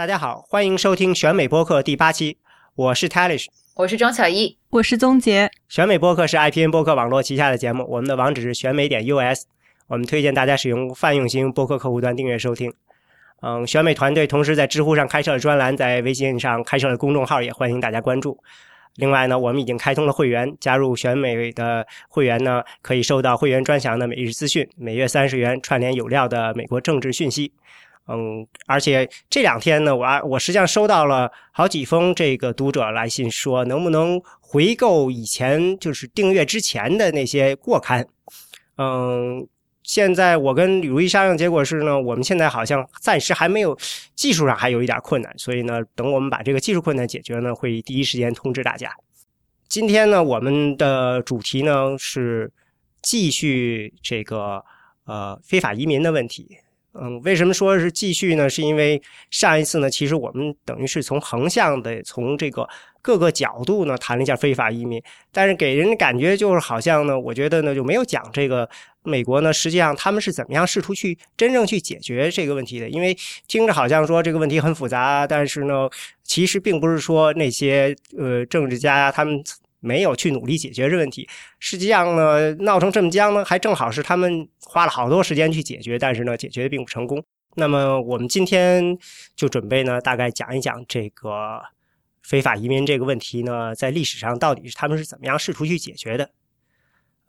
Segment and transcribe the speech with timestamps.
[0.00, 2.38] 大家好，欢迎收听选美播客第八期，
[2.74, 5.50] 我是 Talish，我是庄小艺，我是宗杰。
[5.68, 9.44] 选美播客是 IPN 播客网络旗下的节目，我们的网址是选美点 US，
[9.88, 12.72] 我们推荐大家使用泛用型播客客户端订阅收听。
[13.42, 18.42] 嗯，选美团队同时在知乎上开设了专栏，在微信上开设了公众号，也欢迎大家关注。
[18.94, 27.52] 另外呢，我们已经开通了会员，加入选美的会员呢，可以收到会员专享的每日资讯，每月三十元串联有料的美国政治讯息。
[28.08, 38.04] 嗯，而且这两天呢，我我实际上收到了好几封这个读者来信，说能不能回购以前就是订阅之前的那些过刊。
[38.78, 39.46] 嗯，
[39.84, 43.78] 现在我跟吕如意商量，结果是呢，我们现在好像暂时还没有
[44.16, 48.92] 技术上还有一点困难，所以呢，等我们把这个技术困难解决呢，会第一时间通知大家。
[49.68, 52.50] 今天呢，我们的主题呢是
[53.02, 54.64] 继续这个
[55.04, 56.58] 呃非法移民的问题。
[56.92, 58.50] 嗯，为什么说是继续呢？
[58.50, 62.68] 是因为上一次呢，其实我们等于是从横向的，从这个
[63.00, 68.68] 各个角度呢谈了一下非法移民，但是给人的感觉就是好像呢，我觉得呢就没有讲这个
[69.04, 72.88] 美国呢，实际上他们是怎么样试图去真正去解决这个问题的。
[72.88, 73.16] 因为
[73.46, 75.88] 听着好像说这个问题很复杂，但是呢，
[76.24, 79.40] 其实并不是说那些呃政治家他们。
[79.80, 81.26] 没有去努力解决这问题，
[81.58, 87.22] 实际上呢，闹成这么僵呢，还正好是他们花了好多时间去解决，但是呢，解决并不成功。
[87.56, 88.96] 那么我们今天
[89.34, 91.60] 就准备呢，大概讲一讲这个
[92.22, 96.30] 非法移民这个问题呢，在历史上到底是他们是怎么样试图去解决的。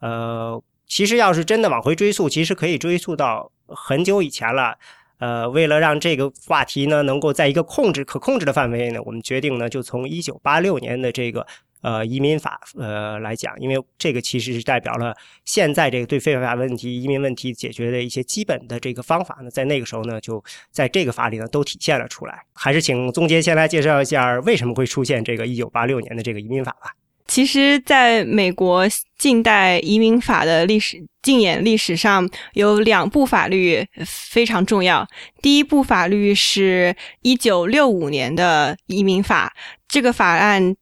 [0.01, 4.77] 呃，其实要是真的往回追溯，其实可以追溯到很久以前了。
[5.19, 11.47] 呃，为了让这个话题呢，能够在一个控制可控制的范围内呢，我们决定呢，就从一九八六年的这个。
[11.81, 15.15] 呃，移民法呃来讲，因为这个其实是代表了
[15.45, 22.39] 现在这个对非法问题、移民问题解决的一些基本的这个方法呢，在那个时候呢，就在这个法里呢都体现了出来。
[22.53, 26.91] 还是请宗杰先来介绍一下为什么会出现这个一九八六年的这个移民法吧。
[27.27, 28.85] 其实，在美国
[29.17, 35.07] 近代移民法的历史近演历史上，有两部法律非常重要。
[35.41, 39.53] 第一部法律是一九六五年的移民法，
[39.87, 40.75] 这个法案。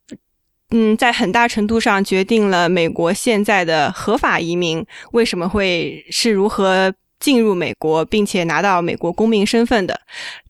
[0.72, 10.00] 嗯，在很大程度上决定了美国现在的合法移民为什么会是如何进入美国，并且拿到美国公民身份的。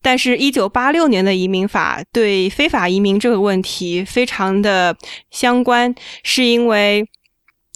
[0.02, 4.96] 但是，一九八六年的移民法对非法移民这个问题非常的
[5.31, 7.07] 相关，是因为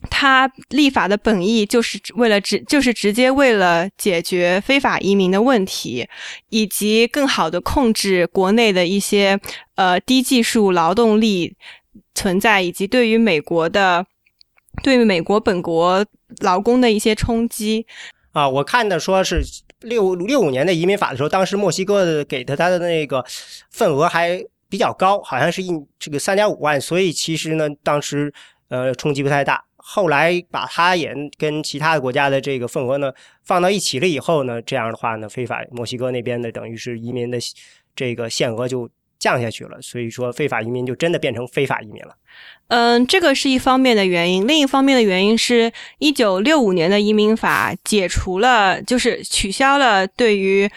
[0.10, 6.06] 它立法的本意就是为了直，就是直接为了解决非法移民的问题，
[6.50, 9.40] 以及更好的控制国内的一些
[9.76, 11.56] 呃低技术劳动力。
[12.16, 14.06] 存在以及对于美国的，
[14.82, 16.06] 对美国本国
[16.42, 17.86] 劳工的一些冲击
[18.32, 19.42] 啊，我看的说是
[19.82, 23.24] 六六五年的移民法的时候，当时墨西哥的给的他的那个
[23.70, 28.34] 份额还比较高，好像是一这个三点五万，所以其实呢，当时
[28.70, 29.64] 呃冲击不太大。
[29.76, 33.12] 后来把它也跟其他的国家的这个份额呢
[33.44, 37.38] 放到一起了以后呢，这样的话呢，非法墨西哥那边的等于是移民的
[37.96, 38.90] 这个限额就。
[39.24, 42.14] 降下去了，所以说非法移民就真的变成非法移民了。
[42.68, 50.70] 嗯，这个是一方面的原因，另一方面的原因是一九六五年的移民法解除了，就是取消了对于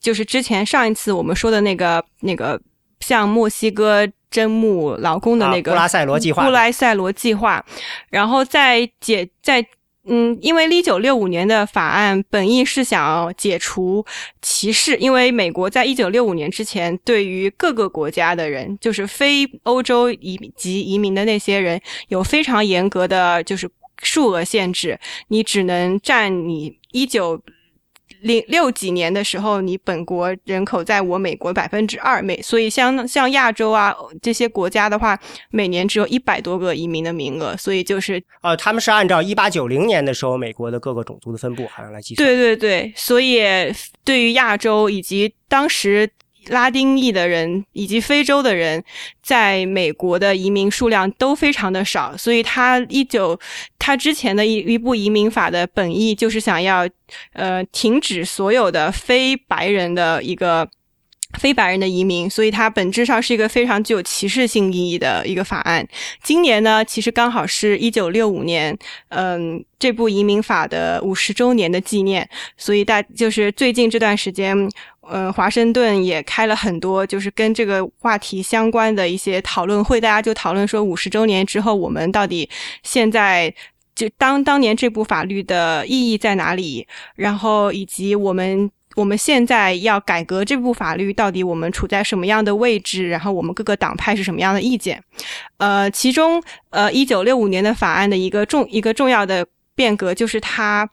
[0.00, 2.60] 就是之前上一次我们说的那个那个
[2.98, 7.64] 像墨西哥征募劳工的那个布拉塞罗计划，布拉塞罗计划，
[8.10, 9.64] 然后在解在。
[10.04, 14.04] 嗯，因为一九六五年的法案本意是想解除
[14.40, 23.70] 歧视，因为美国在一九六五年之前，对于各个国家的人，就是非欧洲移及移民的那些人，有非常严格的就是
[24.02, 24.98] 数额限制，
[25.28, 27.40] 你只能占你一九。
[28.22, 35.18] 零六几年的时候，你本国人口在我美国百分之二，每所以像像亚洲啊这些国家的话，
[35.50, 42.26] 每年只有一百多个移民的名额，所以就是呃，他们是按照一八九零年的时候美国的各个种族的分布好像来计算。
[42.26, 43.42] 对对对，所以
[44.04, 46.10] 对于亚洲以及当时。
[46.48, 48.82] 拉丁裔的人以及非洲的人，
[49.22, 53.38] 在美国的移民数量都非常的少，所以他一九
[53.78, 56.88] 他之前的一一部移民法的本意就是想要，
[57.32, 60.68] 呃，停止所有的非白人的一个
[61.38, 65.86] 非白人的移民，所以它本质上是一个非常具有歧视性意义的一个法案。
[66.22, 68.76] 今年呢，其实刚好是一九六五年，
[69.08, 74.68] 嗯，这部移民法的五十周年的纪念，所以大就是最近这段时间。
[75.02, 82.48] 呃，华盛顿也开了很多，就是跟这个话题相关的一些讨论会，大家就讨论说五十周年之后，我们到底
[82.82, 83.52] 现在
[83.94, 93.08] 就当当年这部法律的意义在哪里，然后以及我们我们现在要改革这部法律，到底我们处在什么样的位置？
[93.08, 95.02] 然后我们各个党派是什么样的意见？
[95.58, 100.88] 呃，其中呃，一九六五年的法案的一个重一个重要的变革，就是它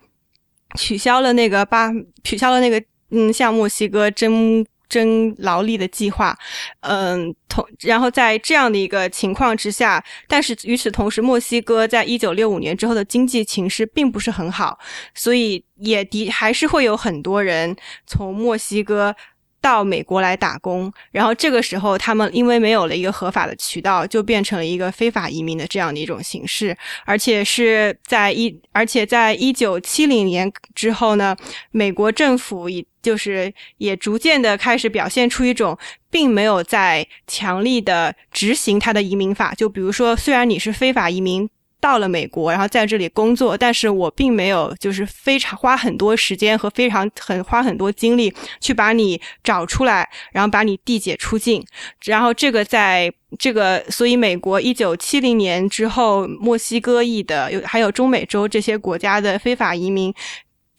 [0.75, 1.91] 取消了那个八
[2.23, 4.65] 取消了那个嗯，向墨西哥征。
[4.89, 6.35] 征劳力的计划，
[6.79, 14.79] 嗯，同然后在这样的一个情况之下，但是与此同时，墨西哥在一九六五年之后的经济情势并不是很好，
[15.13, 17.75] 所以也的还是会有很多人
[18.07, 19.15] 从墨西哥。
[19.61, 26.75] 到美国来打工，然后这个时候他们因为没有了一个合法的渠道，就变成了一个非法移民的这样的一种形式，
[27.06, 31.35] 而且是在一，而且在一九七零年之后呢，
[31.71, 35.77] 美国政府已就是也逐渐的开始表现出一种
[36.09, 41.50] 并没有在强力的执行他的移民法，就比如说虽然你是非法移民。
[41.81, 51.65] 到了美国，然后在这里工作，但是我并没有就是非常花很多时间和非常很花很多精力去把你找出来，然后把你递解出境，
[52.05, 60.13] 然后这个在这个，所以美国一九七零年之后，墨西哥裔的有还有中美洲这些国家的非法移民。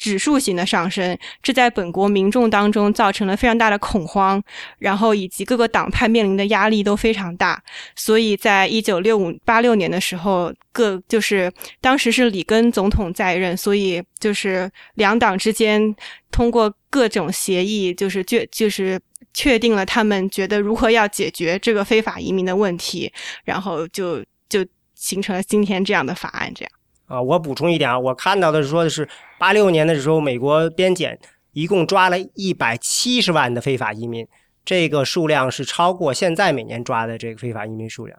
[0.00, 4.42] 指数型的上升，这在本国民众当中造成了非常大的恐慌，
[4.78, 7.62] 然后以及各个党派面临的压力都非常大，
[7.94, 11.52] 所以在一九六五八六年的时候，各就是
[11.82, 15.94] 当时是里根总统在任，所以就是两党之间
[16.30, 18.98] 通过各种协议，就是确就是
[19.34, 23.12] 确定了他们觉得如何要解决这个非法移民的问题，
[23.44, 24.64] 然后就就
[24.94, 26.72] 形成了今天这样的法案，这样。
[27.10, 31.18] 啊，我补充一点啊，我看到的说的是八六年的时候，美国边检
[31.52, 34.24] 一共抓了一百七十万的非法移民，
[34.64, 38.16] 这个数量是超过现在每年抓的这个非法移民数量。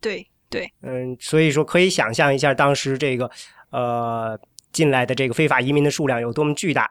[0.00, 3.28] 对对，嗯，所以说可以想象一下当时这个
[3.70, 4.38] 呃
[4.70, 6.88] 进来的这个非法移民的数量有多么巨大。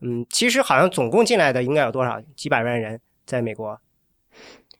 [0.00, 2.20] 嗯，其实好像总共进来的应该有多少？
[2.36, 3.76] 几百万人在美国。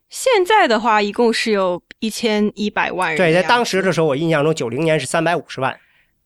[0.08, 3.16] 现在的话，一共是有一千一百万人。
[3.16, 5.76] 对，在当时的时候，我印象中九零年是三百五十万。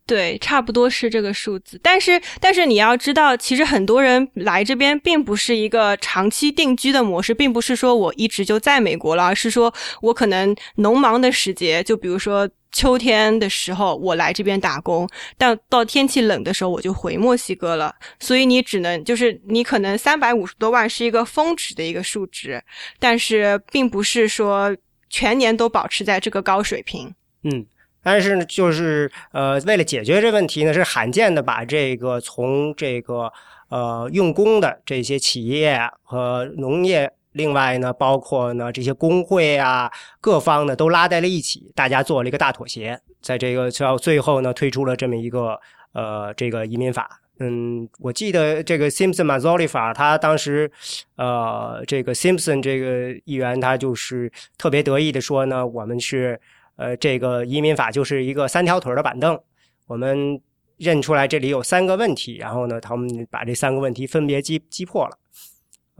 [0.06, 1.78] 对，差不多是这个数字。
[1.82, 9.72] 但是，但是你要知道，其实很多人来这边并不是一个长期定居的模式，并不是说我一直就在美国了，而是说
[10.02, 12.48] 我可能农忙的时节，就比如说。
[12.72, 17.94] 秋天的时候，我来这边打工，但到天气冷的时候，我就回墨西哥了。
[18.18, 22.62] 所以你只能就是你可能三百五十多万是一个峰值的一个数值，
[22.98, 24.76] 但是并不是说
[25.08, 27.12] 全年都保持在这个高水平。
[27.42, 27.66] 嗯，
[28.02, 33.32] 但是呢就是呃，为了解决这问题呢，是罕见的把这个从这个
[33.68, 37.12] 呃用工的这些企业和农业。
[37.32, 39.90] 另外呢，包括呢这些工会啊，
[40.20, 45.58] 各方呢都拉在了一起，大家做了一个大妥协，在这个到最后呢推出了这么一个
[45.92, 47.20] 呃这个移民法。
[47.38, 50.70] 嗯，我记得这个 Simpson Mazzoli 法，他当时
[51.16, 56.38] 呃这个 Simpson 这个议员他就是特别得意的说呢，我们是
[56.76, 59.40] 呃这个移民法就是一个三条腿的板凳，
[59.86, 60.38] 我们
[60.76, 65.16] 认出来这里有三个问题，然后呢他们把这三个问题分别击击破了。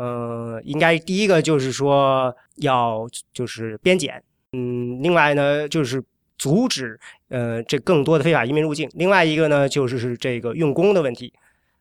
[0.00, 6.02] 呃，应该第一个就是说要就是边检，嗯，另外呢就是
[6.38, 6.99] 阻止
[7.29, 11.31] 呃这更多的非法移民入境，另外一个呢就是是这个用工的问题。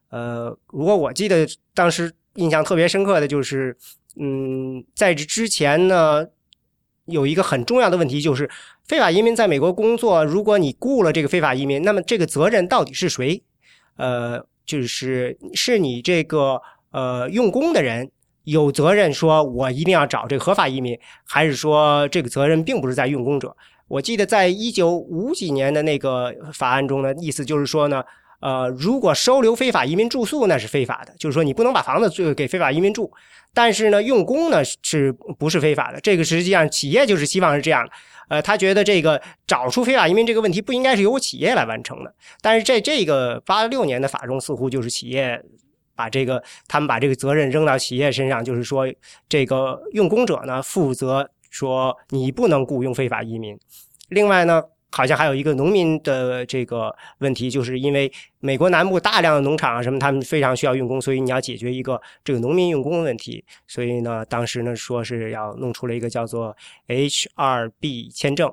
[0.09, 3.77] 呃，如果我记得当时印象特别深刻的就是，
[4.17, 6.27] 嗯，在这之前呢
[7.05, 8.49] 有一个很重要的问题就是
[8.83, 13.41] 非法移民在美国工作，如果你雇了这个非法移民，那么这个责任到底是谁？
[13.95, 16.61] 呃，就是是你这个。
[16.91, 18.09] 呃，用工的人
[18.45, 23.55] 有责任说，我一定要找这个合法移民，还是说这个责任并不是在用工者？
[23.87, 28.03] 我记得在一九五几年的那个法案中呢，意思就是说呢，
[28.39, 33.11] 呃，如果收留非法移民住宿那是非法的，就是说你不能把房子给非法移民住。
[33.51, 35.99] 但是呢，用工呢是不是非法的？
[36.01, 37.91] 这个实际上企业就是希望是这样的。
[38.29, 42.13] 呃，他觉得这个找出非法移民这个问题不应该是由企业来完成的。
[42.41, 45.43] 但是在这个八六年的法中，似乎就是企业。
[45.99, 48.87] 把这个，他们把这个责任扔到企业身上，就是说，
[49.27, 53.59] 这个用工者呢负责说你不能雇佣非法移民。
[54.07, 63.43] 另外呢，好像还有一个农民的这个问题，就是因为美国南部大量的农场啊什么，他们非常需要用工，所以你要解决一个这个农民用工的问题。
[63.67, 66.55] 所以呢，当时呢说是要弄出了一个叫做
[66.87, 68.49] H 二 B 签证。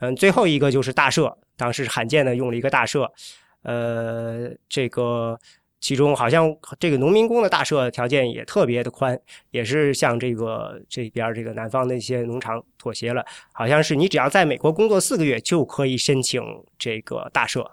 [0.00, 3.08] 嗯，最后一个就是大赦，当时罕见的用了一个大赦。
[3.62, 5.38] 呃，这个。
[5.80, 9.18] 其中好像这个农民工的大赦条件也特别的宽，
[9.50, 13.24] 也是向这个这边这个南方的一些农场妥协了。
[13.52, 16.42] 好像是你只要在美国工作四个月就可以申请
[16.78, 17.64] 这个大赦。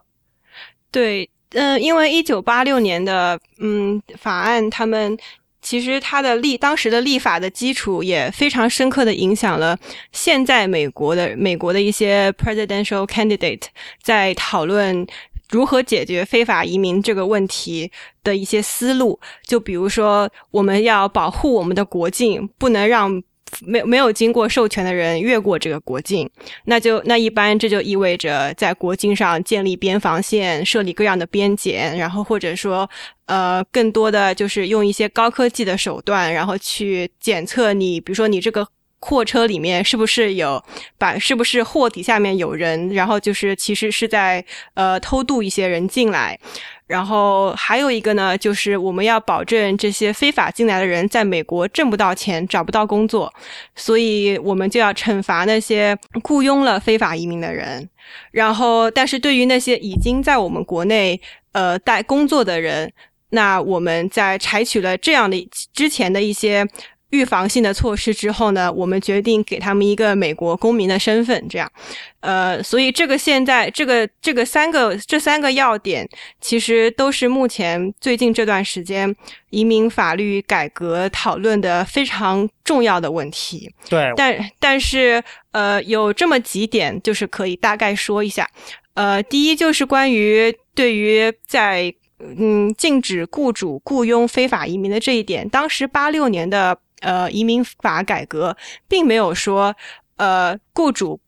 [0.91, 5.17] 对，嗯，因为一九八六年的嗯法案，他们
[5.61, 9.77] 其实它的立当时的立法的基础也非常深刻的影响了
[10.11, 13.63] 现在美国的美国的一些 presidential candidate
[14.01, 15.05] 在讨论
[15.49, 17.91] 如何解决非法移民这个问题
[18.23, 19.19] 的一些思路。
[19.45, 23.23] 就比如说，我们要保护我们的国境，不能让。
[23.61, 26.29] 没没有经过授权的人越过这个国境，
[26.65, 32.89] 那就那一般这就意味着在国境上建立边防线，设立各样的边检，然后或者说
[33.27, 38.67] 呃更多的就是用一些高科技的手段，然后去检测你，比如说你这个
[39.05, 40.59] 货车里面是不是有
[40.97, 44.43] 把是不是货底下面有人，然后就是其实是在
[44.73, 46.39] 呃偷渡一些人进来。
[46.87, 53.31] 然后还有一个呢，就是我们要保证这些非法进来的人在美国挣不到钱、找不到工作，
[53.75, 57.87] 所以我们就要惩罚那些雇佣了非法移民的人。
[58.31, 61.19] 然后，但是对于那些已经在我们国内
[61.51, 62.91] 呃待工作的人，
[63.29, 66.67] 那我们在采取了这样的之前的一些。
[67.15, 71.71] 预防性的措施之后呢，我们决定给他们一个美国公民的身份，这样，
[72.19, 76.07] 呃，所以这个现在这个这个三个这三个要点，
[76.41, 79.15] 其实都是目前最近这段时间
[79.49, 83.73] 移民法律改革讨论的非常重要的问题。
[83.89, 88.49] 对，但但是呃，有这么几点就是可以大概说一下，
[88.95, 96.77] 呃，第一就是关于对于在嗯禁止雇主雇佣非法移民的这一点，当时八六年的。
[97.01, 98.55] 呃，移民法改革
[98.87, 99.75] 并没有说，
[100.17, 101.19] 呃，雇主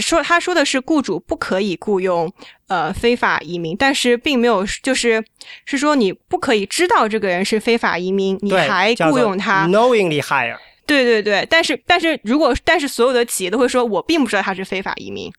[0.00, 2.30] 说他说的是雇主不可以雇佣
[2.66, 5.24] 呃非法移民，但是并没有就是
[5.64, 10.58] 是说你不可以知道这个人是非法移民，你还雇佣他，knowingly hire。
[10.86, 15.32] 对对对，但是但是如果但是所有的企业都会说，我并不知道他是非法移民，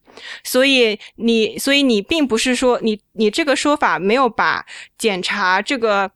[0.43, 4.65] 所以你所以你并不是说你你这个说法没有把
[4.97, 6.11] 检查这个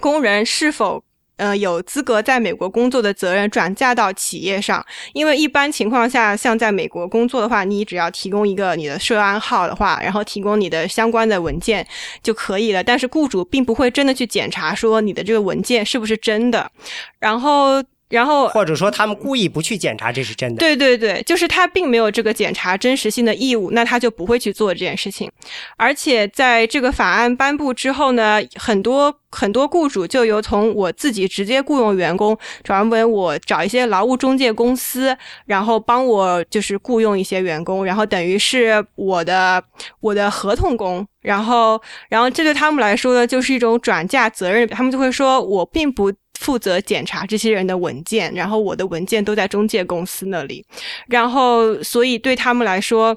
[0.00, 1.02] 工人是否。
[1.36, 11.86] 呃，有资格在美国工作的责任转嫁到企业上，因为一般情况下，像在美国工作的话，你只要提供一个你的涉案号的话，然后提供你的相关的文件
[12.22, 12.82] 就可以了。
[12.84, 16.70] 但是雇主并不会真的去检查说你的这个文件是不是真的，
[17.18, 17.82] 然后。
[18.14, 20.60] 然后，或者说他们故意不去检查，这是真的。
[20.60, 25.28] 对对对，就是他并没有这个检查真实性的义务，那他就不会去做这件事情。
[25.76, 35.16] 而且在这个法案颁布之后呢，很多很多雇主就由从我自己直接雇佣员工，转为我找一些劳务中介公司，
[35.46, 39.60] 然后帮我就是雇佣一些员工，然后等于是我的
[39.98, 41.04] 我的合同工。
[41.24, 46.12] 然后，然后这对他们来说呢，就是一种转嫁责任，他们就会说我并不。
[46.40, 50.66] 负责检查这些人的文件，然后我的文件都在中介公司那里，
[51.06, 53.16] 然后所以对他们来说，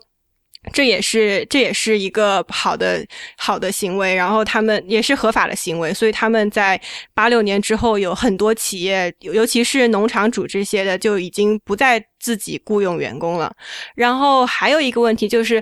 [0.72, 3.04] 这也是这也是一个好的
[3.36, 6.80] 好的行为，然后他们也是合法的行为，所以他们在
[7.16, 13.52] 八六年之后有很多企业，尤其是农场主这些的，就已经不再自己雇佣员工了。
[13.96, 15.62] 然后还有一个问题就是。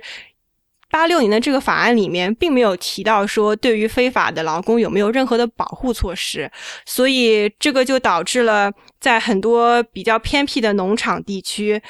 [0.89, 6.49] 八六年的这个法案里面并没有提到说对于非法的劳工有没有任何的保护措施，
[6.85, 11.81] 所以这个就导致了在很多比较偏僻的农场地区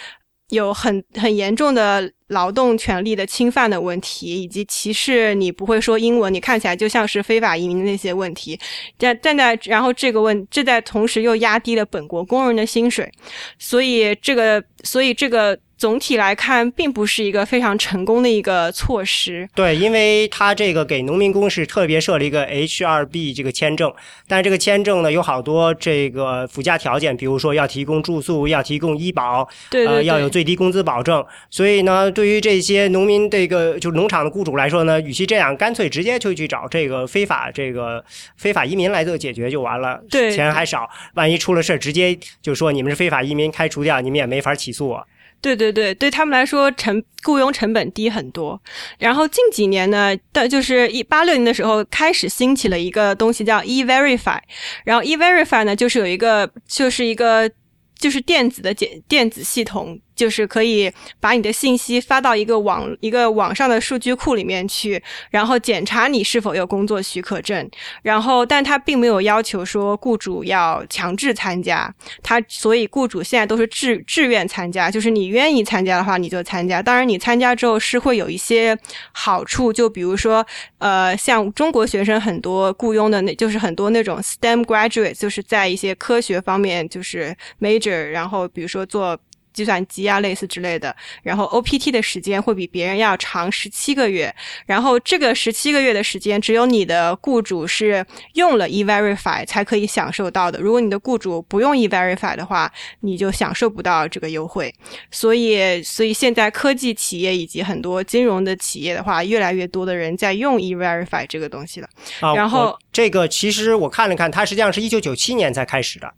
[0.50, 8.60] 有很很严重的劳动权利的侵犯的问题，以及歧视你不会说英文，你看起来就像是非法移民的那些问题。
[8.98, 13.12] 站站在然后这个问这在同时又压低了本国工人的薪水，
[13.60, 15.60] 所以这个所以这个。
[15.78, 19.48] 总体来看，并不是一个非常成功的一个措施。
[19.54, 23.94] 对，因为它这个给农民工是特别设了一个 H 二 B 这个签证，
[24.26, 31.24] 但是这个签证呢有好多这个附加条件，比如说要提供住宿，要提供医保，呃，要有最低工资保证。
[31.50, 38.04] 所以呢，对于这些农民这个就农场的雇主来说呢，与其这样，干脆直接就去找这个非法这个
[38.38, 40.90] 非法移民来做解决就完了，对，钱还少。
[41.14, 45.08] 万一出了事直接就说你们是非法移民，开除掉，你们也没法起诉我。
[45.42, 48.60] 对对对，对他们来说成雇佣成本低很多。
[48.98, 54.40] 然后近几年呢，但就是一八六年的时候开始兴起了一个东西叫 e verify，
[54.86, 57.52] 然后 e verify 呢就是有一个就是一个
[58.00, 60.00] 就是电子的检电子系统。
[60.16, 67.70] 就是可以把你的信息发到一个网一个网上的数据库里面去，然后检查你是否有工作许可证。
[68.02, 71.94] 然后，但他并没有要求说雇主要强制参加，
[72.24, 76.82] 他所以雇主现在都是志自愿参加，就是你愿意参加的话你就参加。
[76.82, 78.78] 当然，你参加之后是会有一些
[79.12, 80.46] 好处，就比如说，
[80.78, 89.18] 呃，像中国学生很多雇佣的那就是很多那种 STEM graduate，就是在一些科学方面就是 major，然后比如说做。
[89.56, 90.96] 计算机啊，类似之类的。
[91.24, 94.32] 然后 OPT 的时间会比别人要长十七个月。
[94.68, 100.60] 然后这个十七个月的时间，只有你的雇主是用了 E-Verify 才可以享受到的。
[100.60, 104.72] 如果你的雇主不用 E-Verify 的话，你就享受不到这个优惠。
[105.10, 111.88] 所以，所以现在科技企业以及很多金融的企业的话，越来越多的人在用 E-Verify 这个东西了。
[112.36, 116.14] 然后这个其实我看了看，它实际上是一九九七年才开始的。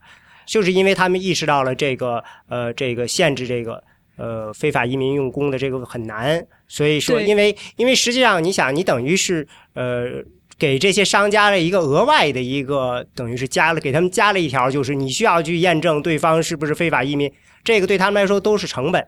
[0.47, 3.83] 就是因为他们意识到了这个呃，这个限制这个
[4.15, 10.23] 呃非法移民用工的这个很难，所以说，因为因为实际上你想，你等于是呃
[10.57, 17.31] 给这些商家的一个额外的一个等于是加了给他们加了一条，就是你需要去验证对方是不是非法移民，
[17.63, 19.05] 这个对他们来说都是成本。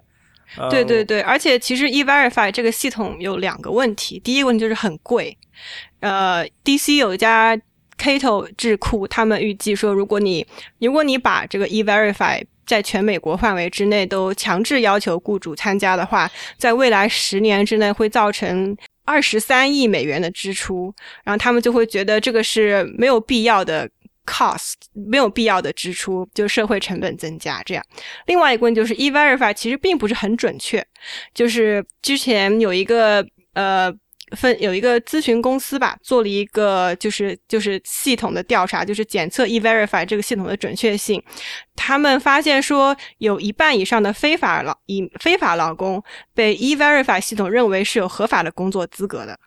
[0.70, 5.38] 对对对，而且其实 E-Verify 这个系统有两个问题，第一个问题就是很贵。
[6.02, 7.58] 呃，DC 有一家。
[8.00, 10.46] Cato 智库他们预计说，如果你
[10.80, 20.94] 如果你把这个 E-Verify 在全美国范围之内都强制要求雇主参加的话，在未来十年之内会造成二十三亿美元的支出，
[21.26, 23.90] 然后他们就会觉得这个是没有必要的
[24.26, 27.84] cost，没有必要的支出，就社会成本增加这样。
[28.28, 30.86] 另外一个问题就是 E-Verify 其实并不是很准确，
[31.34, 33.94] 就是之前有一个呃。
[34.36, 41.22] 分有一个咨询公司吧，做了一个就是就是系统的调查，就是检测 E-Verify 这个系统的准确性。
[41.76, 49.38] 他们发现说，有一半以上的非法劳以非法劳工被 E-Verify 系统认为是有合法的工作资格的。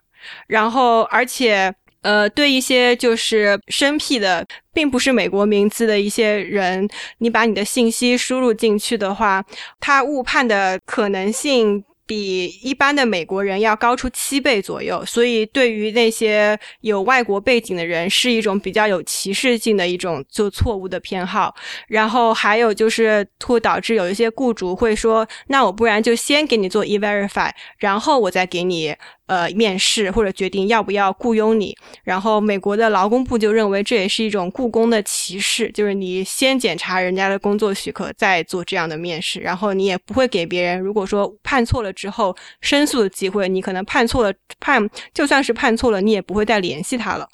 [0.46, 9.44] 然后，而且呃，对一些就是生僻的，并不是美国名字的一些人，你把你的信息输入进去的话，
[9.78, 11.84] 他误判的可能性。
[12.12, 21.54] 比一般的美国人要高出七倍左右，所以对于那些有外国背景的人，是一种比较有歧视性的一种就错误的偏好。
[21.88, 28.94] 然后还有就是会导致有一些雇主会说：“那我不然就先给你做 E-Verify，然后我再给你。”
[29.26, 47.26] 呃，面试或者决定要不要雇佣你，然后美国的劳工部就认为这也是一种雇工的歧视，就是你先检查人家的工作许可，再做这样的面试，然后你也不会给别人，如果说判错了之后申诉的机会，你可能判错了判，就算是判错了，你也不会再联系他了，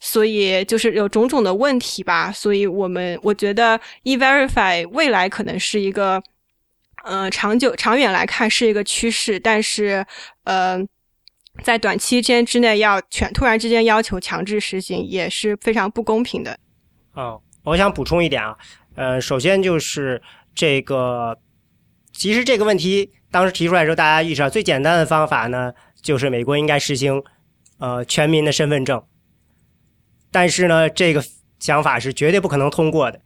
[0.00, 6.22] 所以就是有种种的问题吧，所以我们我觉得 E-Verify 未来可能是一个，
[7.04, 10.04] 呃，长久长远来看是一个趋势，但是
[10.44, 10.84] 呃。
[11.62, 16.58] 在短期间之内要全突然之间要求强制实行也是非常不公平的。
[17.14, 18.56] 哦，我想补充一点啊，
[18.94, 20.22] 呃，首先就是
[20.54, 21.38] 这个，
[22.12, 27.22] 其实这个问题当时提出来的时候，大家意识到最简单的方法呢，就是美国应该实行
[27.78, 29.02] 呃全民的身份证。
[30.30, 31.24] 但是呢，这个
[31.58, 33.20] 想法是绝对不可能通过的，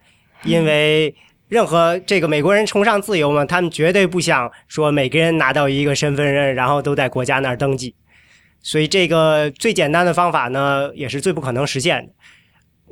[0.45, 1.15] 因为
[1.49, 7.95] 任何这个美国人崇尚自由嘛，他们绝对不想说每个人拿到一个身份证，然后都在国家那儿登记。
[8.63, 12.13] 所以这个最简单的方法呢，也是最不可能实现的。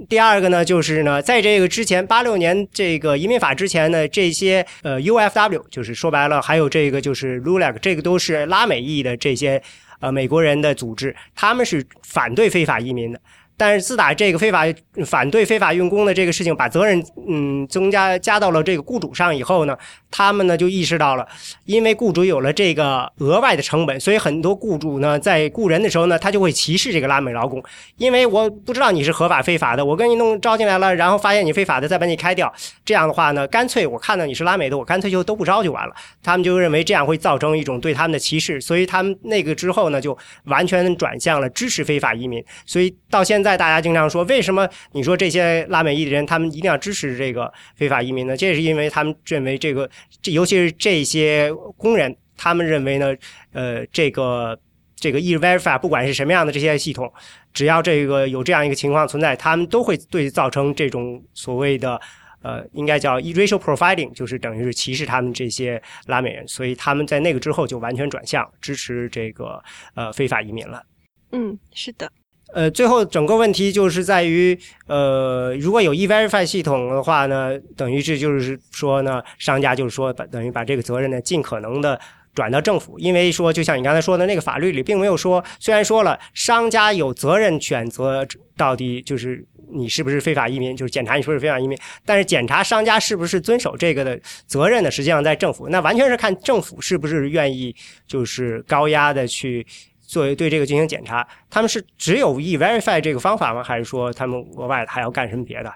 [0.09, 9.61] 第二个呢，就是呢，在这个之前，八六年这个移民法之前呢，这些呃 UFW，就是说白了，还有这个就是 LULAC，这个都是拉美裔的这些
[9.99, 13.21] 呃美国人的组织，他们是反对非法移民的。
[13.59, 14.65] 但是自打这个非法
[15.05, 19.77] 反对非法用工的这个事情把责任嗯增加加到了这个雇主上以后呢，
[20.13, 21.27] 他们呢就意识到了，
[21.65, 27.61] 因为雇主有了这个额外的成本，所以很多雇主呢在雇人的时候呢，他就会歧视这个拉美劳工，
[27.97, 32.53] 因为我不知道你是合法非法的，我跟你弄招进来了，然后发现你非法的，再把你开掉，
[32.85, 35.93] 这样的话呢，干脆我看到你是拉美的，我干脆就都不招就完了。
[36.23, 43.48] 他们就认为这样会造成一种对他们的歧视，所以他们那个之后呢，就完全转向了支持非法移民，所以到现在。
[43.49, 48.37] 在大家经常说，为什么你说这些拉美裔的人他们一定要支持这个非法移民呢？
[48.37, 49.89] 这是因为他们认为这个，
[50.21, 53.17] 这尤其是这些工人，他们认为呢，
[53.53, 54.59] 呃，这个
[54.97, 57.11] 这个 E-Verify 不管是什么样的这些系统，
[57.55, 61.99] 只要这个有这样一个情况存在，他们都会对造成这种所谓的
[62.43, 69.63] 呃，应该叫 racial profiling，就是等于是歧视他们这些拉美人，所以他们在那个之后就完全转向支持这个
[69.95, 70.85] 呃非法移民了。
[71.33, 72.11] 嗯，是的。
[72.55, 82.01] 呃，最后整个问题就是在于，呃，如果有 E-Verify 系统的话呢，等于是就是说呢，商家就是说把等于把这个责任呢尽可能的
[82.35, 99.67] 转到政府，因为说就像你刚才说的那个法律里并没有说，虽然说了商家有责任选择到底就是你是不是非法移民，就是检查你是不是非法移民，但是检查商家是不是遵守这个的责任呢，实际上在政府，那完全是看政府是不是愿意就是高压的去。
[100.09, 103.63] 作为对这个进行检查，他们是只有 E-Verify 这个方法吗？
[103.63, 105.73] 还是说他们额外还要干什么别的？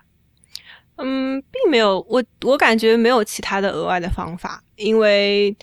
[0.97, 5.55] 嗯，并没有，我我感觉没有其他的额外的方法，因为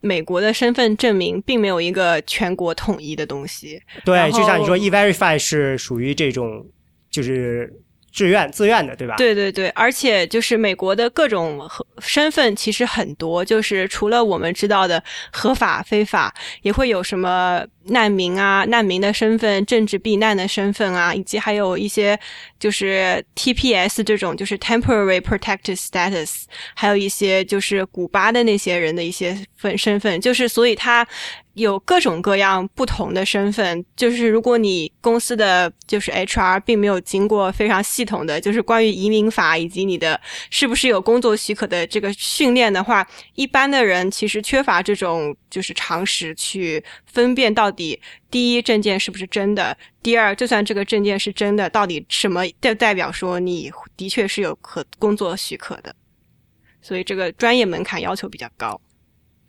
[0.00, 3.82] 美国的身份证明并没有一个全国统一的东西。
[4.04, 6.66] 对，就像你说，E-Verify 是属于这种，
[7.10, 7.72] 就是。
[8.12, 9.14] 志愿自愿的，对吧？
[9.16, 11.60] 对对对，而且就是美国的各种
[11.98, 22.18] 身份其实很多，就是除了我们知道的合法、非法，也会有什么难民啊、难民的身份、政治避难的身份啊，以及还有一些
[22.58, 26.42] 就是 TPS 这种，就是 Temporary Protected Status，
[26.74, 31.06] 还有一些就是古巴的那些人的一些份身份，就是所以他。
[31.54, 40.18] 有各种各样不同的身份，就是如果你公司的就是 HR 并没有经过非常系统的，就是关于移民法以及你的
[40.50, 55.94] 是不是有工作许可的这个训练的话，一般的人其实缺乏这种就是常识去分辨到底第一证件是不是真的，第二就算这个证件是真的，到底什么代代表说你的确是有可工作许可的，
[56.80, 58.80] 所以这个专业门槛要求比较高。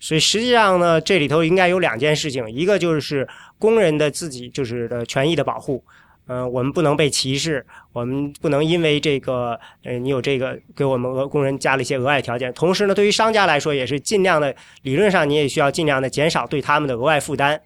[0.02, 3.26] 所以实际上呢，这里头应该有两件事情，一个就是
[3.60, 5.84] 工人的自己就是的权益的保护，
[6.26, 12.52] 嗯，我们不能被歧视，我们不能因为这个，呃，你有这个给我们额工人加了一些额外条件。
[12.54, 17.62] 同时呢，对于商家来说，也是尽量的，理论上你也需要尽量的减少对他们的额外负担。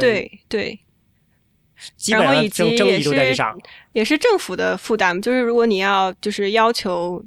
[0.00, 0.80] 对对，
[1.98, 3.54] 基本上争争议都在这上，
[3.92, 7.22] 也是政府的负担，就是如果你要就是要求。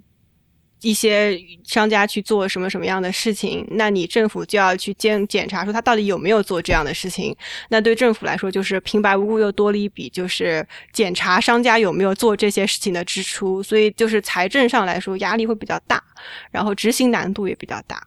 [0.82, 7.36] 一些商家去做什么什么样的事情，那你政府就要去监检查，说他到底有没有做这样的事情。
[7.70, 13.62] 那对政府来说，就是平白无故又多了一笔，就是检查商家有没有做这些事情的支出。
[13.62, 16.04] 所以就是财政上来说压力会比较大，
[16.50, 18.02] 然后执行难度也比较大。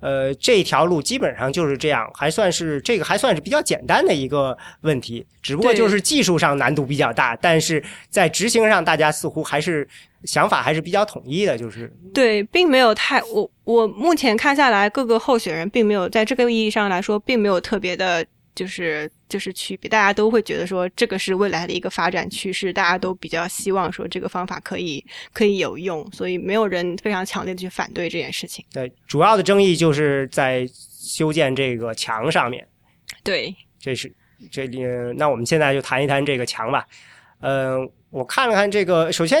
[0.00, 9.86] 呃，这条路基本上就是这样，还算是这个还算是比较简单的一个问题，只不过就是技术上难度比较大，但是在执行上大家似乎还是
[10.24, 18.24] 想法还是比较统一的，就是对，并没有太我我目前看下来，各个候选人并没有在这个意义上来说，并没有特别的。
[18.58, 28.64] 就是就是区别，大家都会觉得说这个是未来的一个发展趋势，大家都比较希望说这个方法可以可以有用，所以没有人非常强烈的去反对这件事情。
[28.72, 32.66] 对，主要的争议就是在修建这个墙上面。
[33.22, 34.12] 对，这是
[34.50, 34.82] 这里，
[35.16, 36.84] 那我们现在就谈一谈这个墙吧。
[37.40, 39.40] 嗯，我看了看这个，首先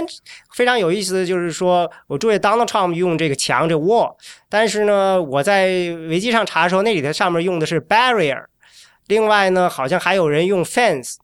[0.54, 4.14] 非常有意思的就是说，我注意 Donald Trump 用这个墙这 wall，
[4.48, 5.66] 但是呢，我在
[6.08, 8.44] 维基上查的时候，那里头上面用的是 barrier。
[9.08, 11.16] 另外呢，好像还有人用 fence，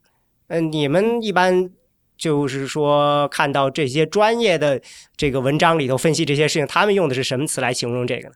[0.49, 1.71] 嗯，你们一般
[2.17, 4.81] 就是说看到这些专业的
[5.17, 8.35] 这个文章里头分析这些事情，他们用的是什么词来形容这个呢？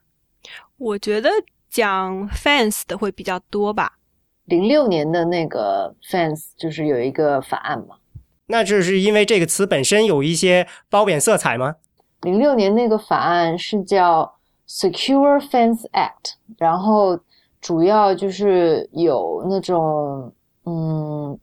[0.77, 1.31] 我觉得
[1.71, 3.95] 讲 fence 的会比较多吧。
[4.45, 7.97] 零六年的那个 fence 就是有一个法案嘛？
[8.49, 11.77] 那这是因为这个词本身有一些褒贬色彩吗？
[12.21, 14.37] 零六年那个法案是叫
[14.69, 17.21] Secure Fence Act，然后。
[17.61, 20.33] 主要就是有那种，
[20.65, 21.39] 嗯，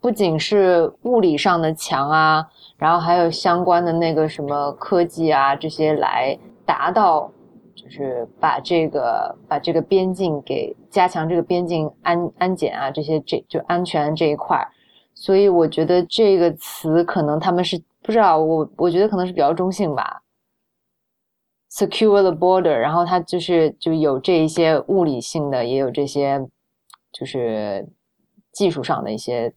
[0.00, 2.46] 不仅是物理上的墙啊，
[2.76, 7.30] 然后还有相关的那个什么科技啊这些来达到，
[7.74, 14.66] 就是把这个把这个边境给加强这个边境安安检啊这些这就安全这一块儿，
[15.14, 20.21] 所以我觉得这个词可能他们是不知道我我觉得可能是比较中性吧。
[21.74, 26.38] Secure the border，然后它就是就有这一些物理性的，也有这些
[27.10, 27.88] 就是
[28.52, 29.54] 技术上的一些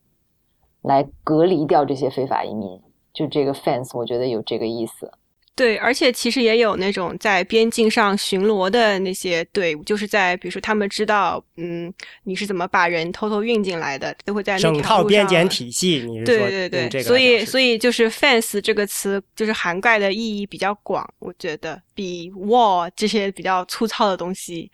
[0.82, 2.82] 来隔离掉这些非法移民。
[3.13, 5.12] 就这个 fence，我觉得有这个意思。
[5.55, 11.91] 对，而且其实也有那种在边境上巡逻的那些队伍，就是在比如说他们知道，嗯，
[12.25, 16.03] 你是怎么把人偷偷运进来的，都会在那整套边检体系。
[16.05, 24.69] 你是对对对，所以所以就是 fence 这个词就是涵盖的意义比较广，我觉得比 wall 这些比较粗糙的东西、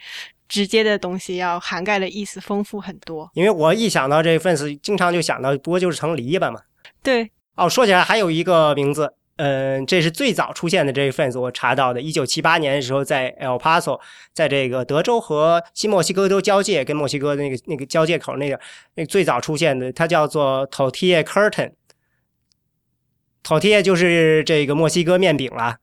[0.50, 3.30] 直接的东西要涵盖的意思丰富很多。
[3.36, 6.60] 因为我一想到这 fence，经常就想到不过就是层篱笆嘛。
[7.04, 7.30] 对。
[7.54, 9.14] 哦，说起来还有一个名字。
[9.42, 14.00] 嗯，这是最早出现的这个 fence，我查到的，一九七八年的时候，在 El Paso，
[14.34, 18.60] 在这个德州和新墨西哥州交界，跟墨西哥那个那个交界口那个，
[18.94, 25.80] 那最早出现的，它叫做 tortilla curtain，tortilla 就是这个墨西哥面饼啦，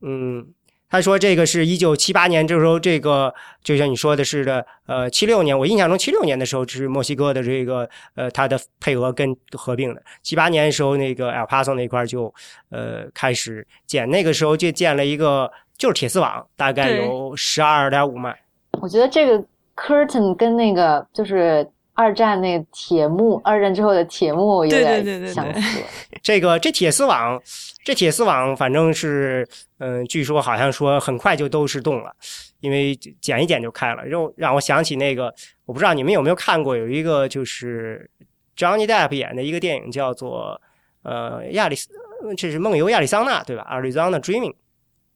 [0.00, 0.54] 嗯。
[0.88, 10.02] 他说：“这个是一九七八年，这时候这个就像你说的似的，呃，七六年，我印象中七六年的时候是墨西哥的这个呃，它的配额跟合并的。
[10.22, 12.32] 七八年的时候，那个 El Paso 那块就
[12.70, 18.38] 呃开始建，那个时候就建了一个就是铁丝网，大概有十二点五迈。
[18.80, 19.44] 我觉得这个
[19.74, 25.82] curtain 跟那个就是二战那个铁幕，二战之后的铁幕有对对对对对点相似。
[26.22, 27.40] 这个这铁丝网，
[27.82, 32.14] 这铁丝网反正是，嗯、据说好像说很快就都是动了，
[32.60, 34.04] 因为剪一剪就开了。
[34.04, 38.08] 让让我想起那个，我不知道你们有没有看过，有一个就是
[38.56, 40.60] Johnny Depp 演的一个电影叫做
[41.02, 41.88] 呃亚里斯，
[42.36, 44.54] 这是梦游亚利桑那对吧？Arizona Dreaming。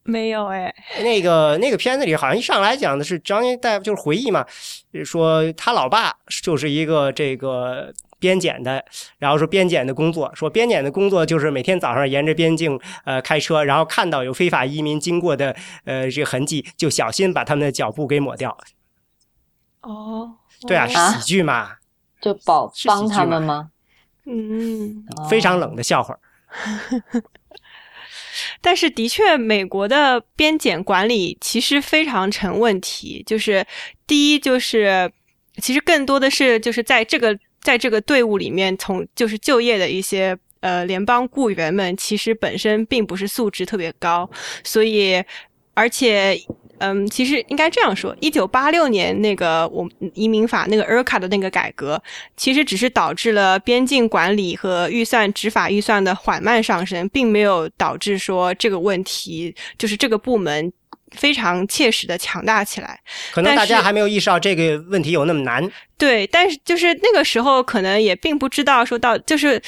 [0.03, 4.45] 没有哎，那个那个片子里好像一上来讲的是 Johnny Depp 就是回忆嘛，
[5.05, 8.85] 说他老爸就是一个这个边检的，
[9.19, 18.57] 然后说边检的工作，说边检的工作就是每天早上沿着边境呃开车，然后看到有非法移民经过的呃这个痕迹，就小心把他们的脚步给抹掉。
[19.83, 20.33] 哦，
[20.67, 21.77] 对啊，是喜剧嘛，
[22.21, 23.71] 就保帮他们吗？
[24.27, 26.19] 嗯，非常冷的笑话。
[28.61, 33.23] 但是的确，美国的边检管理其实非常成问题。
[33.27, 33.65] 就是
[34.07, 35.11] 第一，就是
[35.63, 44.31] 其实更多的是就是在这个在这个队伍里面从就是就业的一些呃联邦雇员们，其实本身并不是素质特别高，
[44.65, 45.23] 所以
[45.75, 46.41] 而且。
[46.81, 52.03] 嗯，其实应该这样说，一九八六年那个我移民法那个 ERCA 的那个改革，
[52.37, 60.73] 其实只是导致了边境管理和预算执法预算的缓慢上升，并没有导致说这个问题就是这个部门
[61.11, 62.99] 非常切实的强大起来。
[63.31, 65.71] 可能大家还没有意识到这个问题有那么难。
[65.99, 69.63] 对，但是就是那个时候可能也并不知道说到就是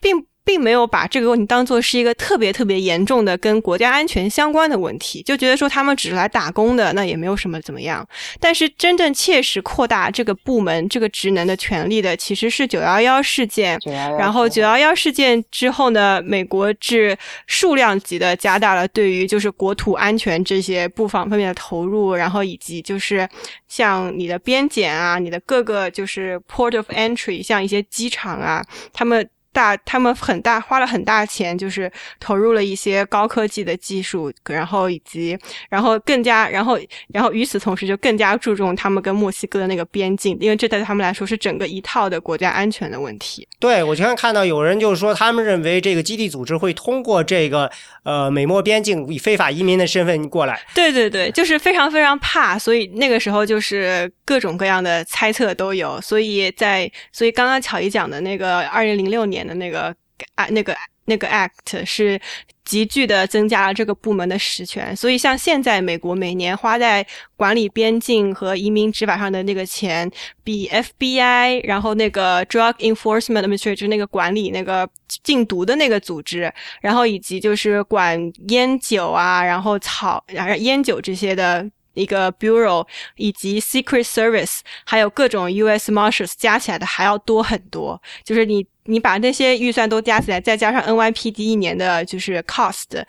[0.00, 0.24] 并。
[0.44, 8.06] 并没有把这个问题当做是一个特别特别严重的跟国家安全相关的问题，就觉得说他们只是来打工的，那也没有什么怎么样。
[8.40, 13.78] 但是真正切实扩大这个部门这个职能的权利的，其实是九幺幺事件。
[14.18, 23.28] 然后九幺幺事件之后呢，美国是数量级的加大了对于就是国土安全这些布防方面的投入，然后以及就是
[23.68, 29.28] 像你的边检啊，你的各个就是 port of entry，像一些机场啊，他们。
[29.52, 35.38] 大，他们很大花了很大钱，就是投入了一些高科技的技术，然后以及，
[35.68, 43.46] 然后更加，然后，然后与此同时就更加注重他们跟墨西哥的那个边境，因为这对他们来说是整个一套的国家安全的问题。
[43.58, 47.70] 对，我经常看到有人就是说，他们认为这个基地组织会通过这个
[48.02, 50.60] 呃美墨边境以非法移民的身份过来。
[50.74, 56.00] 对对对，就是非常非常怕，所以那个时候就是各种各样的猜测都有。
[56.00, 59.94] 所以在所以刚刚巧姨讲的那个二零零六年的那个
[60.34, 62.20] 啊那个那个 act 是
[62.64, 64.94] 急剧的增加了这个部门的实权。
[64.94, 67.04] 所以像现在美国每年花在
[67.36, 70.08] 管理边境和移民执法上的那个钱，
[70.44, 74.88] 比 FBI 然后那个 Drug Enforcement Administration 那个管理那个
[75.24, 85.90] 禁毒的那个组织，然后以及就是管烟酒啊，然后草，然后烟酒这些的一个 bureau，以及 Secret Service，还有各种 U.S.
[85.90, 88.00] Marshals 加起来的还要多很多。
[88.24, 93.04] 就是你你把那些预算都加起来，再加上 NYPD 一年的就是 cost。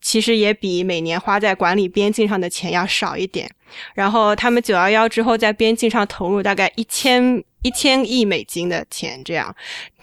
[0.00, 3.50] 其实也比每年花在管理边境上的钱要少一点。
[3.94, 9.54] 然后他们九幺幺之后在边境上投入大概一千一千亿美金的钱，这样，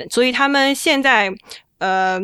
[0.09, 1.31] 所以他们现在
[1.77, 2.21] 呃。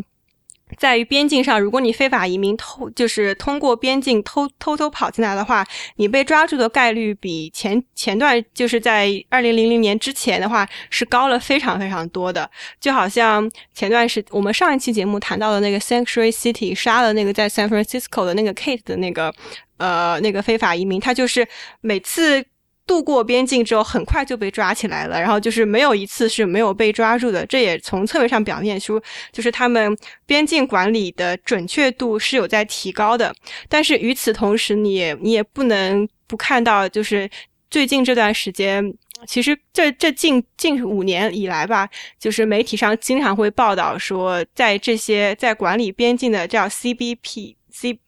[0.78, 12.50] 在于边境上，如果你非法移民偷，就是通过边境偷偷偷跑进来的话，你被抓住的概率比前前段就是在二零零零年之前的话是高了非常非常多的。
[12.80, 19.34] 就好像前段时我们上一期节目谈到的那个 Sanctuary City 杀了那个在 San Francisco 的那个 Kate 的那个
[19.78, 21.48] 呃那个非法移民，他就是
[21.82, 22.46] 每次。
[22.90, 27.46] 渡过边境之后，很快就被抓起来了，然后就是没有一次是没有被抓住的。
[27.46, 29.00] 这也从侧面上表现出，
[29.32, 33.32] 就是他们边境管理的准确度是有在提高的。
[33.68, 37.30] 但是与此同时，你也你也不能不看到，就是
[37.70, 38.84] 最近这段时间，
[39.28, 41.88] 其实这这近近五年以来吧，
[42.20, 48.00] 就是媒体上经常会报道说，在这些在管理边境的叫 CBP C。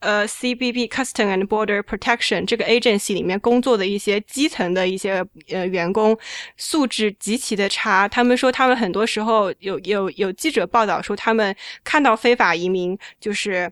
[0.00, 6.18] 呃，CBP Custom and Border Protection 这个 agency 里面工作的一些基层的一些呃员工
[6.56, 8.08] 素质极其的差。
[8.08, 13.70] 他们说，他们很多时候有有有记者报道说，他们看到非法移民就是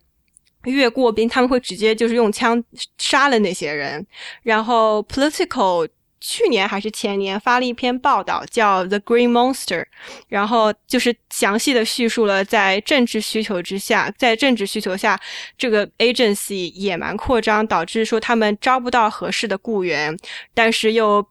[0.64, 2.62] 越过边，他们会直接就是用枪
[2.98, 4.06] 杀了那些人。
[4.42, 5.88] 然后 Political。
[6.20, 9.80] 去年还是前年发了一篇报道，叫《The Green Monster》，
[10.28, 15.20] 然后就是详细的叙述了在政治需求之下，在政治需求下，
[15.56, 20.16] 这个 agency 野蛮扩张，导致说他们招不到合适的雇员，
[20.54, 21.26] 但是又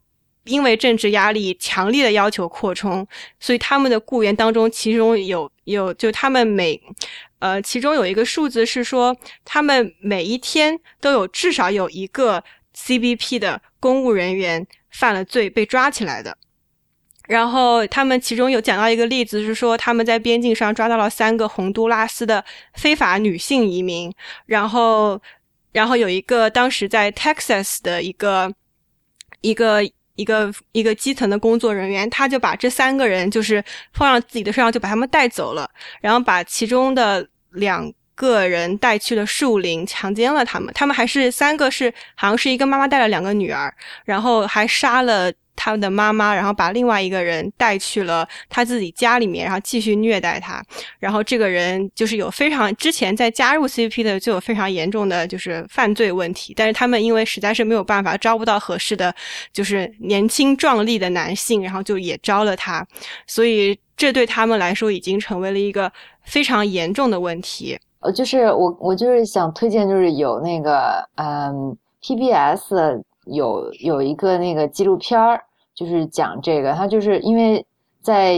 [0.45, 3.05] 因为政治压力强烈的要求扩充，
[3.39, 6.81] 所以他们的雇员当中，其中有有就他们每
[7.39, 12.41] 呃其中有一个数字是说，他们每一天都有至少有一个
[12.85, 14.67] CBP 的公务人员。
[14.89, 16.35] 犯了罪被抓起来的，
[17.27, 24.11] 然后他们其中有讲到一个例子，是说他们在边境上抓到了三个洪都拉斯的非法女性移民，
[24.47, 25.21] 然后，
[25.71, 28.51] 然后有一个当时在 Texas 的一个
[29.41, 29.83] 一个
[30.15, 33.63] 一个一个基层的工作人员，他就把这三个人就是
[33.93, 35.69] 放上自己的身上，就把他们带走了，
[36.01, 40.73] 然后把其中的两个人带去了树林，强奸了他们。
[40.73, 45.31] 他们还是三个是好像是一个妈妈带了两个女儿，然后还杀了。
[45.59, 50.63] 他们的妈妈，然后把另外一个人带去了他自己家里面，然后继续虐待他。
[50.99, 59.11] 然后这个人就是有非常之前在加入 CP 的就有非常严重的就是犯罪问题，但是他们因为实在是没有办法招不到合适的，
[59.51, 62.85] 就是年轻壮丽的男性，然后就也招了他。
[63.25, 65.91] 所以这对他们来说已经成为了一个
[66.23, 67.75] 非常严重的问题。
[67.99, 75.41] 呃，就是我我就是想推荐，就是有那个嗯 PBS 有有一个那个纪录片儿。
[75.75, 77.63] 就是讲这个，它就是因为
[78.01, 78.33] 在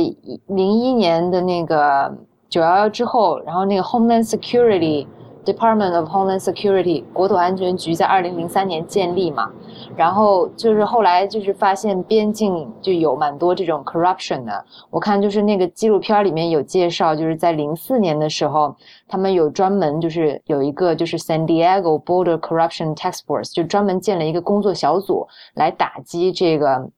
[0.47, 2.13] 零一年的那个
[2.49, 5.07] 九幺幺之后，然后那个 Homeland Security
[5.45, 9.51] Department of Homeland Security 国土安全局在二零零三年建立嘛，
[9.95, 14.65] 然后就是后来就是发现边境就有蛮多这种 corruption 的。
[14.89, 18.75] 我看就是那个纪录片里面有介绍，就是在零四年的时候，
[19.07, 26.89] 他们有专门就是有一个就是 San Diego Border Corruption Task Force，就专门建了一个工作小组来打击这个。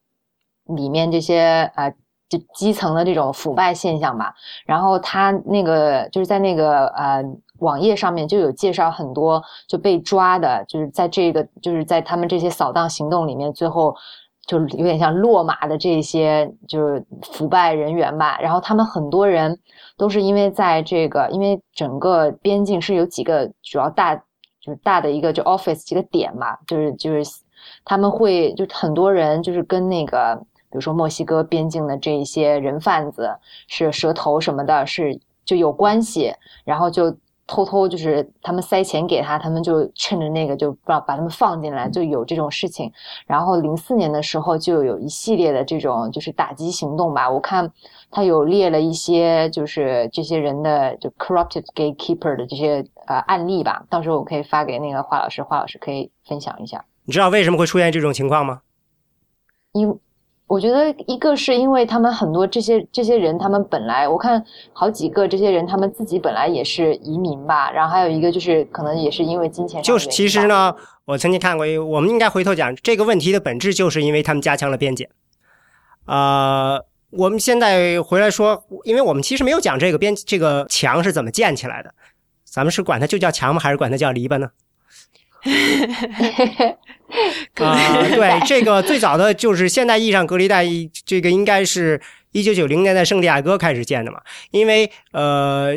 [0.75, 1.89] 里面这些啊，
[2.29, 4.33] 就基层的这种腐败现象吧。
[4.65, 7.21] 然后他那个就是在那个呃
[7.61, 13.95] 网页上面就有介绍很多就被抓的，就是在这个就是在他们这些扫荡行动里面，最后
[14.45, 18.37] 就有点像落马的这些就是腐败人员吧。
[18.39, 19.57] 然后他们很多人
[19.97, 27.41] 都是因为在这个，因为整个边境是有几个主要大就是大的一个就 office 几个点嘛，就是就是
[27.83, 30.39] 他们会就很多人就是跟那个。
[30.71, 33.29] 比如说墨西哥边境的这一些人贩子
[33.67, 37.13] 是蛇头什么的，是就有关系，然后就
[37.51, 42.89] 偷偷就是他们塞钱给他，他们就趁着那个就把把他们放进来，就有这种事情。
[43.27, 47.69] 然后零四年的时候就有一系列的这种就是打击行动吧，我看
[48.09, 56.85] 他有列了一些就是这些人的就 corrupted gatekeeper 的这些呃案例吧，到时候我可以发给那个华老师，华老师可以分享一下。
[57.03, 58.61] 你知道为什么会出现这种情况吗？
[59.73, 59.99] 因
[60.51, 67.71] 我觉得一个是因为他们很多这些这些人，他们本来我看好几个这些人，他们自己本来也是移民吧。
[67.71, 69.81] 然后还有一个就是可能也是因为金钱。
[69.81, 75.09] 就是其实呢，我曾经看过，我们应该回头讲这个问题的本质，就是因为他们加强了边检。
[76.05, 81.93] 呃，我们现在回来说，因为我们其实没有讲这个边这个墙是怎么建起来的，
[82.43, 83.61] 咱们是管它就叫墙吗？
[83.61, 84.49] 还是管它叫篱笆呢？
[87.63, 90.65] 啊，对，这个最早的就是现代意义上隔离带，
[91.05, 94.21] 这个应该是一九九零年在圣地亚哥开始建的嘛，
[94.51, 95.73] 因为呃，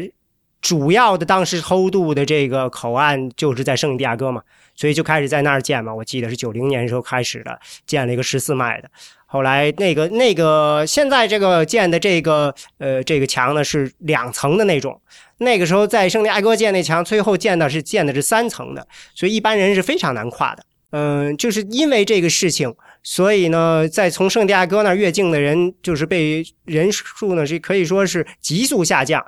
[0.60, 4.40] 主要的当时偷渡的这个口岸就是在圣地亚哥嘛，
[4.74, 5.92] 所以就开始在那儿建嘛。
[5.92, 8.88] 我记得是九零年时候开始的，建了一个十四迈的。
[9.26, 15.00] 后来那个那个现在这个建的这个呃这个墙呢是两层的那种。
[15.38, 20.64] 那个时候在圣地亚哥建那墙，最后建的是建的是三层的，所以一般人是非常难跨的。
[20.96, 29.24] 嗯，就是因为这个事情，所以呢，在从圣地亚哥那儿越境的人，就是被人数呢是可以说是急速下降。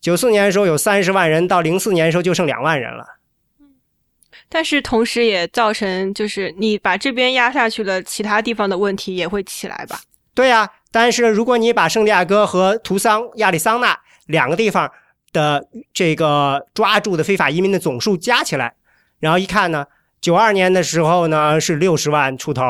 [0.00, 3.04] 九四年的时候有三十万人，到零四年的时候就剩两万人了。
[4.48, 10.00] 但是同时也造成，就是你把这边压下去了，其他地方的问题也会起来吧？
[10.34, 13.96] 对呀，但是如果你把圣地亚哥和图桑、亚利桑那
[14.26, 14.90] 两个地方。
[15.34, 18.72] 的这个抓住的非法移民的总数加起来，
[19.18, 19.84] 然后一看呢，
[20.24, 22.62] 九二年的时候呢是六十万出头，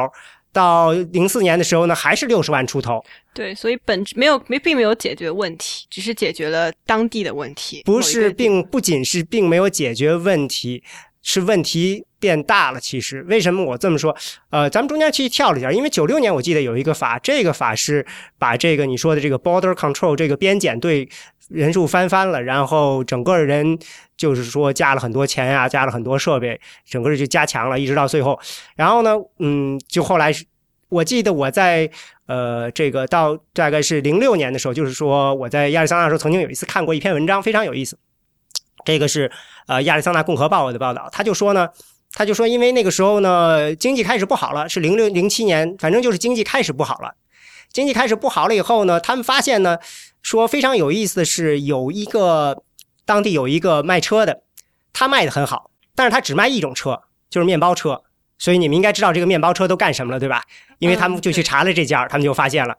[0.52, 3.00] 到零四年的时候呢还是六十万出头。
[3.32, 7.80] 对，所以本质没有没并没有解决问题，只是解决了当地的问题。
[7.84, 10.82] 不是，并不仅是并没有解决问题，
[11.22, 12.80] 是问题变大了。
[12.80, 14.16] 其实为什么我这么说？
[14.50, 18.04] 呃，咱们中间其实跳了一下，因为九六年我记得有一个法，这个法是
[18.36, 21.08] 把这个你说的这个 border control 这个边检对。
[21.48, 23.78] 人数翻番了，然后整个人
[24.16, 28.38] 就是说加了很多钱呀，加了很多设备，整个就加强了，一直到最后。
[28.76, 30.32] 然后呢，嗯，就后来，
[30.88, 31.90] 我记得我在
[32.26, 37.98] 呃这个到大概是零六年的时候，就是说我在亚利桑那时候曾经有一次看过一篇文章，非常有意思。
[38.84, 39.30] 这个是
[39.66, 41.68] 呃亚利桑那共和报的报道，他就说呢，
[42.12, 47.14] 他就说因为那个时候呢经济开始不好了，是零六零七年，反正就是经济开始不好了。
[47.70, 49.78] 经济开始不好了以后呢，他们发现呢。
[50.24, 52.64] 说非常有意思的是，有一个
[53.04, 54.42] 当地有一个卖车的，
[54.90, 58.02] 他卖的很好，但是他只卖一种车，就是面包车。
[58.38, 60.42] 所以你们应该知道这个面包车都干什么了，对吧？
[60.78, 62.74] 因为他们就去查了这家，他们就发现了，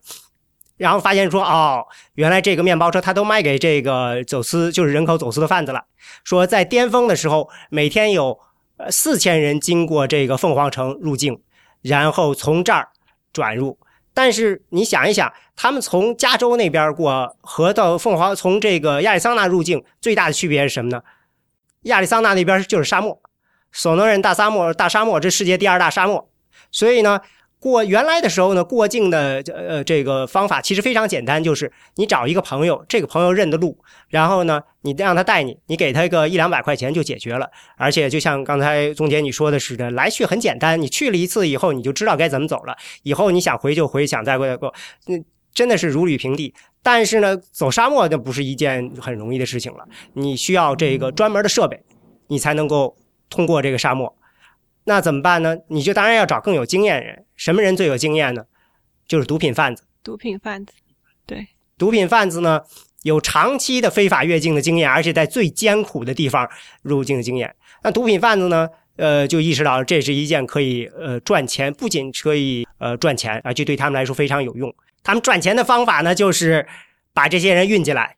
[0.75, 1.85] 然后发现说哦，
[2.15, 5.85] 原来这个面包车他都卖给这个走私，就是人口走私的贩子了。
[6.23, 8.39] 说在巅峰的时候，每天有
[8.77, 11.39] 呃四千人经过这个凤凰城入境，
[11.83, 12.89] 然后从这儿
[13.31, 13.77] 转入。
[14.15, 21.03] 但是你想一想，他们从加州那边过和到凤凰，从这个亚利桑那入境，最大的区别是什么呢？
[21.81, 23.21] 亚利桑那那边就是沙漠，
[23.71, 26.29] 索诺人大沙漠，大沙漠，这世界第二大沙漠。
[26.71, 27.19] 所以呢，
[27.65, 33.75] 过原来的时候呢，过境的呃这个方法其实非常简单，就是你找一个朋友，这个朋友认得路，
[34.07, 37.49] 然后呢，你让他带你，你给他一个一两百块钱就解决了。
[37.75, 42.77] 而且就像刚才钟姐你说的似的，来去很简单，你去了一次以后，你就知道该怎么走了。
[43.01, 44.71] 以后你想回就回，想再过再过，
[45.07, 45.15] 那，
[45.51, 46.53] 真的是如履平地。
[46.83, 51.81] 但是呢，走沙漠就不是一件很容易的事情了，你需要这个专门的设备，
[52.27, 52.95] 你才能够
[53.27, 54.15] 通过这个沙漠。
[54.85, 55.57] 那怎么办呢？
[55.67, 57.25] 你就当然要找更有经验人。
[57.35, 58.45] 什么人最有经验呢？
[59.07, 59.83] 就是毒品贩子。
[60.03, 60.73] 毒品贩子，
[61.25, 62.61] 对，毒品贩子呢
[63.03, 66.49] 有长期的非法越境的经验，而且在最艰苦的地方
[66.81, 67.53] 入境的经验。
[67.83, 74.73] 那毒品贩子呢，呃，就意识到这是一件可以呃赚钱，不仅可以呃赚钱，而且对他们来说非常有用。
[75.03, 76.67] 他们赚钱的方法呢，就是
[77.13, 78.15] 把这些人运进来，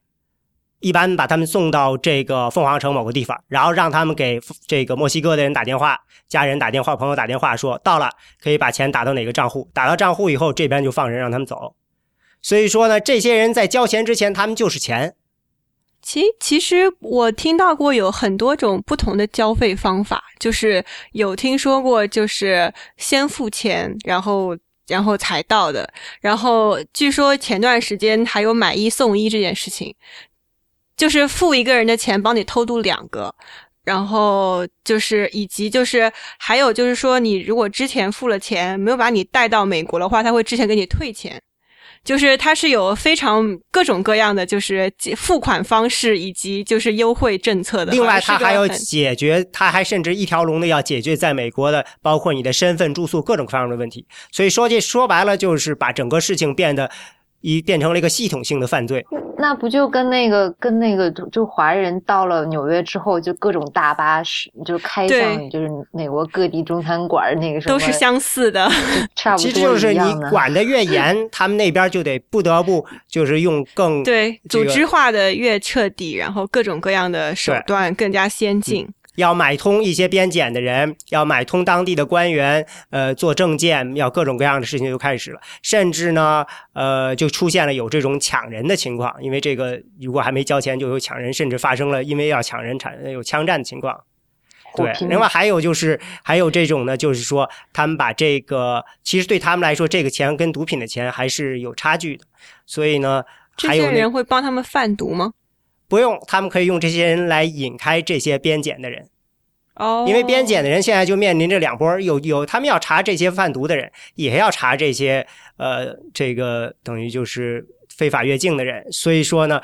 [0.80, 8.09] 一般把他们送到这个凤凰城某个地方，然后让他们给这个墨西哥的人打电话，家人打电话，朋友打电话说到了，
[8.41, 11.75] 可以把钱打到哪个账户，打到账户以后，这边就放人让他们走。
[12.41, 15.15] 所以说呢，这些人在交钱之前，他们就是钱。
[16.01, 24.57] 其其实我听到过有很多种不同的交费方法，就是有听说过就是先付钱，然后。
[24.88, 25.86] 然后才到的。
[26.21, 29.93] 然后据说前段时间还有买一送一这件事情，
[30.97, 33.33] 就是付一个人的钱帮你偷渡两个。
[33.83, 41.41] 然后就是以及就是还有就是说，你如果之前付了钱没有把你带到美国的话，他会之前给你退钱。
[42.03, 47.91] 就是它是有非常各种各样的就是付款方式以及就是优惠政策的。
[47.91, 54.05] 另外，它还要解决，它还甚至一条龙的要解决在美国的包括你的身份、住宿各种各样的问题。
[54.31, 56.91] 所以说这说白了就是把整个事情变得。
[57.41, 59.05] 一变成了一个系统性的犯罪，
[59.38, 68.67] 那不就跟那个跟那个就华人到了纽约之后，就各种大巴是就开向就是美国各地中餐馆那个时候都是相似的，
[69.15, 69.99] 差不多其实就是你
[70.31, 78.88] 管的越严， 他们那边就得不得不就是用更对组织化的越彻底，然后各种各样的手段更加先进。
[79.18, 85.41] 要买通一些边检的人，要买通当地的官员，呃，做证件，要各种各样的事情就开始了。
[85.63, 93.99] 甚至呢，呃，就出现了有这种抢人的情况，因为这个如果还没交钱就有抢人，甚至发生了因为要抢人产有枪战的情况。
[94.76, 102.24] 对，另外还有就是还有这种呢，就是说他们把这个其实对他们来说，这个钱跟毒品的钱还是有差距的。
[102.68, 103.24] 所以呢，
[103.55, 105.34] 这些人会帮他们贩毒吗？
[105.88, 109.07] 不用，他们可以用这些人来引开这些边检的人。
[109.75, 115.27] 哦，因为边检的人现在就面临着两波，有有他们要查这些贩毒的人，也要查这些
[115.57, 118.91] 呃，这个等于就是非法越境的人。
[118.91, 119.61] 所以说呢，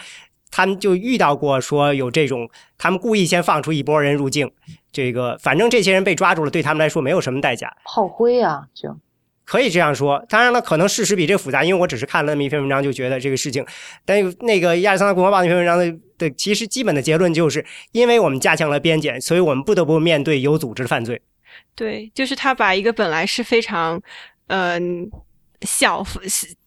[0.52, 2.48] 他们就遇到过说有这种，
[2.78, 4.52] 他们故意先放出一波人入境，
[4.92, 8.96] 这个反正这些人被抓住了，对他们来说没有什么代价，炮灰啊，就。
[9.54, 13.64] 可以这样说，当然了，可能事实比这复杂，因为我只是看了那么一篇文章，就觉得这个事情。
[14.04, 21.22] 但那个亚历山大共和报那篇文章的的，其实基本的结论就是，因为我们加强了边检，所以我们不得不面对有组织的犯罪。
[21.76, 24.02] 对，就是他把一个本来是非常，
[24.48, 25.08] 嗯，
[25.62, 26.04] 小。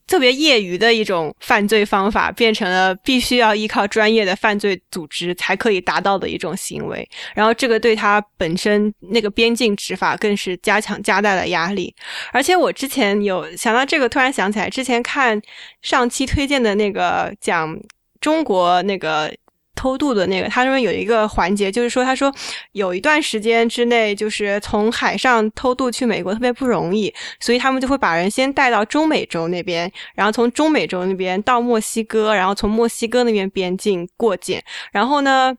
[0.07, 7.09] 特别业余的一种犯罪方法，变成了必须要依靠专业的犯罪组织才可以达到的一种行为。
[7.34, 11.94] 然后，这个对他本身那个边境执法更是加强加大了压力。
[12.32, 15.40] 而且，我之前有想到这个，突然想起来，之前看
[15.82, 17.76] 上期推荐的那个讲
[18.20, 19.34] 中国那个。
[19.76, 22.34] 偷渡的那个，他说有一个环节，就是说，他说
[22.72, 34.60] 有一段时间之内，就是从海上偷渡去美国特别不容易，所以他们就会把人先带到中美洲那边，然后从中美洲那边到墨西哥，然后从墨西哥那边边境过检，
[34.90, 35.54] 然后呢，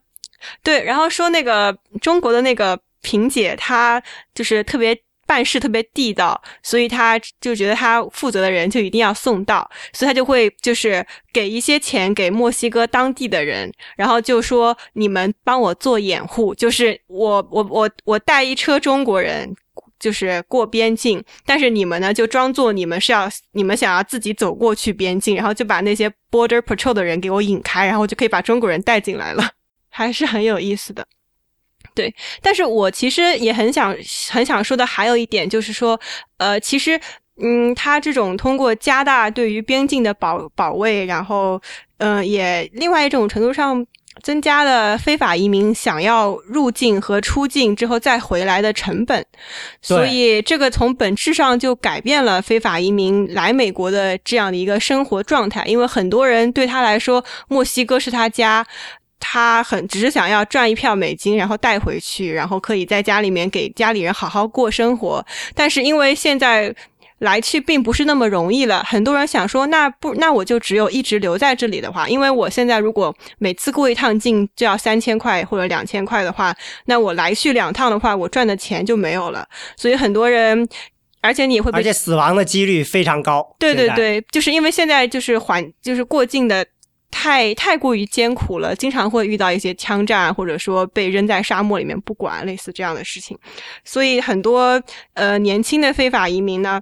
[0.62, 4.04] 对，然后说那个中国的那个萍姐，她
[4.36, 5.00] 就是特别。
[5.28, 19.54] 办事特别地道，所以他就觉得他负责的人就一定要送到，所以他就会就是给一些钱给墨西哥当地的人，然后就说你们帮我做掩护，就是我我我我带一车中国人
[20.00, 29.52] 就是过边境，但是你们呢就装作你们是要你们想要自己走过去边境，然后就把那些 border patrol 的人给我引开，然后就可以把中国人带进来了，
[29.90, 31.06] 还是很有意思的。
[31.98, 33.98] 对，但是我其实也很想
[34.30, 36.00] 很想说的还有一点就是说，
[36.38, 37.00] 呃，其实
[37.42, 41.60] 嗯，他这种通过加大对于边境的保保卫，然后，
[41.98, 43.84] 嗯，也另外一种程度上
[44.22, 49.26] 增加了非法移民想要入境和出境之后再回来的成本，
[49.82, 58.64] 所以这个从本质上就改变了非法移民来美国的这样的一个生活状态，因为很多人对他来说，墨西哥是他家。
[59.20, 65.26] 他很只是想要赚一票美金，然后带回去，然后可以在家里面给家里人好好过生活。
[65.56, 66.74] 但是因为现在
[67.20, 76.56] 来去并不是那么容易了，很多人想说，那不那我就只有一直留在这里的话，因为我现在如果每次过一趟境就要三千块或者两千块的话，
[76.86, 79.48] 那我来去两趟的话，我赚的钱就没有了。
[79.76, 80.70] 所以很多人，
[81.22, 83.56] 而且你会而且死亡的几率非常高。
[83.58, 86.64] 对对对，就是因为现在就是环就是过境的。
[87.20, 93.36] 太太过于艰苦了，经常会遇到一些枪战，或者说被扔在沙漠里面不管，类似这样的事情。
[93.84, 94.80] 所以很多
[95.16, 96.80] 呃年轻的非法移民呢，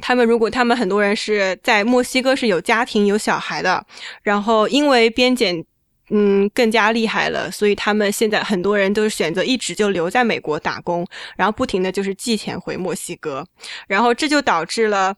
[0.00, 3.84] 他们如果他们很多人是在墨西哥是有家庭有小孩的，
[4.22, 5.62] 然后因为边检
[6.08, 11.06] 嗯更加厉害了，所以他们现在很多人都选择一直就留在美国打工，
[11.36, 13.46] 然后不停的就是寄钱回墨西哥，
[13.86, 15.14] 然后这就导致了。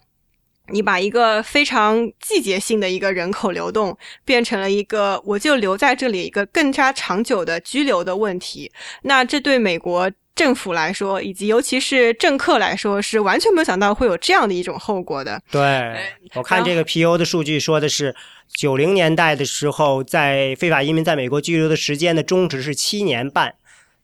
[0.72, 15.40] 你把一个非常季节性的一个人口流动变成了一个我就留在这里一个更加长久的居留的问题，那这对美国政府来说，以及尤其是政客来说，是完全没有想到会有这样的一种后果的。
[15.50, 15.94] 对，
[16.34, 17.18] 我看这个 P.O.
[17.18, 18.16] 的数据说的是，
[18.56, 23.56] 九零年代的时候，在非法移民在美国居留的时间的中值是七年半。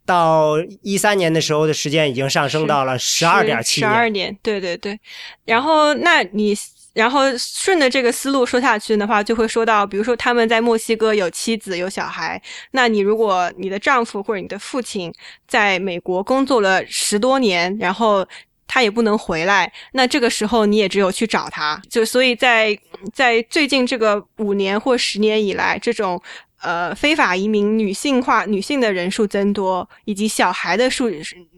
[0.09, 4.99] 到一三年的时候的时间已经上升到了十二点七年，十二年，对对对。
[5.45, 6.57] 然后，那你
[6.95, 12.41] 然后顺着这个思路说下去的话，就会说到，比如说他们在墨西哥有妻子有小孩，
[12.71, 15.13] 那你如果你的丈夫或者你的父亲
[15.47, 18.27] 在美国工作了十多年，然后
[18.67, 21.79] 他也不能回来，那这个时候你也只有去找他。
[21.91, 22.75] 就所以在
[23.13, 26.19] 在最近这个五年或十年以来，这种。
[26.61, 31.09] 呃，非法移民女性化女性的人数增多，以及小孩的数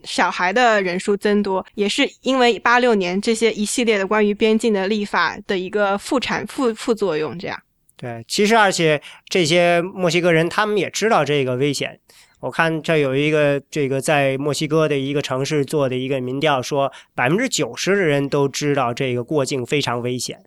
[0.04, 7.38] 小孩的人数增多，也是因为八六年这些一系列的关于边境的立法的一个副产副副作用。
[7.38, 7.58] 这样，
[7.96, 11.98] 对，其实而且这些墨西哥人他们也知道这个危险。
[12.40, 20.38] 我看这有一个这个在墨西哥的一个城市做的一个民调，说百分之九十的人都知道这个过境非常危险。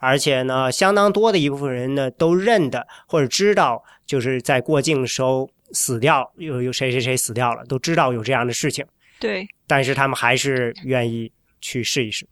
[0.00, 8.84] 而且呢，相当多的一部分人呢都认得或者知道，就是在过境的时候死掉，有有谁谁谁死掉了，都知道有这样的事情。
[9.20, 9.46] 对。
[9.66, 11.30] 但是他们还是愿意
[11.60, 12.26] 去试一试。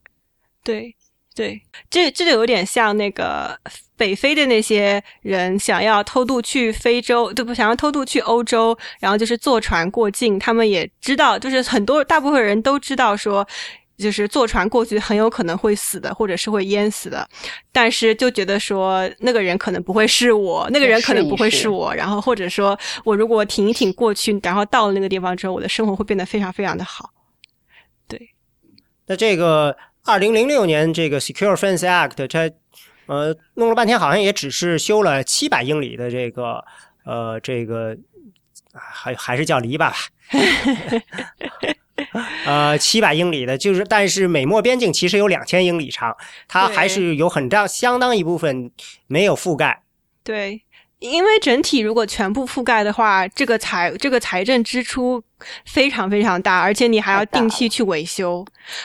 [0.64, 0.94] 对
[1.34, 3.56] 对，这这就有点像那个
[3.96, 7.54] 北非的那些人想要偷渡去非洲，对不？
[7.54, 13.46] 想要偷渡去欧洲，然后就是坐船过境，他们也知道，就是很多大部分人都知道说。
[13.98, 17.28] 就是坐船过去很有可能会死的，或者是会淹死的，
[17.72, 27.10] 但是就觉得说那个人可能不会是我，那个人可能不会是我，然后或者说我如果挺一挺过去，然后到了那个地方之后，我的生活会变得非常非常的好。
[28.06, 28.30] 对。
[29.06, 32.50] 那这个二零零六年这个 Secure Fence Act，它
[33.06, 36.64] 呃弄了半天，好像也只是修了七百英里的这个
[37.04, 37.96] 呃这个
[38.72, 39.96] 还还是叫篱笆吧。
[42.44, 48.70] 呃，七百英里的，就是，但是美墨边境其实有两千英里长，它还是有很大相当一部分
[49.06, 49.82] 没有覆盖。
[50.22, 50.62] 对，
[50.98, 55.22] 因为整体如果全部覆盖的话，这个财这个财政支出。
[55.64, 58.44] 非常非常大，而且你还要定期去维修，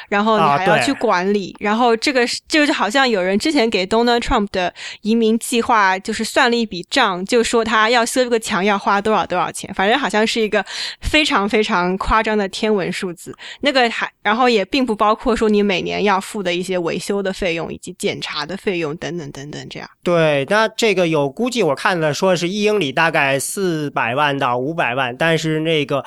[0.09, 10.63] 然后你还要去管理，然后这个就是好像有人之前给 Donald Trump 的移民计划就是算了一笔账，就说他要修这个墙要花多少多少钱，反正好像是一个
[11.01, 13.35] 非常非常夸张的天文数字。
[13.61, 19.89] 那个还然后也并不包括说你每年要付的一些维修的费用以及检查的费用等等等等这样。
[20.03, 26.03] 对，那这个有估计，我看了说是一英里大概四百万到五百万，但是那个。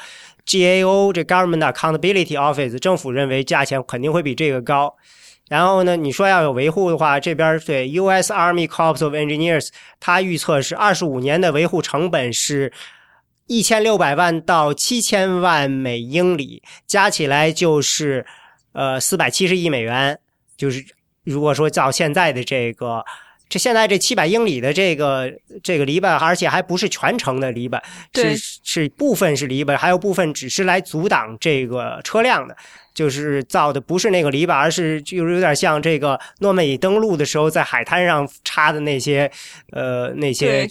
[0.46, 4.94] GAO 这 Government Accountability Office 政府认为价钱肯定会比这个高，
[5.48, 12.72] 然后呢，你说要有维护的话，这边对 US Army Corps of Engineers，它预测是二十五年的维护成本是
[13.46, 18.24] 一千六百万到七千万每英里，加起来就是
[18.72, 20.18] 呃四百七十亿美元，
[20.56, 20.84] 就是
[21.24, 23.04] 如果说照现在的这个。
[23.48, 25.32] 这现在这七百英里的这个
[25.62, 27.80] 这个篱笆，而且还不是全程的篱笆，
[28.12, 32.56] 是是部分是篱笆，还有部分只是来阻挡这个车辆的，
[32.92, 39.30] 就是造的不是那个篱笆，而是就是有点像这个诺曼底登陆的时候在海滩上插的那些
[39.70, 40.66] 呃那些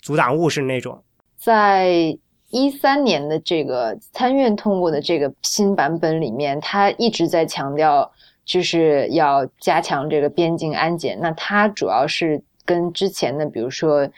[0.00, 1.02] 阻挡物是那种。
[1.36, 2.16] 在
[2.50, 8.12] 一三年的这个参院通过的这个新版本里面，他一直在强调。
[8.44, 11.18] 就是要加强这个边境安检。
[11.20, 14.08] 那它主要是跟之前的，比如说，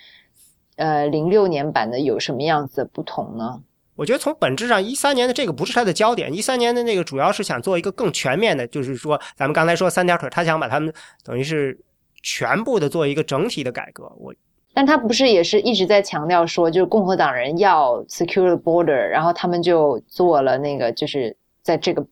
[0.76, 3.62] 呃，零六年版的有什么样子的不同呢？
[3.96, 6.34] 我觉得从本质上，一三年的这个不是它的焦点。
[6.34, 11.78] 一三年的那个主要是想做一个更全面的，就是说，咱们刚才说三条腿，他想把他们等于是
[12.20, 14.10] 全部的做一个整体的改革。
[14.18, 14.34] 我，
[14.74, 22.04] 但他不是也是一直在强调说，就是共和党人要 secure the border，然后他们就做了那个，就是在这个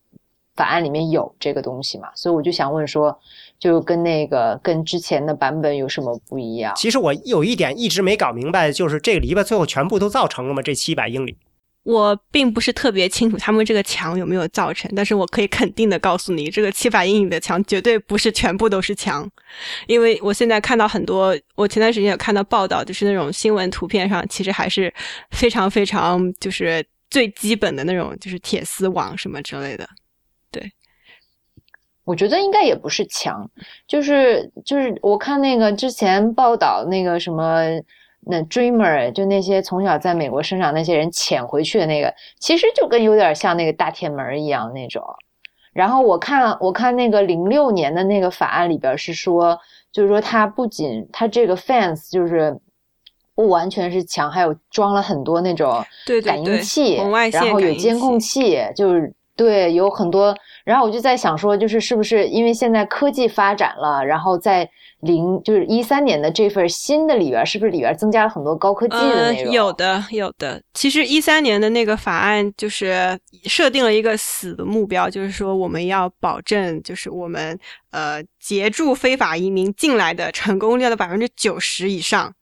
[0.55, 2.09] 法案里面有这个东西嘛。
[2.15, 3.19] 所以我就想问说，
[3.59, 6.75] 就跟那个跟之前的版本有什么不一样？
[6.77, 10.63] 其实我有一点一直没搞明白，就是这个篱笆最后全部都造成了吗？
[10.63, 11.37] 这七百英里？
[11.85, 19.29] 我并不是特别清楚他们这个墙有没有造成，但是我可以肯定的告诉你，这个七百英里的墙绝对不是全部都是墙，
[19.89, 24.95] 因为我现在看到很多，我前段时间有看到报道，就是那种新闻图片上，其实还是
[25.33, 29.85] 非常非常就是最基本的那种，就是铁丝网什么之类的。
[32.03, 33.49] 对，我觉得应该也不是墙，
[33.87, 37.63] 就是就是我看那个之前报道那个什么。
[38.25, 45.03] 那 dreamer 就那些从小在美国生长那些人潜回去的那个，其实就跟有点像那个大铁门一样那种。
[45.73, 49.59] 然后我看我看那个零六年的那个法案里边是说，
[49.91, 52.57] 就是说他不仅他这个 fence 就是
[53.35, 55.85] 不完全是墙，还有装了很多那种
[56.25, 60.33] 感应器，红外线然后有监控器，就是对有很多。
[60.65, 64.69] 然后我就在想说，就是是不是因为现在科技发展了，然后在。
[65.03, 69.53] 零就是一三年的这份新的里边，是不是里边增加了很多高科技的内容？
[69.53, 70.63] 有的，有的。
[70.75, 77.59] 其实一三年的那个法案就是设定了一个死的目标，就是说我们要保证，就是我们
[77.91, 82.33] 呃截住非法移民进来的成功率的百分之九十以上。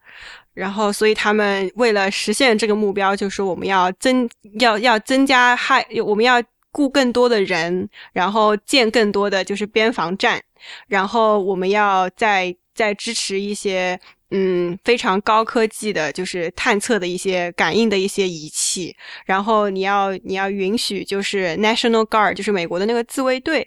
[0.52, 6.42] 然后，所以他们为了实现这个目标，就是说我们要增要要增加害，我们要
[6.72, 10.40] 雇更多的人，然后建更多的就是边防站。
[10.88, 13.98] 然后我们要再再支持一些
[14.30, 18.94] 嗯非常高科技的，就是探测的一些感应的一些仪器。
[19.24, 23.66] 然后你要你要允许就是 National Guard，就是美国的那个自卫队，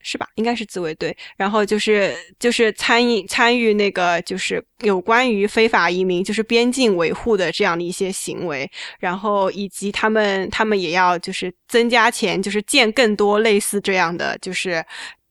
[0.00, 0.26] 是吧？
[0.34, 1.16] 应该是自卫队。
[1.36, 8.70] 然后就是就是参与参与那个就是有关于非法移民，就是边境维护的这样的一些行为。
[8.98, 14.84] 然后以及他们他们也要就是增加钱，就是建更多类似这样的就是。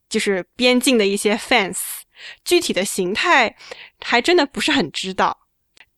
[0.10, 1.80] 就是边境的一些 fence，
[2.46, 3.54] 具体的形态
[4.00, 5.38] 还真的不是很知道。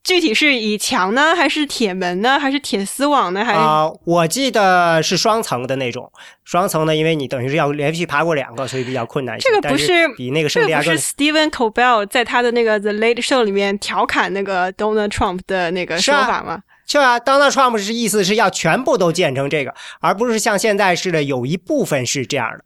[0.09, 3.45] 具体是以墙呢，还是铁门呢，还是铁丝网呢？
[3.45, 6.11] 还啊，我记得是双层的那种，
[6.43, 9.37] 双层的，因为你等于是要连续爬过两个，所以比较困难。
[9.37, 10.97] 这个不是比那个圣地亚哥。
[10.97, 16.63] 是 Stephen Colbert 在他的那个 The Late Show 里面调侃那个 Donald Trump 的那个说法吗？
[16.87, 22.63] 就啊，Donald Trump 是意思是要全部都建成这个，而不是像现在似的有一部分是这样的，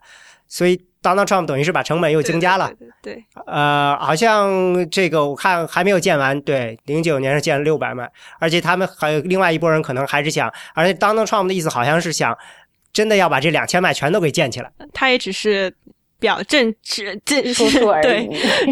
[0.47, 0.85] 所以。
[1.03, 12.35] Donald Trump 等于是把成本又增加了，对，呃，好像这个我看还没有建完，对，零九年是建了六百万，而且他们还有另外一拨人可能还是想，而且 Donald Trump 的意思好像是想
[12.93, 15.75] 真的要把这两千万全都给建起来，他也只是
[16.19, 18.29] 表正只正说说而已，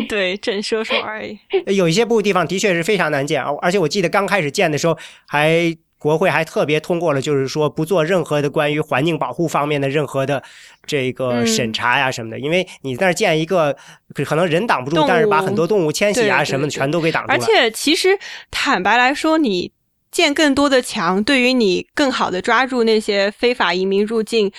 [0.07, 1.37] 对，正说说而已。
[1.67, 5.77] 有一些部地方的确是非常难建，而且我记得刚开始建的时候还。
[6.01, 10.41] 国会还特别通过了，就是说不做任何的关于环境保护方面的任何的
[10.87, 13.77] 这个审查呀什么的，因为你在那建一个
[14.25, 17.35] 可能人挡不住，但是把很多动物迁徙啊什么的全都给挡住了。
[17.35, 18.17] 而且其实
[18.49, 19.71] 坦白来说，你
[20.09, 24.51] 建更多的墙，对于你更好的抓住那些非法移民入境。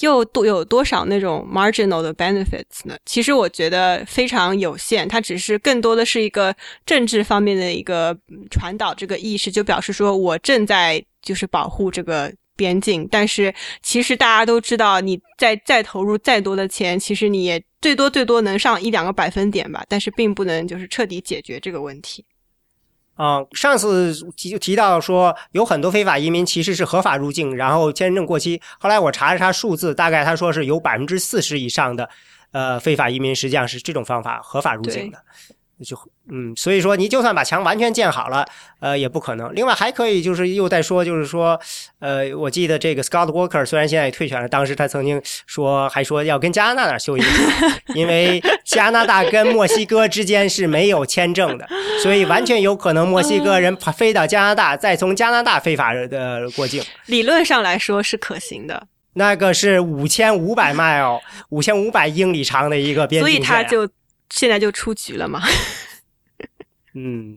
[0.00, 2.96] 又多有多少那种 marginal 的 benefits 呢？
[3.04, 8.16] 其实我觉得非常有限，它只是更多的是一个政治方面的一个
[8.50, 13.06] 传导这个意识，就表示说我正在就是保护这个边境。
[13.10, 22.24] 但是其实大家都知道，你再再投入再多的钱，其实你也最多最多能上一两个百分点吧，但是并不能就是彻底解决这个问题。
[23.22, 28.58] 嗯，上次提提到说有很多非法移民其实是合法入境，然后签证过期。
[28.78, 32.08] 后来我查了查数字，大概他说是有百分之四十以上的，
[32.52, 35.18] 呃，非法移民实际上是这种方法合法入境的。
[35.84, 35.96] 就
[36.30, 38.46] 嗯，所以说你就算把墙完全建好了，
[38.80, 39.54] 呃，也不可能。
[39.54, 41.58] 另外还可以就是又在说，就是说，
[41.98, 51.66] 呃，我记得这个 Scott Walker 虽然现在也退选了，当时他曾经说还说要跟加拿大那修一个墙，因为加拿大跟墨西哥之间是没有签证的，
[52.02, 56.82] 所以完全有可能墨西哥人飞到加拿大，再从加拿大非法的过境。
[57.06, 58.86] 理论上来说是可行的。
[59.14, 61.18] 那个是五千五百 mile，，
[61.48, 63.88] 五千五百英里长的一个边境线，所以他就。
[64.30, 65.42] 现在就出局了嘛？
[66.94, 67.36] 嗯，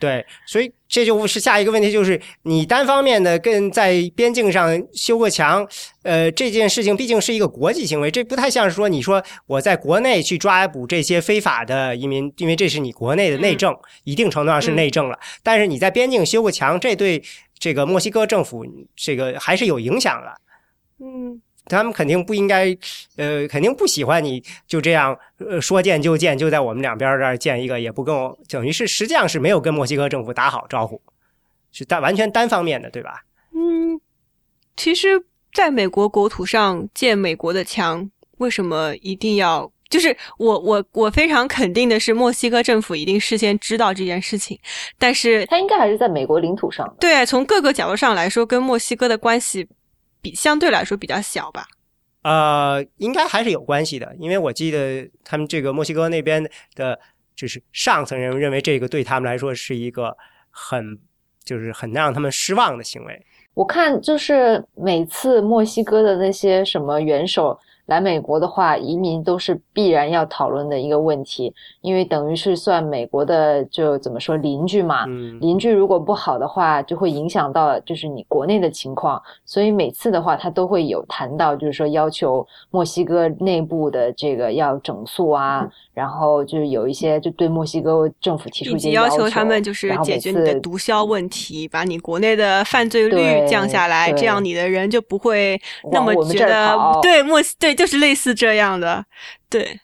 [0.00, 5.66] 对，所以这就是下一个问题，就是你单方面的跟在边境上修个墙，
[6.02, 15.18] 呃，这件事情毕竟是一个国际行为，这不太像是说你说我在国内去抓捕这些非法的移民，因为这是你国内的内政，一定程度上是内政了。
[15.42, 17.22] 但是你在边境修个墙，这对
[17.58, 20.40] 这个墨西哥政府这个还是有影响了。
[20.98, 22.76] 嗯，他们肯定不应该，
[23.16, 31.00] 呃，肯定不喜欢你就这样，呃，说建就建，就在我们两边这儿建一个，也不跟我，等于是实际上是没有跟墨西哥政府打好招呼，
[31.72, 33.24] 是单完全单方面的，对吧？
[33.54, 34.00] 嗯，
[34.76, 39.70] 其实在美国国土上建美国的墙，为什么一定要？
[39.90, 44.58] 就是我我我非常肯定的是，墨西哥政府一定事先知道这件事情，
[44.98, 46.94] 但是它应该还是在美国领土上的。
[46.98, 49.68] 对，从各个角度上来说，跟墨西哥的关系
[50.24, 51.66] 比相对来说比较小吧。
[52.22, 56.42] 呃，应该还是有关系的，因为我记得他们这个墨西哥那边
[56.74, 56.98] 的，
[57.36, 60.16] 就是上层人认为这个对他们来说是一个
[60.48, 60.98] 很，
[61.44, 63.26] 就是很让他们失望的行为。
[63.52, 95.60] 我看就是每次墨西哥的那些什么元首来美国的话，移民都是必然要讨论的一个问题，因为等于是算美国的就怎么说邻居嘛，嗯，邻居如果不好的话，就会影响到就是你国内的情况，所以每次的话，他都会有谈到，就是说要求墨西哥内部的这个要整肃啊，然后就是有一些就对墨西哥政府提出一些求，要求他们就是解决你的毒枭问题，把你国内的犯罪率降下来，这样你的人就不会
[95.92, 99.04] 那么觉得对墨西对，就是类似这样的，
[99.48, 99.80] 对。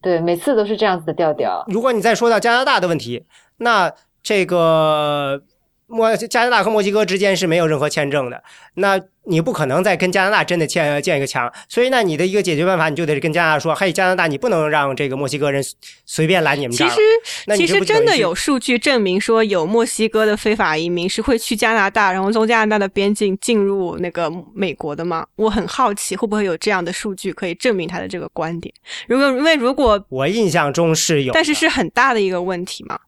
[0.00, 1.64] 对，每次都是这样子的调调。
[1.66, 3.24] 如果你再说到加拿大的问题，
[3.56, 5.42] 那这个
[5.88, 8.42] 墨加拿大和墨西哥之间是没有任何签证的，
[8.74, 15.62] 那你不可能再跟加拿大真的建建一个墙，所以那你的一个解决办法，你就得跟加拿大说，嘿，加拿大，你不能让这个墨西哥人
[16.04, 16.88] 随便来你们这儿。
[16.88, 25.24] 其实，其实真的有数据证明说，有墨西哥的非法移民是会去加拿大，然后从加拿大的边境进入那个美国的吗？
[25.36, 28.74] 我很好奇，会不会有这样的数据可以证明他的这个观点？
[29.06, 32.98] 如果因为如果，我印象中是有，但是是很大的一个问题嘛，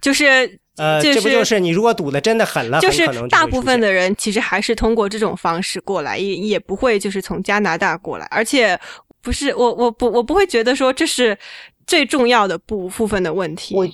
[0.00, 8.78] 就是呃，就这不就是你如果赌的真的狠了，就是大部分的人其实还是通过这种方式过来，也也不会就是从加拿大过来，而且
[9.22, 11.36] 不是我我不我不会觉得说这是
[11.86, 13.74] 最重要的部部分的问题。
[13.74, 13.88] 我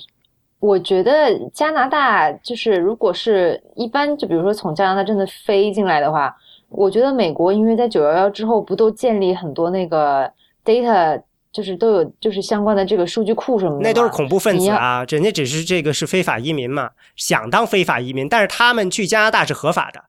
[0.59, 6.33] 我觉得加拿大就是，如果是一般，就比如说从加拿大真的飞进来的话，
[6.69, 10.31] 我觉得美国因为在九幺幺之后不都建立很多那个
[10.63, 11.21] data，
[11.53, 15.05] 就是都有就是相关的这个数据库什么的，那都是恐怖分子啊！
[15.07, 20.05] 人家只是这个是非法移民嘛，想当非法移民，但是他们去加拿大是合法的。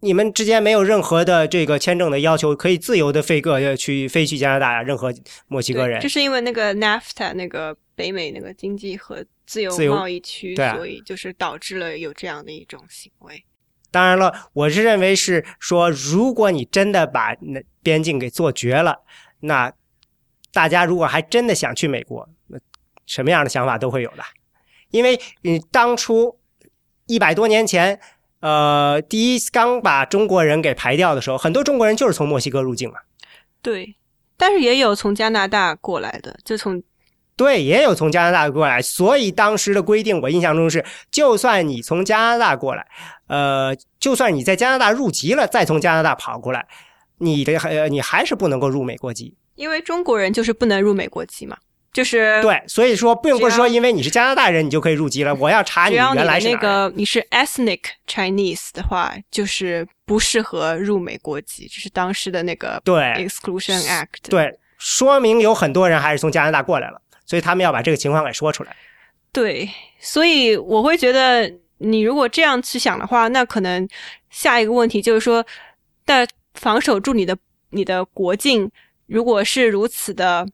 [0.00, 5.14] 你们之间没有任何的这个签证的要求，可以自由的飞个呃去飞去加拿大，任何
[5.46, 13.44] 墨西哥人，就是因为那个 NAFTA 那个北美那个经济和自由自由贸易区，对啊所以就是导致了有这样的一种行为。
[13.92, 19.02] 当然了，我是认为是说，如果你真的把那边境给做绝了，
[19.42, 19.72] 那
[20.52, 22.58] 大家如果还真的想去美国，那
[23.06, 24.22] 什么样的想法都会有的。
[24.90, 26.38] 因为你当初
[27.06, 27.98] 一百多年前，
[28.40, 32.98] 呃，第一刚把中国人给排掉的时候，很多中国人就是从墨西哥入境嘛。
[33.62, 33.96] 对，
[34.36, 36.82] 但是也有从加拿大过来的，就从
[37.36, 42.86] 对，也有从加拿大过来，所以当时的规定，我印象中是，就算你从加拿大过来，
[43.28, 46.68] 呃，就算你在加拿大入籍了，再从加拿大跑过来，
[47.22, 49.34] 你的还，你还是不能够入美国籍。
[49.54, 51.56] 因为中国人就是不能入美国籍嘛，
[51.92, 55.34] 就是对，所以说并不是说因为你是加拿大人，你就可以入籍了。
[55.34, 56.58] 我要查你原来是哪儿人。
[56.58, 64.30] 个你是 ethnic Chinese 的话，就是不适合入美国籍，这是当时的那个对 Exclusion Act。
[64.30, 68.74] 对，说明有很多人还是从加拿大过来了，所以他们要把这个情况给说出来。
[69.30, 69.68] 对，
[70.00, 73.86] 所以我会觉得，你如果这样去想的话，那可能
[74.30, 75.44] 下一个问题就是说，
[76.04, 77.36] 但防守住你的
[77.70, 78.70] 你的国境，
[79.06, 80.46] 如果是如此的。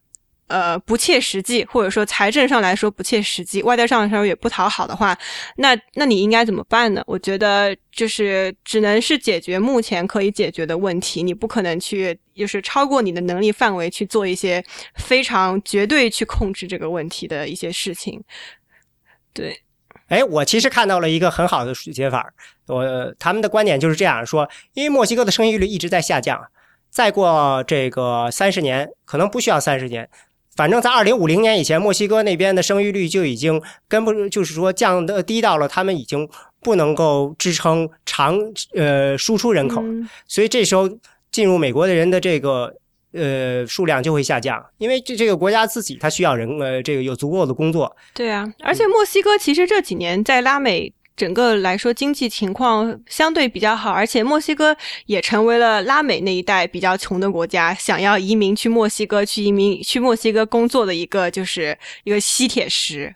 [0.51, 5.15] 呃，不切实际，或者说财政上来说不切实际，外交上来说也不讨好的话，
[5.57, 7.05] 那那你应该怎么办呢？
[7.07, 18.19] 我觉得就是只能是解决目前可以解决的问题，你不可能去就是超过你的能力范围去做一些非常绝对去控制这个问题的一些事情。
[19.35, 19.55] 对，
[20.09, 22.33] 哎，我其实看到了一个很好的解法，
[22.67, 26.47] 我他们的观点就是这样说：，因为墨西哥的生育率一直在下降，
[26.91, 30.09] 再过这个三十年，可能不需要三十年，
[30.57, 36.29] 反正在二零五零年以前，墨西哥那边的生育率就已经跟不就是说降的低到了他们已经
[36.61, 38.37] 不能够支撑长
[38.75, 40.09] 呃输出人口，嗯。
[40.27, 40.89] 所以这时候
[41.31, 42.75] 进入美国的人的这个
[43.13, 47.97] 呃数量就会下降，因为这这个国家自己它需要人呃这个有足够的工作。
[48.15, 50.93] 对啊，而且墨西哥其实这几年在拉美。
[51.19, 63.13] 整个来说，经济情况相对比较好，而且墨西哥也成为了拉美那一带比较穷的国家，想要移民去墨西哥去移民去墨西哥工作的一个就是一个吸铁石。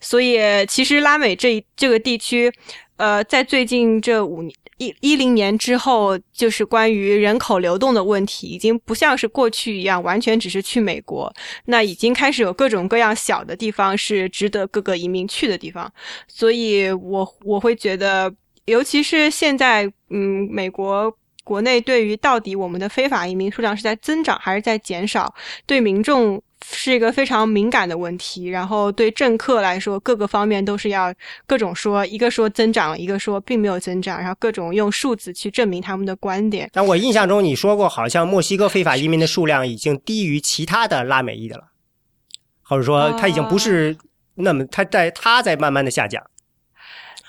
[0.00, 2.50] 所以，其实拉美这这个地区，
[2.96, 4.56] 呃，在最近这五年。
[4.82, 11.32] 一一零年之后，就是关于人口流动的问题，已经不像是过去一样，完全只是去美国。
[11.66, 15.92] 那已经开始有各种各样小的地方是值得各个移民去的地方。
[16.26, 21.14] 所以，我我会觉得，尤其是现在，嗯，美国
[21.44, 25.34] 国内对于到底我们的非法移民数量是在增长还是在减少，
[25.66, 26.42] 对民众。
[26.62, 31.12] 是一个非常敏感的问题，然后对政客来说，各个方面都是要
[31.46, 36.70] 各种说，一个说增长，一个说并没有增长，然后各种用数字去证明他们的观点。
[36.72, 41.64] 但我印象中你说过，好像墨西哥非法移民的数量已经低于其他的拉美裔的了，
[42.62, 43.96] 或者说他已经不是
[44.36, 46.22] 那么他在他在慢慢的下降。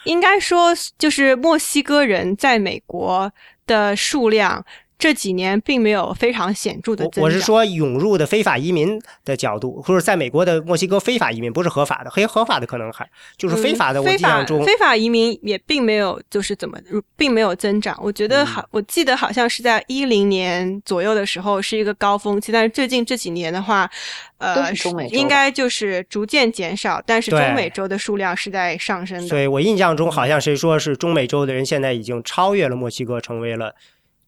[0.06, 3.32] 应该说，就是墨西哥人在美国
[3.66, 4.66] 的数量。
[4.98, 7.24] 这几年并没有非常显著的增长。
[7.24, 14.02] 我是说涌入的非法移民的角度，或者在美国的墨西哥非法移民不是合法的，非合法的可能还就是非法的。
[14.02, 16.78] 我印象中，非法移民也并没有就是怎么
[17.18, 17.98] 并没有增长。
[18.02, 23.89] 我觉得好，我记得好像是在一零年左右的时候是一个高峰期，但是最近这几年的话，
[24.38, 24.72] 呃，
[25.10, 29.28] 应该就是逐渐减少，但是中美洲的数量是在上升的。
[29.28, 33.76] 所以我印象中好像谁说是中美洲的人现在已经超越了墨西哥，成为了。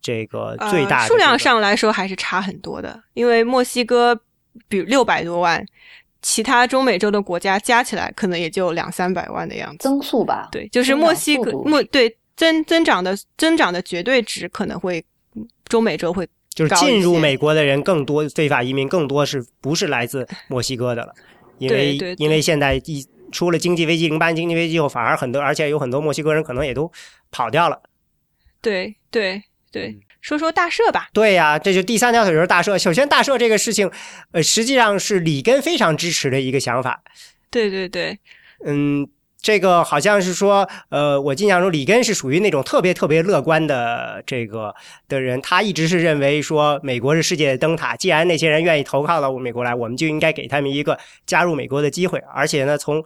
[0.06, 4.16] 这个最大数量上来说还是差很多的，因为墨西哥
[4.68, 5.66] 比六百多万，
[6.22, 9.78] 其他中美洲的国家加起来可能也就两三百万的样子。
[9.80, 15.03] 增速吧，对，就是墨西哥墨对增增长的增长的绝对值可能会
[15.66, 21.12] 中美洲会就是进入美国的人更多，非法移民更多是不是来自 墨西哥的了？
[21.58, 26.91] 因为因为现在一出了经济危机，零八年经济危机后，反而很多，而且有很多墨西哥人可能也都
[27.32, 27.82] 跑掉了。
[28.62, 29.41] 对对。
[29.76, 31.09] 对，说说大赦吧。
[31.11, 32.78] 对呀，这就第三条腿就是大赦。
[32.78, 33.91] 首先，大赦这个事情，
[34.32, 37.03] 呃，实际上是里根非常支持的一个想法。
[37.51, 38.17] 对对对，
[38.65, 39.05] 嗯，
[39.41, 44.73] 这个好像是说，呃，我印象中里根是属于那种特别特别乐观的这个
[45.09, 53.03] 的人，他一直是认为说，美国是世界的灯塔，既然那些人愿意投靠到美国来，我们就应该给他们一个加入美国的机会，而且呢，从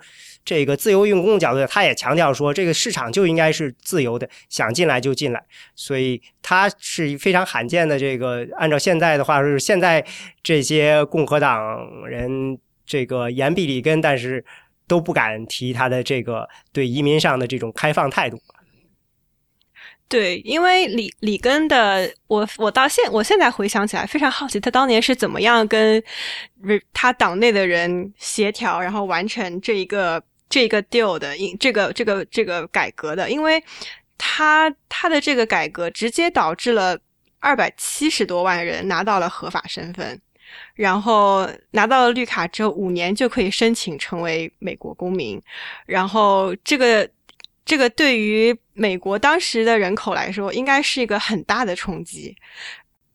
[0.50, 5.46] 这个自由用工的角度，他也强调说，这个市场就应该是自由的，想进来就进来。
[5.76, 8.00] 所以他是非常罕见的。
[8.00, 10.04] 这个按照现在的话，是现在
[10.42, 14.44] 这些共和党人这个言必里根，但是
[14.88, 18.42] 都不敢提他的这个对移民上的这种开放态度。
[20.08, 26.04] 对，因为里里根的，我我到现我现在回想起来，非常好奇他当年是怎么样跟
[26.92, 30.24] 他党内的人协调，然后完成这一个。
[30.50, 33.64] 这个 deal 的，因这个这个这个改革的，因为
[34.18, 37.00] 他他的这个改革直接导致了
[37.40, 40.20] 二百七十多万人拿到了合法身份，
[40.74, 45.40] 然后拿到了绿卡之后，五年就可以申请成为美国公民，
[45.86, 47.08] 然后这个
[47.64, 52.36] 这个对于美国当时的人口来说，应该是一个很大的冲击。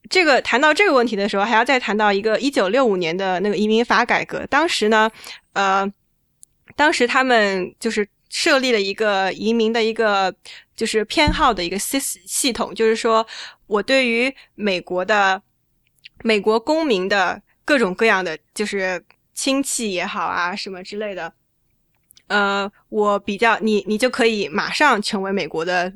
[0.08, 5.10] 这个谈到这个问题的时候，还要再谈到一个一九六五年的那个移民法改革，当时呢，
[5.54, 5.92] 呃。
[6.76, 10.34] 当时他们就是设立了一个移民的一个
[10.74, 13.26] 就是偏好的一个系系统，就是说
[13.66, 15.42] 我对于美国的
[16.22, 19.04] 美国公民的各种各样的就是
[19.34, 21.32] 亲戚也好啊什么之类的，
[22.28, 25.92] 呃，我比较你你就可以马上成为美国的。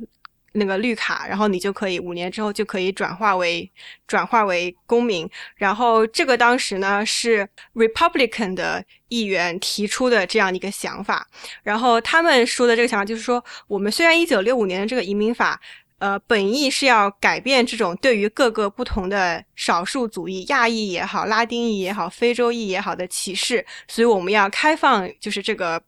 [0.59, 3.70] 那个绿卡，然后你就可以五年之后就可以转化为
[4.06, 5.28] 转化为公民。
[5.56, 11.26] 然后这个当时呢是 Republican 的议员提出的这样一个想法。
[11.62, 15.61] 然后他们说的这个想法就是说，我们虽然一九六五年的这个移民法，
[15.98, 25.82] 呃，本意是要改变这种对于各个不同的少数族裔，亚裔也好，拉丁裔也好，非洲裔也好的歧视，所以我们要开放，就是这个。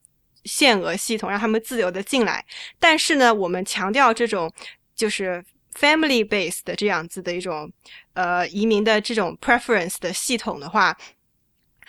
[0.45, 2.45] 限额系统让他们自由的进来，
[2.79, 4.51] 但是呢，我们强调这种
[4.97, 5.45] 就是
[5.79, 7.71] family base 的这样子的一种
[8.15, 10.97] 呃移民的这种 preference 的系统的话，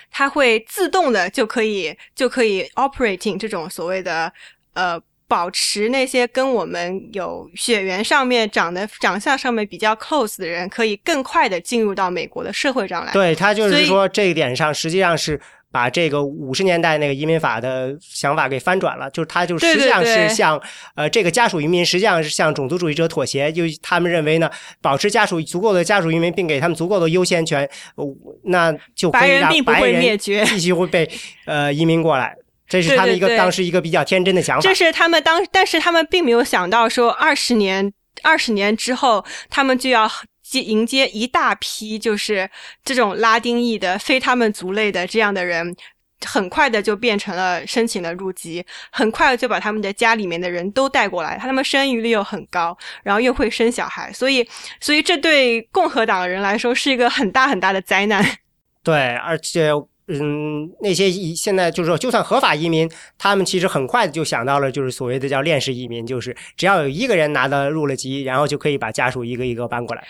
[0.10, 4.32] 它会自动的就可以就可以 operating 这种所谓的
[4.74, 13.14] 呃保持那些跟我们有血缘上面长得长相上面比较 close 的人，可以更快的进入到美国的社会上来。
[13.14, 15.40] 对他就是说这一点上实际上是。
[15.72, 20.62] 把这个五十年代那个移民法的想法给翻转了，就是他就实际上是向
[20.96, 24.50] 呃这个家属移民实际上是向种族主义者妥协，就他们认为呢，
[24.82, 28.06] 保持家属足够的家属移民，并给他们足够的优先权，呃
[28.44, 31.10] 那就可白以让白人灭绝继续会被
[31.46, 32.36] 呃移民过来。
[32.68, 34.74] 这是他们一个当时一个比较天真的想法这。
[34.74, 37.92] 是他们当，但是他们并没有想到说，二十年
[38.24, 40.10] 二十年之后，他们就要
[40.52, 42.50] 接迎接一大批就是
[42.84, 45.76] 这种拉丁裔的非他们族类的这样的人。
[46.24, 54.48] 很快的就变成了申请了入籍，很快就把他们的家里面的人都带过来，他们生育率又很高，然后又会生小孩，所以，
[54.80, 58.24] 所以这对共和党人来说是一个很大很大的灾难。
[58.84, 59.72] 对，而且
[60.10, 62.88] 嗯，那些移现在就是说，就算合法移民，
[63.18, 70.08] 他们其实很快就想到了，就是所谓的叫链式移民，就是只要有一个人拿到入了籍，然后就可以把家属一个一个搬过来。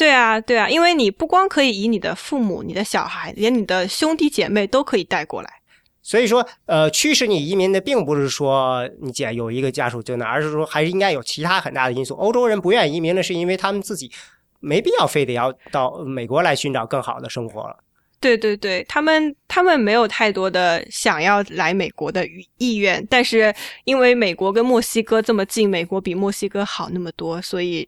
[0.00, 5.50] 对啊，对啊，因为你不光可以以你的父母、你的小孩，连你的兄弟姐妹都可以带过来。
[6.00, 12.14] 所以说，呃，驱使你移民的并不是说你姐有一个家属就那，而是说还是应该有其他很大的因素。
[12.14, 14.10] 欧洲人不愿意移民呢，是因为他们自己
[14.60, 17.76] 没必要非得要到美国来寻找更好的生活了。
[18.20, 27.86] 对对对，他们他们没有太多的想要来美国的意意愿，但是因为美国跟墨西哥这么近，美国比墨西哥好那么多，所以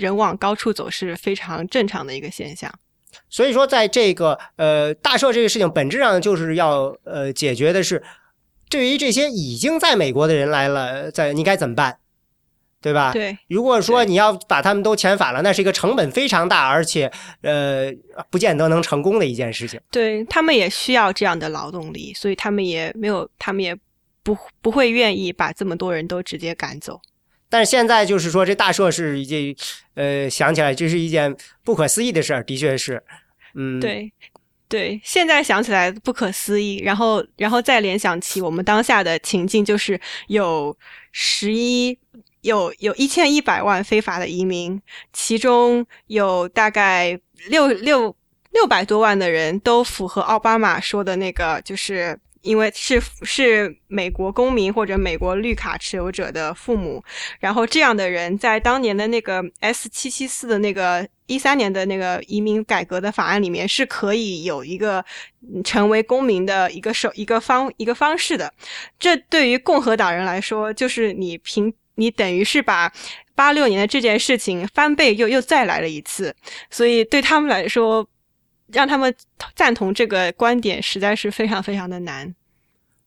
[0.00, 2.72] 人往高处走是非常正常的一个现象。
[3.28, 8.02] 所以说，在这个呃大赦这个事情本质上就是要呃解决的是，
[8.68, 11.98] 对于这些已经在美国的人来了，在你该怎么办，
[12.80, 13.12] 对吧？。
[13.12, 17.10] 对如果说你要把他们都遣返了，那是一个成本非常大，而且
[17.42, 17.92] 呃
[18.30, 19.80] 不见得能成功的一件事情。
[19.90, 23.76] 对，他们也需要这样的劳动力，所以他们也没有，他们也
[24.22, 27.00] 不不会愿意把这么多人都直接赶走。
[27.50, 29.54] 但是现在就是说，这大赦是一件，
[29.94, 33.02] 呃，想起来这是一件不可思议的事儿，的确是，
[33.54, 34.10] 嗯，，对，
[34.68, 40.74] 对，现在想起来不可思议，然后，然后再联想起我们当下的情境，就是有
[41.10, 41.98] 十一，
[42.42, 44.80] 有有一千一百万非法的移民，
[45.12, 48.16] 其中有大概六六
[48.52, 52.16] 六百多万的人都符合奥巴马说的那个，就是。
[52.42, 57.02] 因为是是美国公民或者美国绿卡持有者的父母，
[57.38, 65.04] 然后这样的人在当年的那个 S 七七四的那个一三年的那个移民改革的法案里面是可以有一个
[65.62, 68.52] 成为公民的一个手一个方一个方式的。
[68.98, 72.90] 这对于共和党人来说，就是你凭你等于是把
[73.34, 76.34] 八六年的这件事情翻倍又又再来了一次，
[76.70, 78.08] 所以对他们来说。
[78.72, 79.14] 让他们
[79.54, 82.34] 赞同这个观点实在是非常非常的难。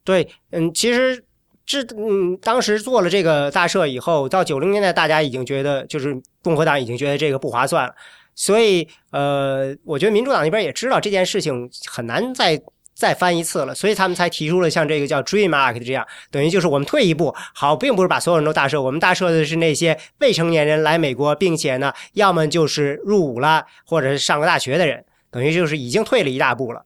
[0.04, 1.24] 对，嗯，其实
[1.66, 7.96] 这嗯，当时做了这个大赦以后，到九零年代，大家已经觉得，就是共和党已经觉得这个不划算了，
[8.36, 12.62] 所以呃，我觉得民主党那边也知道这件事情很难再
[12.94, 25.04] 再翻一次了，所以他们才提出了像这个叫 Dream Act 这样，等于就是我们退一步，好，并不是把所有人都大赦，我们大赦的是那些未成年人来美国，并且呢，要么就是入伍了，或者是上过大学的人，
[25.34, 26.86] 等于就是已经退了一大步了。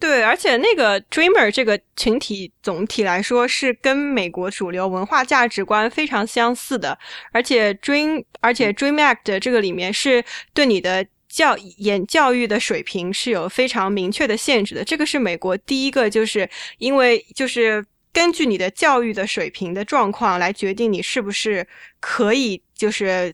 [0.00, 6.98] 对，而且那个 Dreamer 这个群体总体来说是跟美国主流文化价值观非常相似的，
[7.30, 14.82] 而且 Dream 而且 Dream Act 这个里面是对你的教演教育的水平是有非常明确的限制的。
[14.82, 21.64] 这个是美国第一个，就是因为就是根据你的教育的水平的状况来决定你是不是
[22.00, 23.32] 可以就是。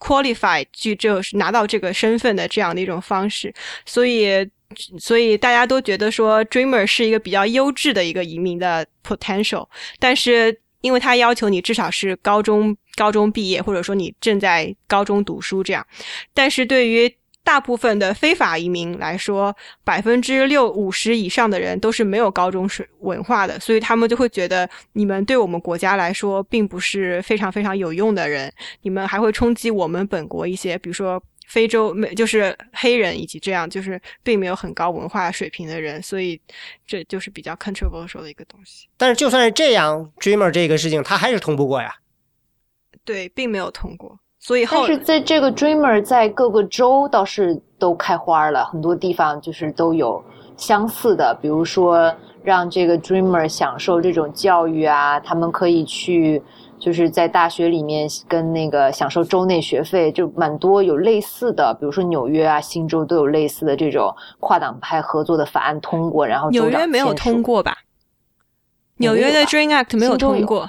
[0.00, 3.54] Qualify 去就是拿到这个身份的这样的一种方式，
[3.86, 4.28] 所以
[4.98, 15.86] 所以大家都觉得说 Dreamer 是一个比较优质的一个移民的 potential，但是因为他要求你至少是高中高中毕业，或者说你正在高中读书这样，
[16.32, 36.40] 但是对于大部分的非法移民来说，百分之六五十以上的人都是没有高中水文化的，所以他们就会觉得你们对我们国家来说并不是非常非常有用的人，你们还会冲击我们本国一些，比如说非洲没就是黑人以及这样就是并没有很高文化水平的人，所以
[36.86, 38.86] 这就是比较 controversial 的一个东西。
[38.96, 41.96] 但是就算是这样，Dreamer 这个事情他还是通不过呀。
[43.04, 44.19] 对，并没有通过。
[44.40, 50.20] 所以后但是在这个 Dreamer 在各个州倒是都开花了，很多地方就是都有
[50.56, 52.12] 相似的，比如说
[52.42, 56.42] 让这个 Dreamer 享受这种教育啊，他们可以去
[56.78, 67.76] 就是在大学里面跟那个享受州内学费，就蛮多有类似的，比如说纽约啊、新州都有类似的这种跨党派合作的法案通过，然后纽约没有通过吧？
[68.96, 70.66] 纽约的 Dream Act 没有通过。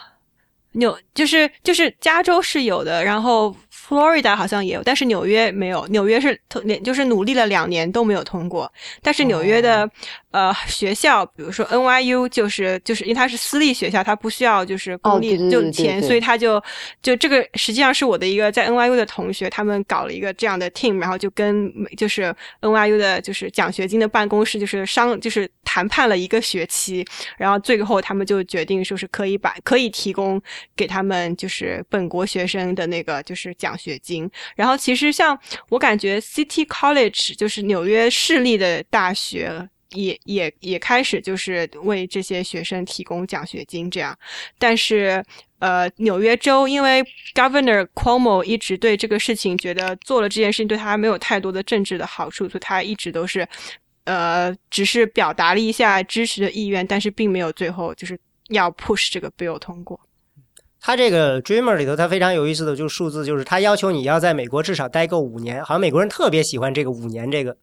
[0.73, 5.85] 纽就是就是加州是有的，然后 Florida 好像也有，但是纽约没有。
[5.87, 8.71] 纽约是连就是努力了两年都没有通过。
[9.01, 9.89] 但是纽约的
[10.31, 16.61] 呃学校，比如说 NYU，就是就是因为它是私立学校，它不需要就是公立就钱，所以他就
[17.01, 27.05] 就这个实际上是我的一个在 NYU 的同学，他们搞了一个这样的 team，然后就跟就是 NYU 的就是奖学金的办公室就是商就是谈判了一个学期，
[27.37, 30.41] 然后最后他们就决定说是可以把可以提供
[30.75, 34.29] 给他们就是本国学生的那个就是奖学金。
[34.55, 35.37] 然后其实像
[35.69, 39.69] 我感觉 City College 就是纽约市立的大学。
[39.93, 44.17] 也也也开始就是为这些学生提供奖学金这样，
[44.57, 45.23] 但是
[45.59, 47.03] 呃，纽约州因为
[47.35, 53.47] Governor Cuomo 一直对这个事情觉得做了这件事情对他没有太多的政治的好处，所以他一直都是
[54.05, 58.19] 呃，只是表达了一下支持的意愿，但是并没有最后就是
[58.49, 59.99] 要 push 这个 bill 通过。
[60.79, 67.57] 他这个 Dreamer 里头，他非常有意思的就是数字，就是他要求你要在美国至少待够五年，好像美国人特别喜欢这个五年这个。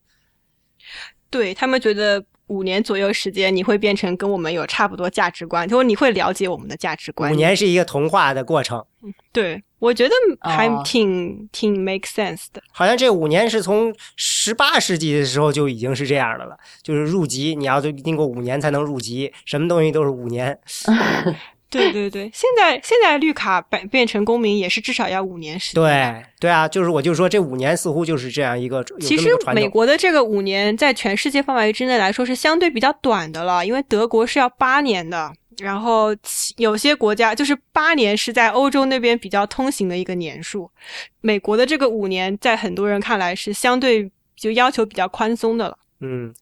[1.31, 7.31] 对他们觉得五年左右时间，你会变成跟我们有差不多价值观，就说你会了解我们的价值观。
[7.31, 8.85] 五年是一个同化的过程。
[9.33, 12.63] 对，我觉得还挺挺 make sense 的。
[12.73, 20.59] 好像这五年是从十八世纪的时候就已经是这样的了，就是入籍你要经过五年才能入籍，什么东西都是五年。
[21.71, 25.83] 对对对，现在现在绿卡变变成公民也是至少要五年时间。
[25.83, 28.83] 对对啊，就是我就说这五年似乎就是这样一个。
[29.01, 36.09] 其实美国的这个五年在全世界范围之内来说是相对比较短的了，因为德国是要八年的，然后
[36.57, 40.71] 有些国家就是八年是在欧洲那边比较通行的一个年数。
[41.21, 45.77] 美国的这个五年在很多人看来是相对就要求比较宽松的了。
[46.01, 46.33] 嗯，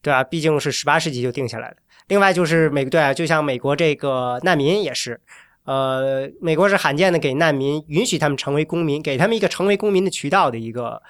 [0.00, 1.76] 对啊，毕竟是十八世纪就定下来的。
[2.08, 5.20] 另外就是美对啊，就像美国这个难民也是，
[5.64, 11.00] 呃，美国是罕见的给难民允许他们成为公民，给他们一个成为公民的渠道的一个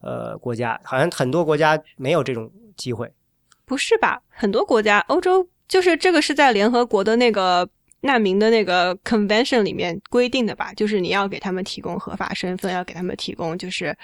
[0.00, 3.10] 呃国家，好像很多国家没有这种机会。
[3.64, 4.20] 不是吧？
[4.28, 7.68] 很多国家，欧洲就是这个是在联合国的那个
[8.00, 10.72] 难民的那个 convention 里面规定的吧？
[10.74, 13.96] 就是你要给他们提供合法身份，要给他们提供就是。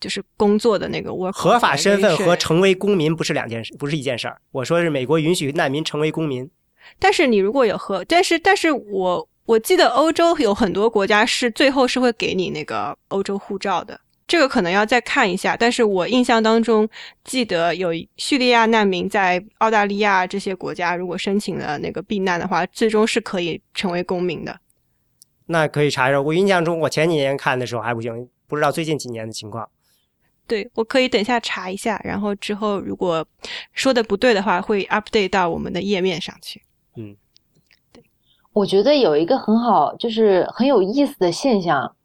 [0.00, 4.40] 就是工作的那个 work 合法身份和成为公民不是两件事，不是一件事儿。
[4.52, 6.50] 我说是美国允许难民成为公民，
[6.98, 15.56] 但是你如果有合，但是但是我我记得欧洲有很多国家是最后是会给你那个欧洲护照的，这个可能要再看一下。
[15.56, 16.88] 但是我印象当中
[17.24, 24.58] 记得有叙利亚难民在澳大利亚这些国家，如果申请了那个避难的话，最终是可以成为公民的。
[25.46, 26.20] 那可以查一下。
[26.20, 29.68] 我印象中我前几年看的时候还不行，不知道最近几年的情况。
[30.46, 33.26] 对，我可以等一下查一下，然后之后如果
[33.72, 36.62] 说的不对的话，会 update 到我们的页面上去。
[36.96, 37.16] 嗯，
[37.92, 38.02] 对，
[38.52, 41.96] 我觉得有一个很好，就是很有意思的现象，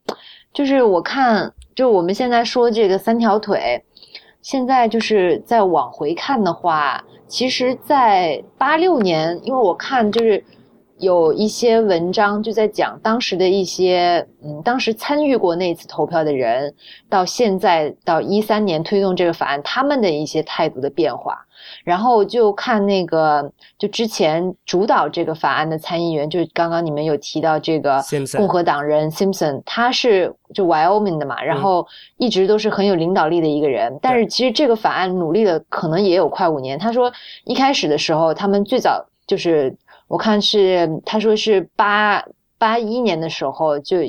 [0.53, 3.83] 就是我看，就我们现在说这个三条腿，
[4.41, 10.43] 现在就是在往回看的话，其实，在八六年，因为我看就是。
[10.99, 16.73] 有一些文章就在讲当时的一些，嗯，当时参与过那次投票的人，
[17.09, 21.45] 到现在到一三年推动这个法案，他们的一些态度的变化。
[21.83, 28.01] 然后就看那个，就之前主导这个法案的参议员，就刚刚你们有提到这个
[28.35, 31.85] 共和党人 Simpson，他是就 Wyoming 的嘛，然后
[32.17, 33.97] 一直都是很有领导力的一个人。
[34.01, 36.77] 但是其实这个法案努力了可能也有快五年。
[36.77, 37.11] 他说
[37.45, 39.73] 一开始的时候，他们最早就是。
[40.09, 42.25] 我看是他说是八
[42.57, 43.99] 八一年的时候就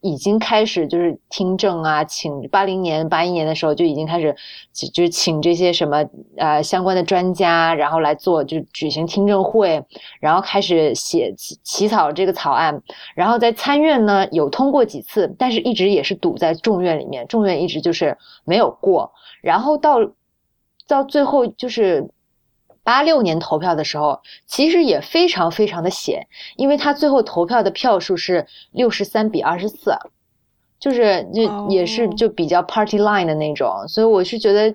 [0.00, 4.34] 已经开始就是听证啊，请八零年八一年的时候就已经开始
[4.92, 6.04] 就是请这些什么
[6.36, 9.82] 呃相关的专家，然后来做就举行听证会，
[10.20, 12.82] 然后开始写起起草这个草案，
[13.14, 19.98] 然后在参院呢有通过几次，但是一直也是堵在众院里面，众院一直就是没有过，然后到
[20.88, 22.10] 到最后就是。
[22.84, 26.26] 八六年投票的时候，其实也非常非常的险，
[26.56, 29.96] 因为他最后投票的票数是六十三比二十四，
[30.78, 34.72] 就是就也是就比较 party line 的那种，所以我是觉得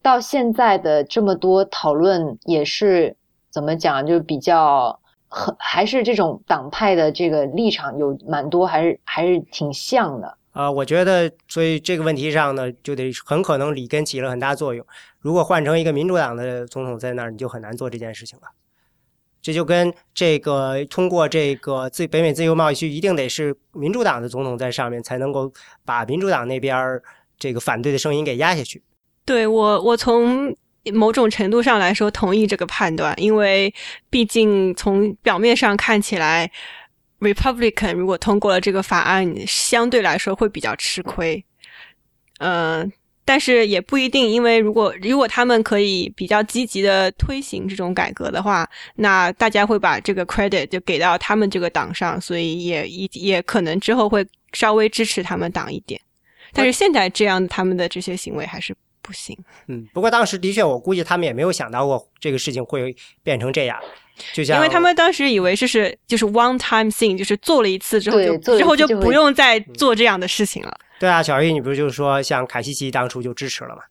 [0.00, 3.14] 到现在的这么多讨论也是
[3.50, 4.98] 怎么讲，就比较
[5.28, 10.38] 很还是这种党派的这个立场有蛮多，还是还是挺像的。
[10.52, 14.86] 啊，我觉得，所以这个问题上呢，就得很可能里根起了很大作用。
[15.18, 18.48] 如果换成一个民主党的总统在那儿，你就很难做这件事情了。
[19.40, 25.50] 这就跟这个通过这个自北美自由贸易区，一定得是民主党的总统在上面，才能够
[25.86, 27.02] 把民主党那边儿
[27.38, 28.82] 这个反对的声音给压下去。
[29.24, 30.54] 对我，我从
[30.92, 33.72] 某种程度上来说同意这个判断，因为
[34.10, 36.52] 毕竟从表面上看起来。
[37.22, 41.42] Republican 如果通过了这个法案，相对来说会比较吃亏。
[42.38, 42.92] 嗯、
[43.24, 56.00] 但是也不一定，因为如果如果他们可以比较积极的推行这种改革的话，那大家会把这个 credit 就给到他们这个党上，所以也也也可能之后会稍微支持他们党一点。
[56.52, 59.38] 但是现在这样，他们的这些行为还是不行。
[59.68, 63.78] 嗯，不过当时的确，我估计他们也没有想到过这个事情会变成这样，
[64.32, 70.74] 就像因为他们当时以为这是就是 one time thing，就是做了一次之后就之后就不用再做这样的事情了。
[70.98, 73.82] 对啊，小玉，你不是就是说像凯西奇当初就支持了吗？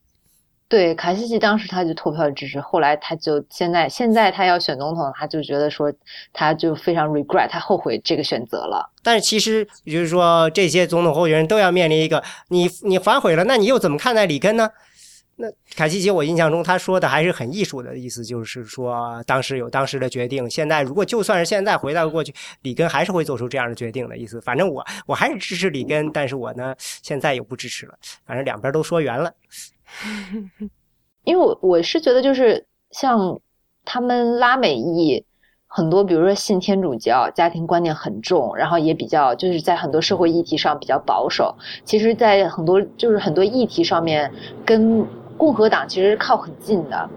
[0.70, 5.92] 对，卡西奇当时他就投票支持，后来他就现在现在他要选总统，他就觉得说
[6.32, 8.90] 他就非常 regret，他后悔这个选择了。
[9.04, 14.70] 但是其实也就是说，这些总统候选人都要面临一个你你反悔了，那你又怎么看待里根呢？
[15.38, 24.40] 那凯西奇，我印象中他说的还是很艺术的意思，就是说当时有当时的决定，现在如果就算是现在回到过去，里根还是会做出这样的决定的意思。
[24.42, 27.94] 反正我 我还是支持里根，但是我呢现在又不支持了，
[28.26, 29.34] 反正两边都说圆了。
[31.24, 33.40] 因为我我是觉得就是像
[33.84, 35.26] 他们拉美裔
[35.66, 41.56] 很多，比如说信天主教，家庭观念很重，然后也比较就是在很多社会议题上比较保守。
[41.86, 44.32] 其实，在很多就是很多议题上面
[44.66, 45.08] 跟
[45.42, 47.10] 共和党其实是靠很近的，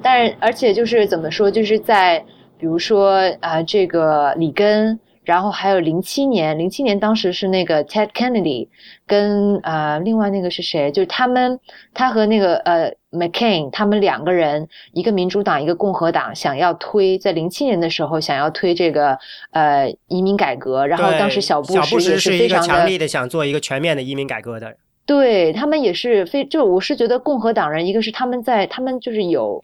[0.00, 2.24] 但是而且就是怎么说，就是在
[2.56, 5.00] 比如说啊、呃这个里根。
[5.24, 8.66] 然后还有零七年，零七年当时是那个 Ted Kennedy
[9.06, 10.90] 跟呃另外那个是谁？
[10.90, 11.60] 就是他们
[11.94, 19.16] 他和那个呃 McCain 他们两个人，一个民主党一个共和党，想要推在零七年的时候想要推这个
[19.52, 24.76] 呃移民改革，然后当时小布小布什也是一个非常的强力的想做一个全面的移民改革的人。
[25.14, 29.62] 对他们也是非，就我是觉得共和党人，一个是他们在他们就是有，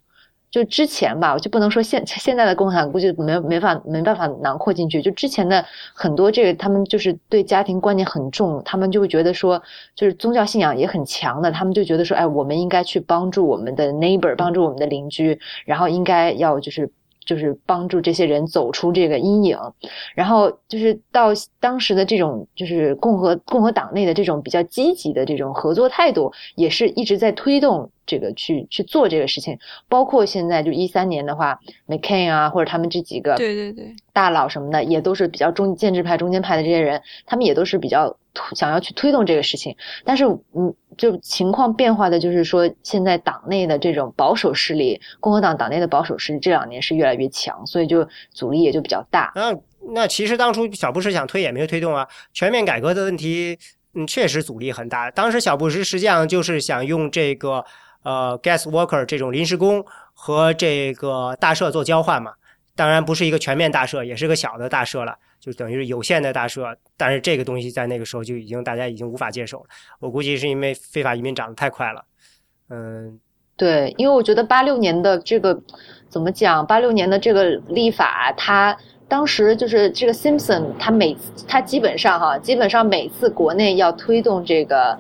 [0.51, 5.65] 就之前吧，就不能说现现在的共和党估计没没法没办法囊括进去，就之前的
[5.95, 9.63] 很多这个他们就是对家庭观念很重，他们就会觉得说，
[9.95, 16.91] 就是宗教信仰也很强的，他们就觉得说，哎，我们应该去帮助我们的 neighbor，帮助我们的邻居，然后应该要就是。
[17.29, 19.59] 就是帮助这些人走出这个阴影，
[20.15, 21.29] 然后就是到
[21.61, 29.59] 当时的这种就是共和共和党内的这种比较积极的这种合作态度，也是一直在推动这个去去做这个事情。
[29.91, 39.77] 包括现在就一三年的话，McCain 啊，或者他们这几个对对对，大佬什么的，也都是比较中建制派、中间派的这些人，他们也都是比较推想要去推动这个事情。
[40.05, 40.25] 但是，
[40.55, 49.33] 嗯，就情况变化的，就是说现在党内的这种保守势力，共和党党内的保守势力这两年是越来越强，所以就阻力也就比较大。
[49.35, 49.55] 那
[49.95, 53.59] 那其实当初小布什想推也没有推动啊，全面改革的问题，
[53.95, 55.11] 嗯，确实阻力很大。
[55.11, 57.65] 当时小布什实际上就是想用这个
[58.03, 62.33] 呃 gas worker 这种临时工和这个大社做交换嘛，
[62.79, 66.77] 当然不是一个全面大赦，也是个小的大赦了，就等于是有限的大赦。
[66.97, 69.65] 但是这个东西在那个时候就已经大家已经无法接受了。
[69.99, 72.05] 我估计是因为非法移民涨得太快了，
[72.71, 73.19] 嗯，
[73.57, 75.61] 对，因为我觉得八六年的这个
[76.09, 76.65] 怎么讲？
[76.65, 78.77] 八六年的这个立法，它
[79.09, 84.97] 当时就是这个 Simpson，他每次他基本上哈，基本上每次国内要推动这个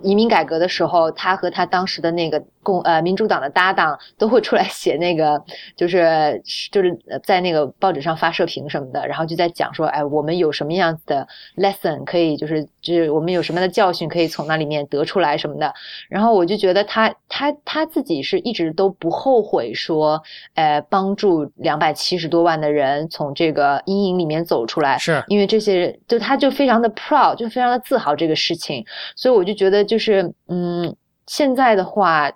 [0.00, 5.42] 移民改革的时候，他和他当时的那个共呃民主党的搭档都会出来写那个，
[5.74, 11.26] 就是就是呃在那个报纸上发社评什么的，然后就在讲说，哎，我们有什么样子的
[11.56, 15.72] lesson 可以，就是就是我们有什么样的教训可以从那里面得出来什么的。
[16.10, 20.22] 然后我就觉得他他他自己是一直都不后悔说，
[20.54, 28.84] 呃，帮助两百七十多万的人从这个阴影里面走出来，是因为这些人就他就非常的 proud，就非常的自豪这个事情，
[29.16, 30.94] 所以我就觉得就是嗯，
[31.26, 32.30] 现在的话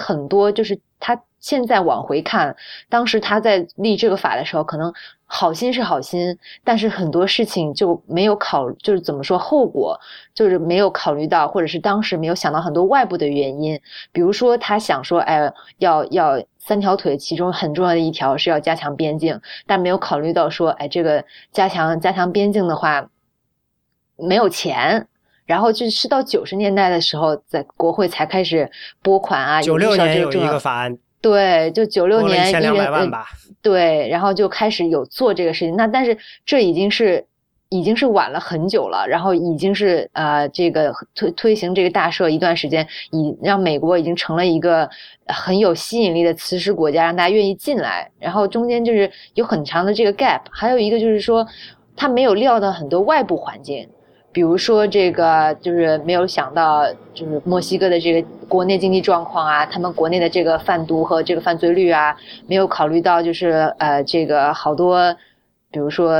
[0.00, 2.56] 很多就是他现在往回看，
[2.88, 4.92] 当时他在立这个法的时候，可能
[5.26, 9.98] 好心是好心，但是很多事情就没有考，就是怎么说后果，
[10.34, 13.80] 就是没有考虑到，或者是当时没有想到很多外部的原因，
[14.12, 23.08] 比如说他想说，哎，要要三条腿，其中很重要的一条是要加强边境，但没有考虑到说，哎，这个加强加强边境的话，
[24.16, 25.06] 没有钱。
[25.50, 28.70] 然后就是到九十年代的时候，在国会才开始
[29.02, 33.26] 拨款啊，九六年有一这个法案，对，就九六年一千两一人呃百万吧。
[33.60, 35.74] 对，然后就开始有做这个事情。
[35.74, 36.16] 那但是
[36.46, 37.26] 这已经是
[37.68, 44.88] 已经是晚了很久了，然后已经是呃这个推推行这个大赦一段时间，已让美国已经成了一个
[45.26, 48.08] 很有吸引力的磁石国家，让大家愿意进来。
[48.20, 51.44] 然后中间就是有很长的这个 gap，还有一个就是说
[51.96, 53.88] 他没有料到很多外部环境。
[54.32, 62.16] 比如说，这个就是没有想到，就是墨西哥的这个国内经济状况啊，他们国内的这个贩毒和这个犯罪率啊，
[62.46, 65.12] 没有考虑到，就是呃，这个好多，
[65.72, 66.14] 比如说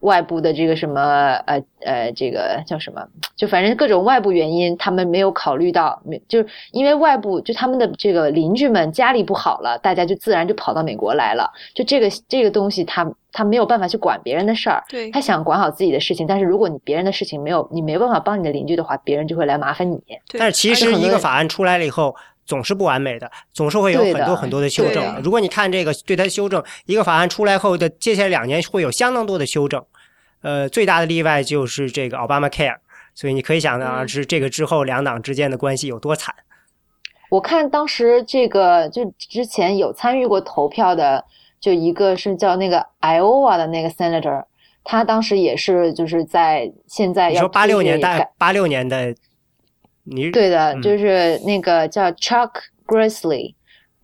[0.00, 1.00] 外部的这个什么
[1.46, 3.04] 呃呃，这个叫什么？
[3.36, 11.50] 就反正各种外部原因，他们没有考虑到，没就是因为外部就他们的这个邻居们家里不好了，大家就自然就跑到美国来了。
[11.74, 16.26] 就这个这个东西，他他没有办法去管别人的事儿，对他想管好自己的事情。
[16.26, 19.98] 但是如果你别人的事情没有你没办法帮你的邻居的话，别人就会来麻烦你。
[20.28, 22.14] 对但是其实一个法案出来了以后，
[22.46, 25.20] 总是不完美的，总是会有很多很多的修正。
[25.22, 29.84] 如果你看这个对它修正，一个法案出来后的接下来两年会有相当多的修正。
[30.42, 32.76] 呃，最大的例外就是这个 Obama Care，
[33.14, 36.34] 所以你可以想而知，这个之后两党之间的关系有多惨。
[37.30, 41.24] 我看当时这个就之前有参与过投票的，
[41.60, 44.44] 就一个是叫那个 Iowa 的那个 senator，
[44.82, 49.14] 他当时也是就是在现在要你说八六年代，八六年的，
[50.04, 50.80] 你对的，嗯。
[50.80, 52.52] 就是那个叫 Chuck
[52.86, 53.54] Grassley，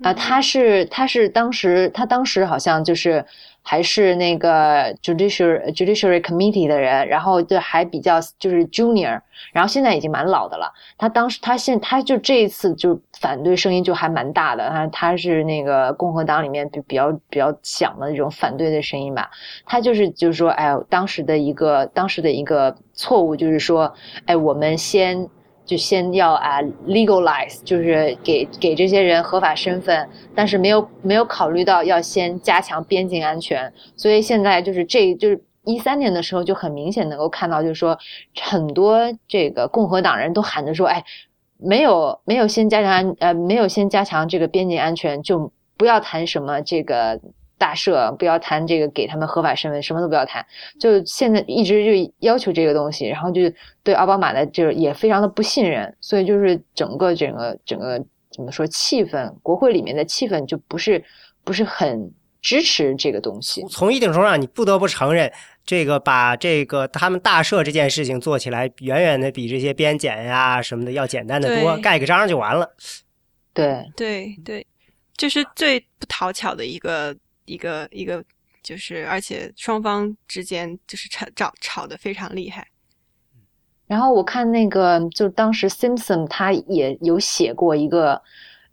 [0.02, 0.14] 啊、嗯。
[0.14, 3.24] 他是他是当时他当时好像就是
[3.66, 9.18] 还是那个 judiciary judiciary committee 的人，然后就还比较就是 junior，
[9.52, 10.70] 然后现在已经蛮老的了。
[10.98, 19.30] 他当时他现他就这一次就反对声音就还蛮大的，他他是那个共和党里面比比较比较响的那种反对的声音吧。
[19.64, 23.94] 他就是就是说，哎，当时的一个当时的一个错误就是说，
[24.26, 25.28] 哎，我们先。
[25.64, 37.98] 就先要啊 legalize，就是给给这些人合法身份，但是没有没有考虑到要先加强边境安全，所以现在就是这就是一三年的时候就很明显能够看到，就是说
[38.40, 41.02] 很多这个共和党人都喊着说，哎，
[41.56, 47.18] 没有没有先加强安呃没有先加强这个边境安全，就不要谈什么这个
[47.56, 50.44] 大赦，不要谈这个给他们合法身份，什么都不要谈。
[50.78, 53.42] 就现在一直就要求这个东西，然后就
[53.82, 57.98] 对奥巴马的就是也非常的不信任，所以就是整个整个整个
[58.30, 61.02] 怎么说气氛，国会里面的气氛就不是
[61.44, 62.12] 不是很
[62.42, 63.64] 支持这个东西。
[63.70, 65.32] 从一定程度上，你不得不承认，
[65.64, 72.74] 这个把这个他们大赦这件事情做起来，远远的比这些边检呀什么的要简单的多，盖个章就完了。
[73.54, 74.66] 对，对对，
[75.16, 78.24] 这是最不讨巧的一个一个一个，
[78.62, 82.66] 就是而且双方之间就是吵吵吵得非常厉害。
[83.86, 88.22] 然后我看那个，就当时 Simpson 他也有写过一个，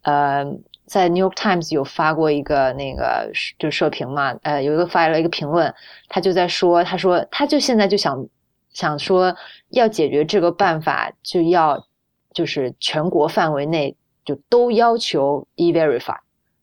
[0.04, 0.46] 呃，
[0.86, 3.30] 在 New York Times 有发过一个那个
[3.60, 5.74] 就社评嘛，呃，有一个发了一个评论，
[6.08, 8.26] 他就在说，他说他就现在就想
[8.72, 9.36] 想说
[9.70, 11.86] 要解决这个办法，就要
[12.34, 16.18] 就是全国范围内就都要求 E-Verify。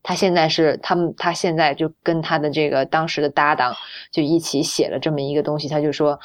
[0.09, 3.74] 他现在是他们，他现在就跟他的这个当时的搭档
[4.10, 6.18] 就一起写了这么一个东西，他就说。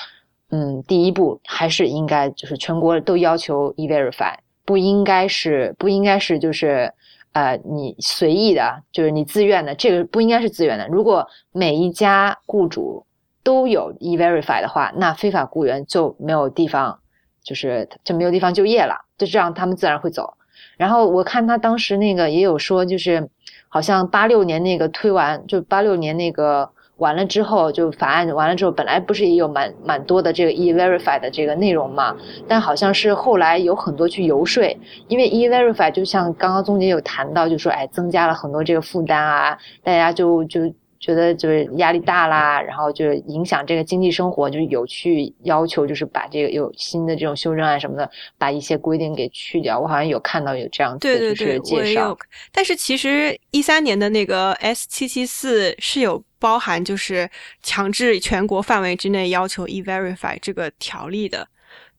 [0.55, 6.93] 嗯，第一步还是应该就是全国都要求 e-verify，不应该是不应该是就是
[7.31, 10.87] 呃你随意的，就是你自愿的，这个不应该是自愿的。
[10.89, 13.03] 如果每一家雇主
[13.41, 16.99] 都有 e-verify 的话，那非法雇员就没有地方，
[17.43, 20.35] 就是就没有地方就业了，就这样他们自然会走。
[20.77, 23.27] 然后我看他当时那个也有说，就是
[23.73, 26.69] 好像八六年那个推完，就八六年那个。
[26.97, 32.15] 完了之后，就法案完了之后，本来不是也有蛮蛮多的这个 e-verify 的这个内容嘛？
[32.47, 34.63] 但好像是后来有很多去游说，
[35.07, 40.71] 因为 e-verify 就像刚刚宗姐有谈到，就说哎，增加了很多这个负担啊，大家就就
[41.03, 49.77] 觉得就是压力大啦，然后就是影响这个经济生活，就是有去要求，就是把这个有新的这种修正案什么的，把一些规定给去掉。
[49.77, 52.17] 我好像有看到有这样子对对对，就是介绍。
[52.53, 57.29] 但是其实一三年的那个 S 七七四是有包含就是
[57.61, 61.45] 强制全国范围之内要求 e-verify 这个条例的，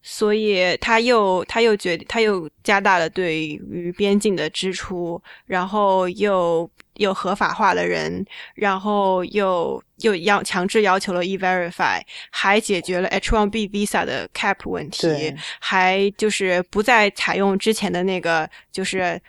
[0.07, 8.23] 所以他又他又决他又加大了对于边境的支出，然后又又合法化了人，
[8.53, 11.99] 然后又又要强制要求了 e-verify，
[12.29, 19.19] 还解决了 H1B visa 的 cap 问题，还就是不再采用之前的那个就是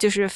[0.00, 0.28] 就是。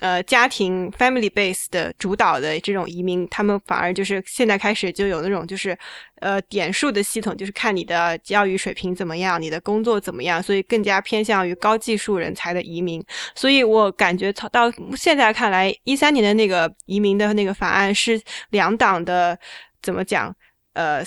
[0.00, 5.76] 呃，家庭 family base 的主导的这种移民，他们反而就是现在开始就有那种就是
[6.20, 13.02] 呃点数的系统，就是看你的教育水平怎么样，你的工作怎么样，所以更加偏向于高技术人才的移民。
[13.34, 18.20] 所以我感觉到现在看来，一三年的那个移民的那个法案是
[18.50, 19.38] 两党的
[19.80, 20.34] 怎么讲？
[20.74, 21.02] 呃，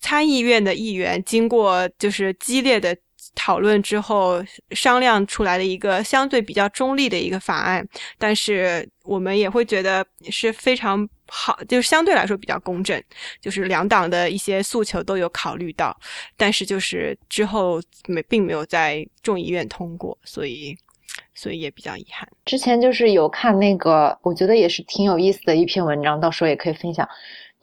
[0.00, 2.96] 参议院的议员经过就是激烈的。
[3.34, 7.86] 讨论之后商量出来的一个相对比较中立的一个法案，
[8.18, 13.02] 但是我们也会觉得是非常好，就是相对来说比较公正，
[13.40, 15.98] 就是两党的一些诉求都有考虑到，
[16.36, 20.76] 但是就是之后没并没有在众议院通过，所以
[21.34, 22.28] 所以也比较遗憾。
[22.44, 27.08] 之前就是有看那个，我觉得也是挺有意思的一篇文章，到时候也可以分享。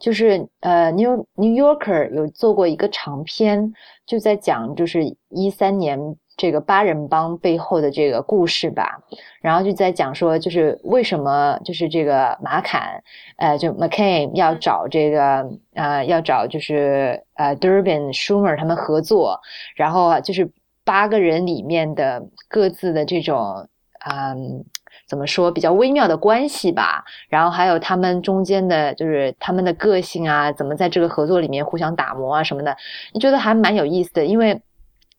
[0.00, 3.72] 就是呃，New New Yorker 有做过一个长篇，
[4.06, 8.98] 就在讲就是一三年这个八人帮背后的这个故事吧。
[9.42, 13.02] 然后就在讲说，就是为什么就是这个马坎，
[13.36, 19.38] 呃，就 McCain 要找这个呃，要找就是呃 Durbin Schumer 他们合作，
[19.76, 20.50] 然后就是
[20.82, 23.68] 八个人里面的各自的这种
[24.10, 24.64] 嗯。
[25.10, 32.76] 怎么说比较微妙的关系吧，然后还有他们中间的，就是他们的个性啊，怎么在这个合作里面互相打磨啊什么的，
[33.12, 34.24] 你觉得还蛮有意思的。
[34.24, 34.62] 因为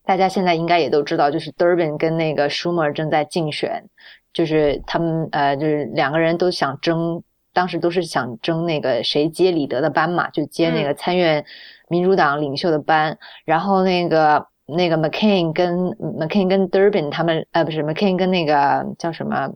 [0.06, 3.84] 大家现在应该也都知道，就是 Durbin 跟那个 Schumer 正在竞选，
[4.32, 11.44] 就是他们呃，就是两个人都想争，当时都是想争那个谁接李德的班嘛，就接那个参院
[11.90, 14.48] 民主党领袖的班，然后那个。
[14.76, 19.52] 那个 McCain 跟 McCain 跟 Durbin 他们呃不是 McCain 跟那个叫什么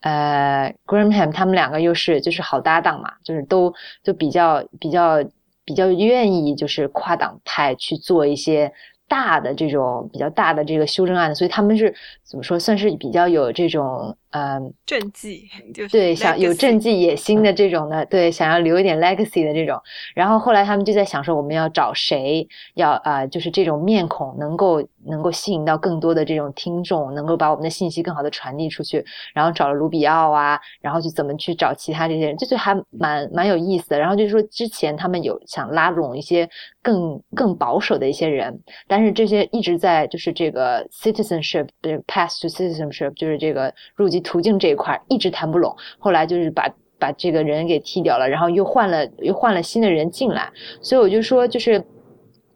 [0.00, 3.72] 呃 Graham 他们两个又是就是好搭档嘛，就是都
[4.02, 5.24] 就比较比较
[5.64, 8.72] 比较愿意就是跨党派去做一些。
[9.10, 11.94] 大的这种比较大的这个修正案，所以他们是
[12.28, 19.80] 怎么说，算是比较有这种嗯政绩，就是对想有政绩野心的这种的，对想要留一点 legacy 的这种。
[20.14, 29.02] 然后后来他们就在想说，我们要找谁，要啊，就是这种面孔能够能够吸引到更多的这种听众，能够把我们的信息更好的传递出去。
[29.32, 33.98] 然后找了卢比奥啊，然后就怎么去找其他这些人，这就还蛮蛮有意思的。
[33.98, 36.46] 然后就是说之前他们有想拉拢一些
[36.82, 45.72] 更更保守的一些人，但但是这些一直在就是这个 citizenship 的 pass to citizenship，就是这个入籍途径这一块一直谈不拢。
[46.00, 46.68] 后来就是把
[46.98, 50.50] 把这个人给踢掉了，然后又换了又换了新的人进来。
[50.82, 51.80] 所以我就说，就是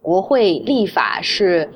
[0.01, 1.69] 国会立法是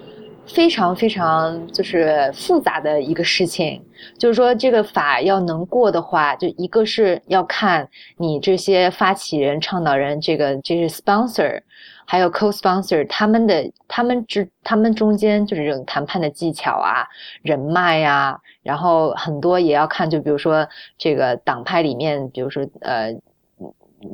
[0.46, 3.82] 非常非常就是复杂的一个事情。
[4.20, 11.62] 就是说，这个法要能过的话，就一个是要看你这些发起人、倡导人，这个这是 sponsor。
[12.10, 17.06] 还有 co-sponsor，他们的他们之他们中间就是这种谈判的技巧啊、
[17.42, 20.66] 人脉呀，然后很多也要看，就比如说
[20.98, 23.14] 这个党派里面，比如说呃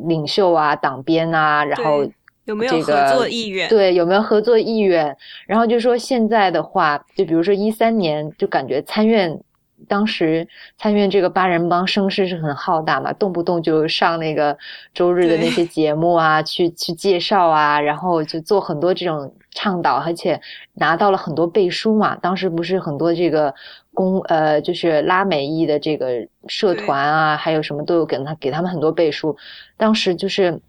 [0.08, 2.04] 领袖啊、党鞭啊，然后
[2.46, 3.70] 有没有合作意愿？
[3.70, 5.16] 对，有没有合作意愿？
[5.46, 9.40] 然后就说现在的话，就比如说一三年，就感觉参院。
[9.88, 10.48] 当时
[10.78, 14.58] 参院这个八人帮声势是很浩大嘛，动不动就上那个
[14.94, 20.40] 周日的那些节目啊，去去介绍啊，然后就做很多这种倡导，而且
[20.74, 22.16] 拿到了很多背书嘛。
[22.16, 23.54] 当时不是很多这个
[23.94, 29.36] 公呃，就是拉美裔的这个社团啊，还有什么都有给他给他们很多背书。
[29.78, 30.60] 当时就是。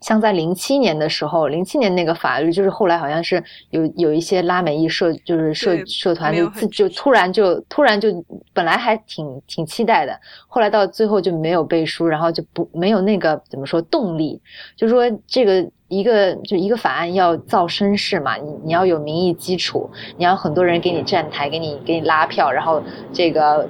[0.00, 8.08] 像在零七年的时候，零七年那个法律就是后来好像是有有一些拉美裔社就是社社团就自就突然就突然就
[8.52, 10.16] 本来还挺挺期待的，
[10.46, 14.40] 后来到最后就没有背书，然后就不没有那个怎么说动力，
[14.76, 22.80] 就说这个一个就一个法案要造声势嘛，你你要有民意基础，你要很多人给你站台，给你给你拉票，然后
[23.12, 23.68] 这个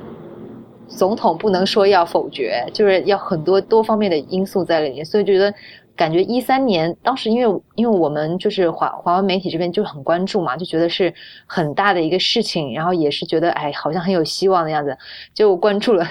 [0.88, 5.54] 总统不能说要否决，就是要很多多方面的因素在里面，所以觉得。
[5.98, 11.12] 感觉一三年当时，因为因为我们就是华华文媒体这边就很关注嘛，就觉得是
[11.44, 14.96] 很大的一个事情，然后也是觉得哎，好像很有希望的样子，
[15.34, 16.06] 就关注了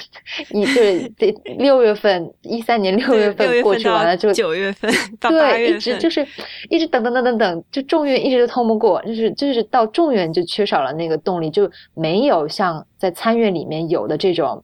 [0.52, 4.92] 一 对这六月份一三年六月份过去完了就九月份
[5.22, 6.28] 到八月份，一直就是
[6.70, 14.62] 一直等等等等等，就众院一直都通不过，就是就是到众院就缺少了那个动力，就没有像在参院里面有的这种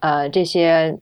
[0.00, 0.94] 呃这些。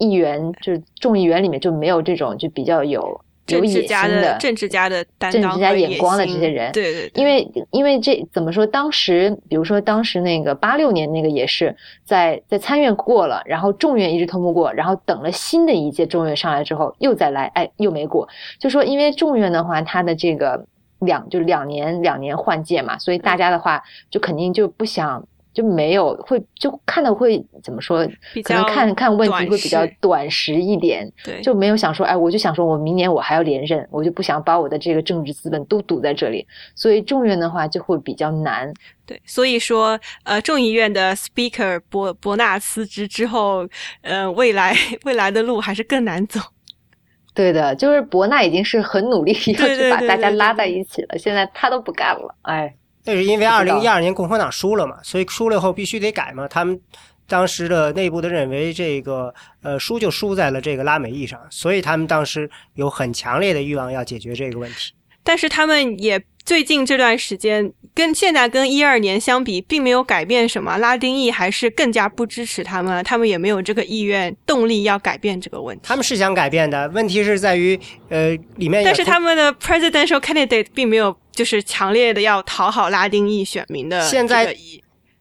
[0.00, 8.66] 议员就是众议员里面就没有这种就比较有有野心的政治家的政治家眼光的这些人，对对，因为因为这怎么说？
[8.66, 18.28] 当时比如说当时那个八六年那个也是在在参院过了，然后众院一直通不过，然后等了新的一届众院上来之后又再来，哎又没过。
[18.58, 20.64] 就说因为众院的话，它的这个
[21.00, 25.26] 两就两年两年换届嘛，所以大家的话就肯定就不想。
[25.52, 28.06] 就没有会就看的会怎么说？
[28.44, 38.72] 可能看看问题会比较短时一点，对，就没有想说，哎，我就想说我明年我还要连任，我就不想把我的这个政治资本都堵在这里，所以众院的话就会比较难。
[39.04, 43.68] 对，所以说，呃，众议院的 Speaker 伯伯纳辞职之后，
[44.02, 44.74] 呃，未来
[45.04, 46.40] 未来的路还是更难走。
[47.34, 52.72] 对的，就是伯纳已经是很努力要去把大家拉在一起了，现在他都不干了，哎。
[53.04, 56.46] 那是因为二零一二年共和党输了嘛，所以输了后必须得改嘛。
[56.46, 56.78] 他们
[57.26, 59.32] 当时的内部的认为，这个
[59.62, 64.92] 呃输就输在了这个拉美裔上，所以他们当时有很强烈的欲望要解决这个问题。
[65.22, 75.82] 但是他们也最近这段时间跟现在跟一二年相比，并没有改变什么，拉丁裔还是更加不支持他们，他们也没有这个意愿、动力要改变这个问题。
[75.84, 77.78] 他们是想改变的，问题是在于
[78.08, 84.56] 呃里面，但是他们的 presidential candidate 并没有就是强烈的要讨好拉丁裔选民的现在。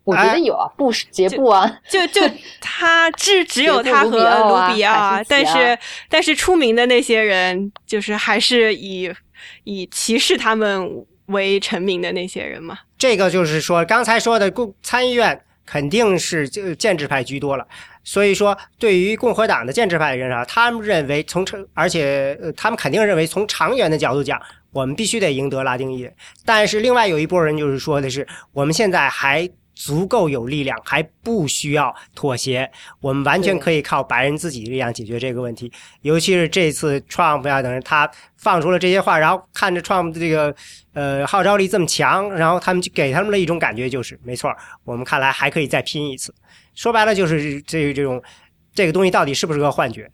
[0.06, 2.20] 我觉得有啊，布杰布啊，就就
[2.60, 5.78] 他只只 有他和卢比奥啊，但是
[6.10, 9.14] 但是出名的那些人，就是还是以
[9.66, 12.80] 以歧视他们为成名的那些人嘛。
[12.98, 17.68] 这个就是说，刚才说的共参议院肯定是就建制派居多了，
[18.04, 24.42] 所以说对于共和党的建制派人啊，他们认为从长，而且他们肯定认为从长远的角度讲，
[24.72, 26.10] 我们必须得赢得拉丁裔。
[26.46, 29.50] 但是另外有一波人就是说的是，我们现在还。
[29.76, 32.70] 足够有力量，还不需要妥协，
[33.00, 35.72] 我们完全可以靠白人自己力量解决这个问题。
[36.02, 40.54] 尤其是这次 Trump 呀等人，他放出了这些话，然后看着 Trump 的这个
[40.92, 46.36] 呃号召力这么强，然后他们就给他们的一种感觉就是，没错，我们看来还可以再拼一次。
[46.76, 48.22] 说白了就是这这种
[48.74, 50.12] 这个东西到底是不是个幻觉？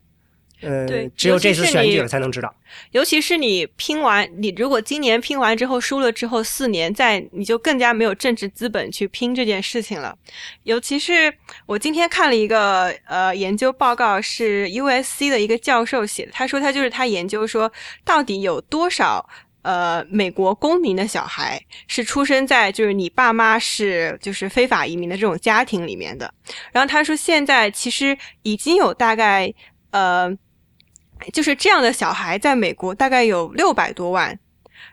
[0.61, 2.53] 呃，对，只有这次选举了才能知道。
[2.91, 10.17] 尤其是你拼完，你如果今年拼完之后输了之后，四年再你就更加没有政治资本去拼这件事情了。
[10.63, 11.33] 尤其是
[11.65, 17.71] 我今天看了一个呃研究报告，是 USC 的一个教授写的，他说他就是他研究说，
[18.03, 19.25] 到底有多少
[19.61, 26.33] 呃美国公民的小孩是出生在就是你爸妈是就是非法移民的这种家庭里面的。
[26.71, 29.53] 然后他说现在其实已经有大概
[29.91, 30.35] 呃。
[31.33, 34.37] 就是这样的小孩，在美国大概有六百多万，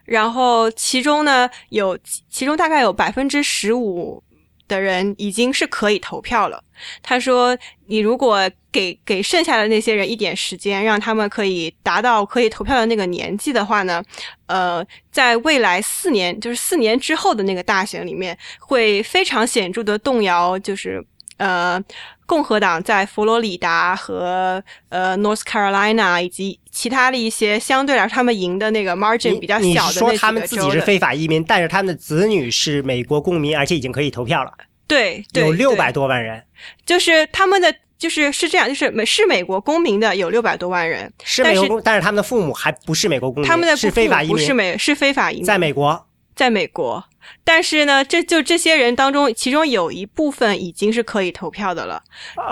[0.04, 1.98] 然后其中呢，有
[2.28, 4.22] 其中大概有百分之十五
[4.68, 6.62] 的人已经是可以投票了。
[7.02, 7.56] 他说，
[7.86, 14.02] 你如果给给剩下的那些人一点时间，让他们可以达到可以投票的那个年纪的话呢，
[14.46, 21.04] 呃，在未来四年，就是四年之后的那个大选里面，会非常显著的动摇，就是
[21.36, 21.82] 呃。
[22.26, 34.52] 共和党在佛罗里达和呃 North Carolina 以及其他的一些相对来说他们赢的那个 margin 比较小的那说他们自己是非法移民，但是他们的子女是美国公民，而且已经可以投票了。
[34.86, 36.42] 对，有六百多万人，
[36.84, 47.04] 就是他们的就是是这样，就是美是美国公民的有六百多万人，是美国公，但是他们的父母还不是美国公民，他们的是非法移民，不是美是非法移民，在美国，在美国。
[47.44, 52.02] 但是呢，这就这些人当中，其中有一部分已经是可以投票的了。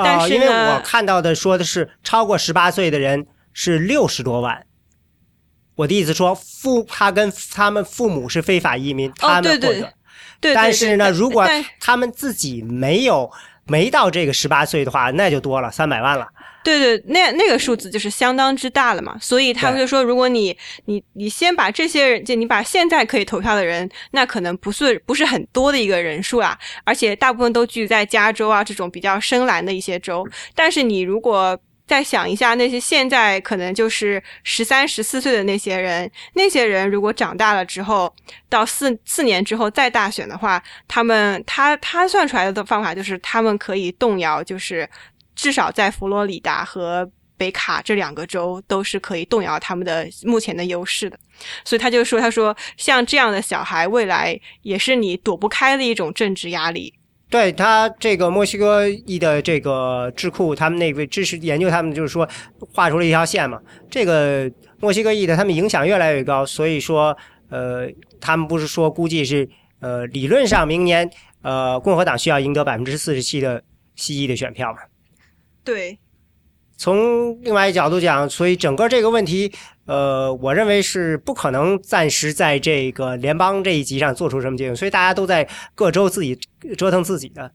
[0.05, 4.65] 但是因为我看到的说的是超过十八岁的人是六十多万。
[5.74, 9.93] 我的意思说，父他跟他们父母是非法移民，他们获得。
[10.40, 10.55] 对。
[10.55, 11.44] 但是呢，如果
[11.81, 13.31] 他们自己没有
[13.65, 16.28] 没到这个十八岁的话，那就多了三百万了。
[16.62, 20.55] 对对，那那个数字就是相当之大了嘛，所以他们就说，如果你
[20.85, 30.28] 你你先把这些人，就你把现在可以投票的人，那可能不是不是很多的一个人数啊，而且大部分都聚在加州啊这种比较深蓝的一些州。
[30.55, 38.15] 但是你如果再想一下，那些现在可能就是十三十四岁的那些人，那些人如果长大了之后，
[38.49, 44.89] 到四四年之后再大选的话，他们他他算出来的方法就是他们可以动摇，就是。
[45.41, 51.19] 至少在佛罗里达和北卡这两个州都是可以动摇他们的目前的优势的，
[51.65, 56.93] 所以他就说：“他说像这样的小孩，未来也是你躲不开的一种政治压力。”
[57.31, 62.29] 对他这个墨西哥裔的这个智库，他们那位知识研究，他们就是说
[62.75, 63.59] 画出了一条线嘛。
[63.89, 67.17] 这个墨西哥裔的他们影响越来越高，所以说
[67.49, 67.89] 呃，
[68.21, 69.49] 他们不是说估计是
[69.81, 71.11] 呃，理论上明年
[71.41, 73.62] 呃，共和党需要赢得百分之四十七的
[73.97, 74.81] 西裔的选票嘛。
[75.62, 75.99] 对，
[76.77, 79.53] 从另外一角度讲，所以整个这个问题，
[79.87, 86.39] 呃，我认为是不可能暂时在这个联邦这一级上做出什么结论，所以大家都在各州自己
[86.77, 87.53] 折腾自己的。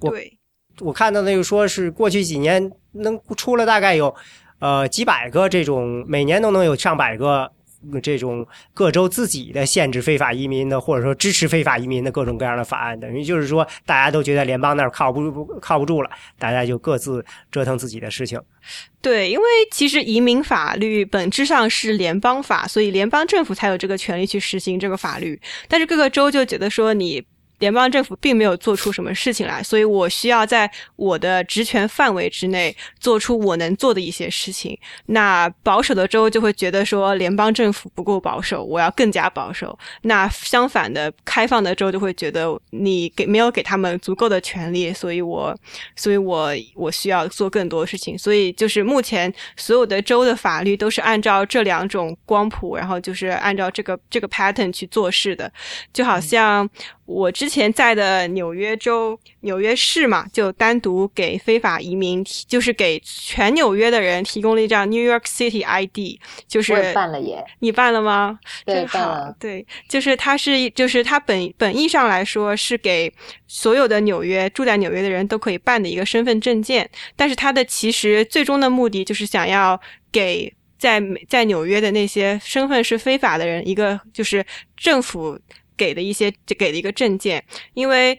[0.00, 0.38] 对，
[0.80, 4.14] 我看到那个说是过去几年能出了大概有
[4.58, 7.52] 呃几百个这种，每年都能有上百个。
[8.02, 18.40] 这种各州自己的限制非法移民的，或者说支持非法移民的各种各样的法案，等于就是说，大家都觉得联邦那儿靠不住，靠不住了，大家就各自折腾自己的事情。
[19.00, 25.40] 对，因为其实移民法律本质上是联邦法，所以联邦政府才有这个权利去实行这个法律。
[25.68, 27.24] 但是各个州就觉得说，你
[27.62, 34.76] 联邦政府并没有做出什么事情来，所以我需要在我的职权范围之内做出我能做的一些事情。
[35.06, 39.78] 那保守的州就会觉得说联邦政府不够保守，我要更加保守。
[40.02, 45.56] 那相反的，开放的州就会觉得你给没有给他们足够的权利，所以我，
[45.94, 48.18] 所以我我需要做更多事情。
[48.18, 55.52] 所以就是目前所有的州的法律都是按照这两种光谱，然后就是按照这个这个 pattern 去做事的，
[55.92, 56.68] 就好像。
[57.04, 68.38] 我之前在的纽约州纽约市嘛，就单独给非法移民，就是给全纽约的人提供了一张 New York City ID，就是办了耶，你办了吗？
[68.64, 69.34] 对，办了。
[69.38, 73.12] 对，就是它是，就是它本本意上来说是给
[73.48, 79.78] 所有的纽约住在纽约的人都可以办的一个身份证件，但是它的其实最终的目的就是想要
[80.12, 84.46] 给在在纽约的那些身份是非法的人一个就是
[84.76, 85.38] 政府。
[85.76, 87.44] 给的一些给的一个证件，
[87.74, 88.18] 因为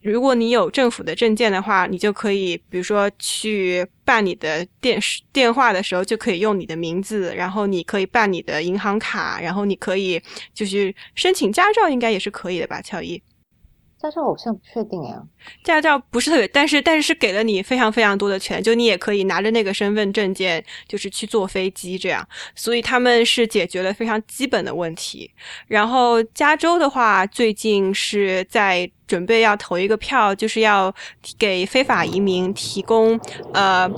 [0.00, 5.00] 如果你有政府的证件的话，你就可以，比如说去办你的电
[5.32, 10.20] 电话的时候，就可以用你的名字，然后你可以办你的银行卡，然后你可以
[10.54, 13.20] 就是申请驾照，应该也是可以的吧，乔伊。
[14.00, 15.20] 驾照我现在不确定呀，
[15.64, 25.28] 驾照不是特别，但是但是是给了你非常非常多的权，就你也可以拿着那个身份证件，就是去坐飞机这样，所以他们是解决了非常基本的问题。
[25.66, 30.94] 然后加州的话，最近是在准备要投一个票，就是要
[31.36, 33.18] 给非法移民提供
[33.52, 33.90] 呃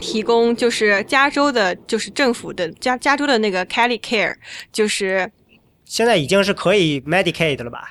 [0.00, 4.34] 提供就是加州的，就是政府的加加州的那个 Cali Care，
[4.72, 5.30] 就是
[5.84, 7.90] 现在已经是可以 Medicaid 了吧？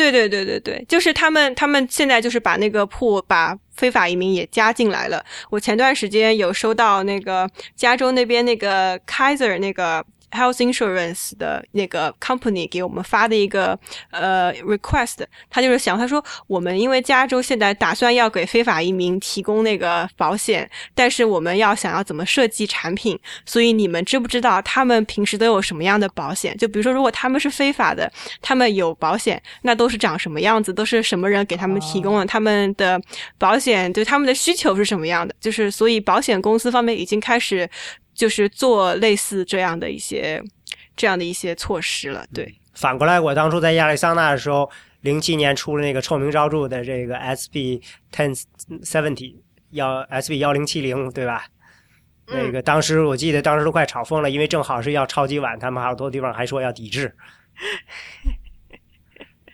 [0.00, 5.24] 对对对对对，就是他们，他们现在就是把那个铺把非法移民也加进来了。
[5.50, 10.04] 我前段时间有收到那个加州那边那个 Kaiser 那个。
[10.30, 13.78] Health insurance 的那个 company 给我们发的一个
[14.10, 26.56] 呃 request，他就是想他说我们因为加州现在打算要给非法移民提供那个保险，但是我们要想要怎么设计产品，所以你们知不知道他们平时都有什么样的保险？
[26.56, 30.72] 就比如说如果他们是非法的，他们有保险，那都是长什么样子？
[30.72, 33.00] 都是什么人给他们提供了他们的
[33.36, 33.92] 保险？
[33.92, 35.34] 对他们的需求是什么样的？
[35.40, 37.68] 就是所以保险公司方面已经开始。
[38.20, 40.44] 就是做类似这样的一些
[40.94, 42.54] 这样的一些措施了，对。
[42.74, 44.70] 反过来，我当初在亚利桑那的时候，
[45.00, 47.80] 零七年出了那个臭名昭著的这个 SB
[48.12, 48.38] ten
[48.82, 49.36] seventy
[49.70, 51.46] 幺 SB 幺零七零，对吧？
[52.26, 57.16] 那个当时我记得当时都快炒疯了，因为正好是要超级碗，他们好多地方还说要抵制。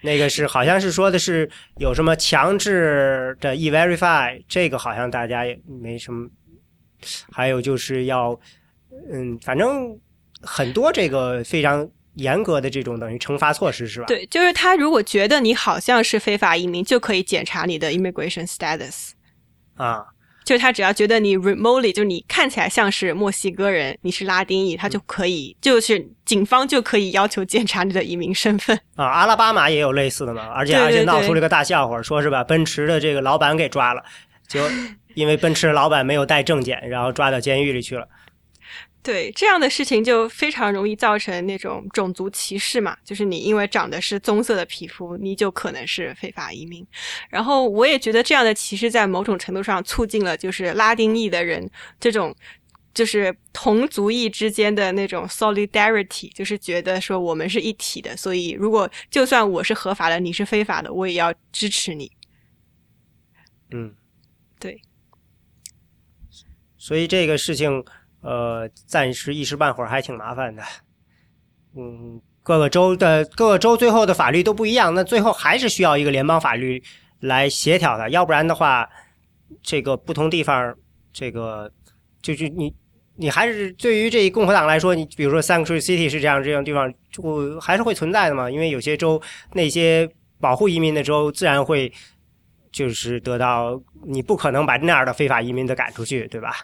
[0.01, 1.49] 那个是好像是说的是
[1.79, 6.29] 有什么强制的 e verify，这个好像大家也没什么。
[7.33, 8.39] 还有就是要，
[9.13, 9.99] 嗯，反正
[10.41, 14.07] 很多这个非常严格的这种等于惩罚措施是吧？
[14.07, 19.11] 对，就是他如果觉得你好像是非法移民，就可以检查你的 immigration status。
[19.75, 20.07] 啊，
[20.45, 28.75] 就是他只要觉得你 remotely，就是你看起来像是墨西哥人，你是拉丁裔，他就可以，就是警方就可以要求检查你的移民身份。
[28.97, 34.03] 啊，阿拉巴马也有类似的嘛，而且而且闹出了个大笑话，说是把奔驰的这个老板给抓了，
[34.49, 34.61] 就。
[35.17, 38.09] 因为奔驰老板没有带证件，然后抓到监狱里去了。
[39.03, 46.87] 对这样的事情就非常容易造成那种种族歧视嘛，就是你因为长的是棕色的皮肤，你就可能是非法移民。
[47.31, 51.71] 然后我也觉得这样的歧视在某种程度上促进了就是拉丁裔的人
[52.01, 52.35] 这种
[52.93, 62.11] 就是同族裔之间的那种 solidarity，就是觉得说我们是一体的，所以如果就算我是合法的，你是非法的，我也要支持你。
[63.71, 63.95] 嗯，
[64.59, 64.81] 对。
[66.87, 67.85] 所以这个事情，
[68.21, 70.63] 呃，暂时一时半会儿还挺麻烦的。
[71.77, 76.81] 嗯，各个州的各个州最后的法律都不一样，那最后还是需要一个联邦法律
[77.19, 78.89] 来协调的，要不然的话，
[79.65, 80.73] 这个不同地方，
[81.13, 81.69] 这个
[82.23, 82.73] 就是你
[83.17, 88.49] 你还是对于这共和党来说，你比如说 Sanctuary City 是这样这样地方，就还是会存在的嘛？
[88.49, 89.21] 因为有些州
[89.55, 90.09] 那些
[90.41, 91.93] 保护移民的州，自然会
[92.71, 96.55] 就是得到，你不可能把那样的非法移民的赶出去，对吧？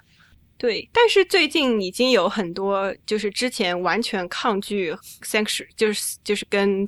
[0.63, 6.87] 对，但是最近已经有很多，就是之前完全抗拒 sanctuary，就是就是跟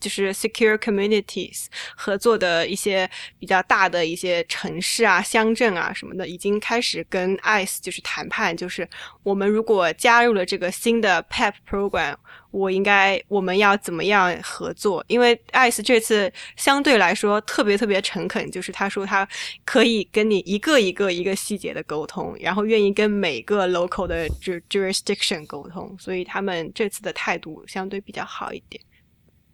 [0.00, 3.08] 就是 secure communities 合作的一些
[3.38, 8.88] 比较大的一些城市啊、乡镇啊什么的，已经开始跟 ICE 就是谈判，就是
[9.22, 12.16] 我们如果加入了这个新的 PEP program。
[12.50, 15.04] 我应该，我们要怎么样合作？
[15.08, 19.28] 因为艾斯这次相对来说特别特别诚恳，就是他说他
[19.64, 24.28] 可以跟你一个一个一个细节的沟通，然后愿意跟每个 local 的
[24.68, 28.82] jurisdiction 沟通，所以他们这次的态度相对比较好一点。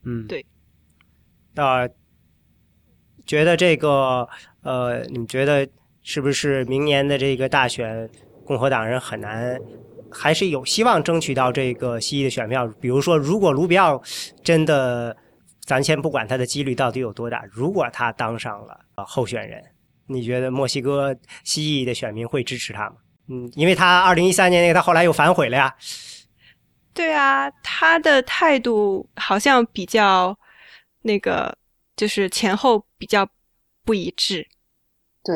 [0.04, 0.44] 嗯，对。
[1.54, 1.88] 那，
[3.26, 4.28] 觉得这个
[4.62, 5.68] 呃，你们觉得
[6.02, 8.08] 是不是明年的这个大选，
[8.44, 9.58] 共和党人很难，
[10.16, 12.66] 还是有希望争取到这个西裔的选票？
[12.80, 14.02] 比如说，如果卢比奥
[14.42, 15.16] 真的，
[15.60, 19.62] 咱先不管他的几率到底有多大，如果他当上了候选人，
[20.06, 21.14] 你觉得墨西哥
[21.44, 22.96] 西裔的选民会支持他吗？
[23.28, 25.74] 嗯，因为他二零一三年那个，他后来又反悔了呀。
[26.94, 30.38] 对啊，他的态度好像比较
[31.02, 31.56] 那个，
[31.94, 33.28] 就是前后比较
[33.84, 34.46] 不一致。
[35.22, 35.34] 对，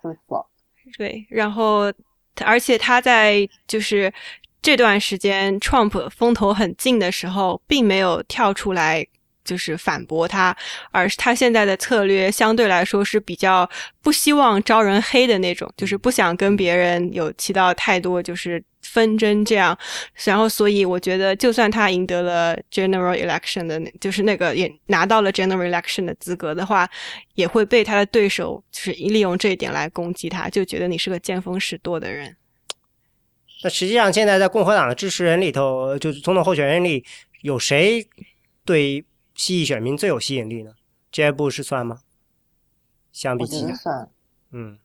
[0.00, 0.48] 不错。
[0.96, 1.92] 对，然后
[2.40, 4.12] 而且他在就是
[4.60, 9.06] 这段时间，Trump 风头很劲的时候，并没有跳出来。
[9.44, 10.56] 就是反驳他，
[10.90, 13.68] 而是他现在的策略相对来说是比较
[14.02, 19.76] 不希望招人黑的那种，就是不想跟别人有起到太多就是纷争这样。
[20.24, 26.88] 然后，所以我觉得，就算他赢得了 general election 的，就是那个也拿到了 general election 的资格的话，
[27.34, 32.36] 也会被他的对手就是利用这一点来攻击他，就觉得你是个见风使舵的人。
[33.64, 37.04] 那实际上，现在在共和党的支持人里头，就是总统候选人里
[37.42, 38.06] 有谁
[38.64, 39.04] 对？
[39.34, 40.72] 西裔选民最有吸引力呢？
[41.10, 42.00] 这部是算吗？
[43.12, 44.08] 相比其下，
[44.52, 44.78] 嗯，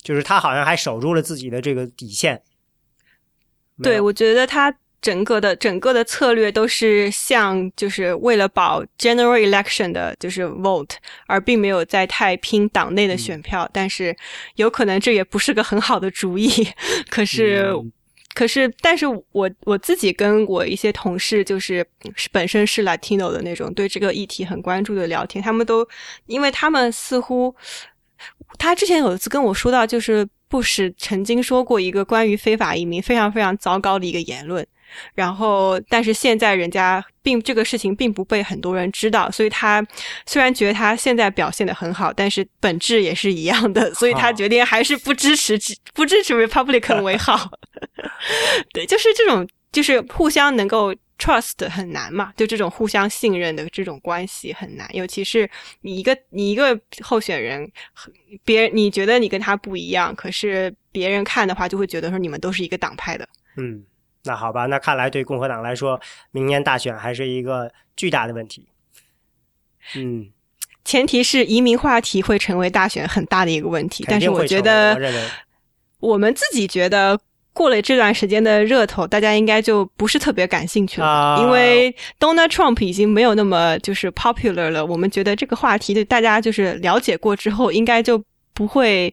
[0.00, 2.42] 就是他好像还守住了自己的这个底线。
[3.82, 10.94] 对，我觉得他整个的整个的策略都是像，就是为了保 general election 的，就是 vote，
[11.26, 13.68] 而并没有在太拼党内的选票。
[13.72, 14.16] 但是
[14.54, 16.48] 有可能这也不是个很好的主意。
[17.10, 17.74] 可是。
[18.34, 21.86] 可是，但是我我自己跟我一些同事，就是
[22.16, 25.86] 是本身是 Latino 的那种，对这个议题很关注的聊天，他们都，
[26.26, 27.54] 因为他们似乎，
[28.58, 34.66] 他之前有一次跟我说到，就是布什曾经说过一个关于非法移民非常非常糟糕的一个言论。
[35.14, 39.84] 然后，但是现在人家并这个事情并不被很多人知道，所以他
[40.26, 45.58] 虽然觉得他现在表现的很好，但是本质也是一样的，所以他决定还是不支持
[45.94, 47.50] 不支持 Republican 为好。
[48.72, 55.48] 对，就是这种，就是互相能够 trust 很难嘛，就这种互相信任的这种关系很难，尤其是
[55.82, 57.70] 你一个你一个候选人，
[58.44, 63.84] 别人你觉得你跟他不一样，可是别人看的话就会觉得说你们都是一个党派的，嗯。
[64.24, 66.00] 那好吧，那看来对共和党来说，
[66.30, 68.66] 明年大选还是一个巨大的问题。
[69.96, 70.30] 嗯，
[70.84, 74.04] 前提是移民话题会成为大选很大的一个问题。
[74.08, 74.96] 但是我觉得，
[75.98, 77.18] 我们自己觉得
[77.52, 84.86] 过了这段时间的热头，大家应该就不是特别感兴趣了，因为 Donald Trump 已经没有那么就是 popular 了。
[84.86, 88.22] 我们觉得这个话题对大家就是了解过之后，应该就
[88.54, 89.12] 不会。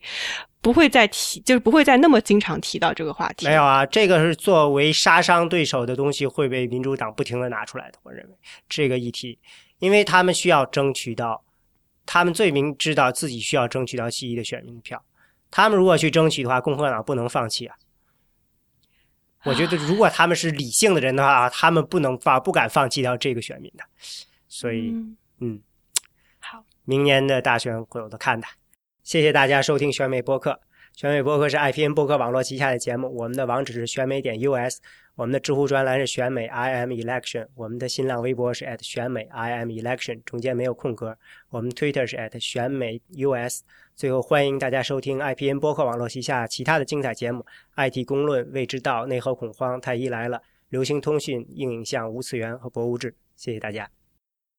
[0.62, 3.46] 不会再提，就是不会再那么经常提到这个话题。
[3.48, 8.00] 没有啊，这个是作为杀伤对手的东西会被民主党不停的拿出来的。
[8.04, 8.36] 我认为
[8.68, 9.40] 这个议题，
[9.80, 11.44] 因为他们需要争取到，
[12.06, 15.02] 他们最明知道自己需要争取到西裔的选民票。
[15.50, 17.76] 他们如果去争取的话，共和党不能放弃啊。
[19.46, 23.84] 我觉得如果他们是理性的人的话，他们不能放，不敢放弃掉这个选民的。
[24.50, 24.94] 所以，
[25.40, 25.62] 嗯，
[26.40, 28.46] 好，明年的大选会有的看的。
[29.10, 30.60] 谢谢大家收听选美播客。
[30.96, 33.12] 选美播客是 IPN 播客网络旗下的节目。
[33.16, 34.78] 我们的网址是选美点 US，
[35.16, 41.18] 我们的知乎专栏是选美 IM Election，我们的新浪微博是 at 选美 IM Election，中间没有空格。
[41.50, 43.64] 我们 Twitter 是 at 选美 US。
[43.96, 47.44] 最后欢迎大家收听 IPN 播客网络旗下其他的精彩节目
[47.78, 53.16] ：IT 公论、未知道、内核恐慌、太医来了、流行通讯、硬影像、无次元和博物志。
[53.36, 53.90] 谢谢大家。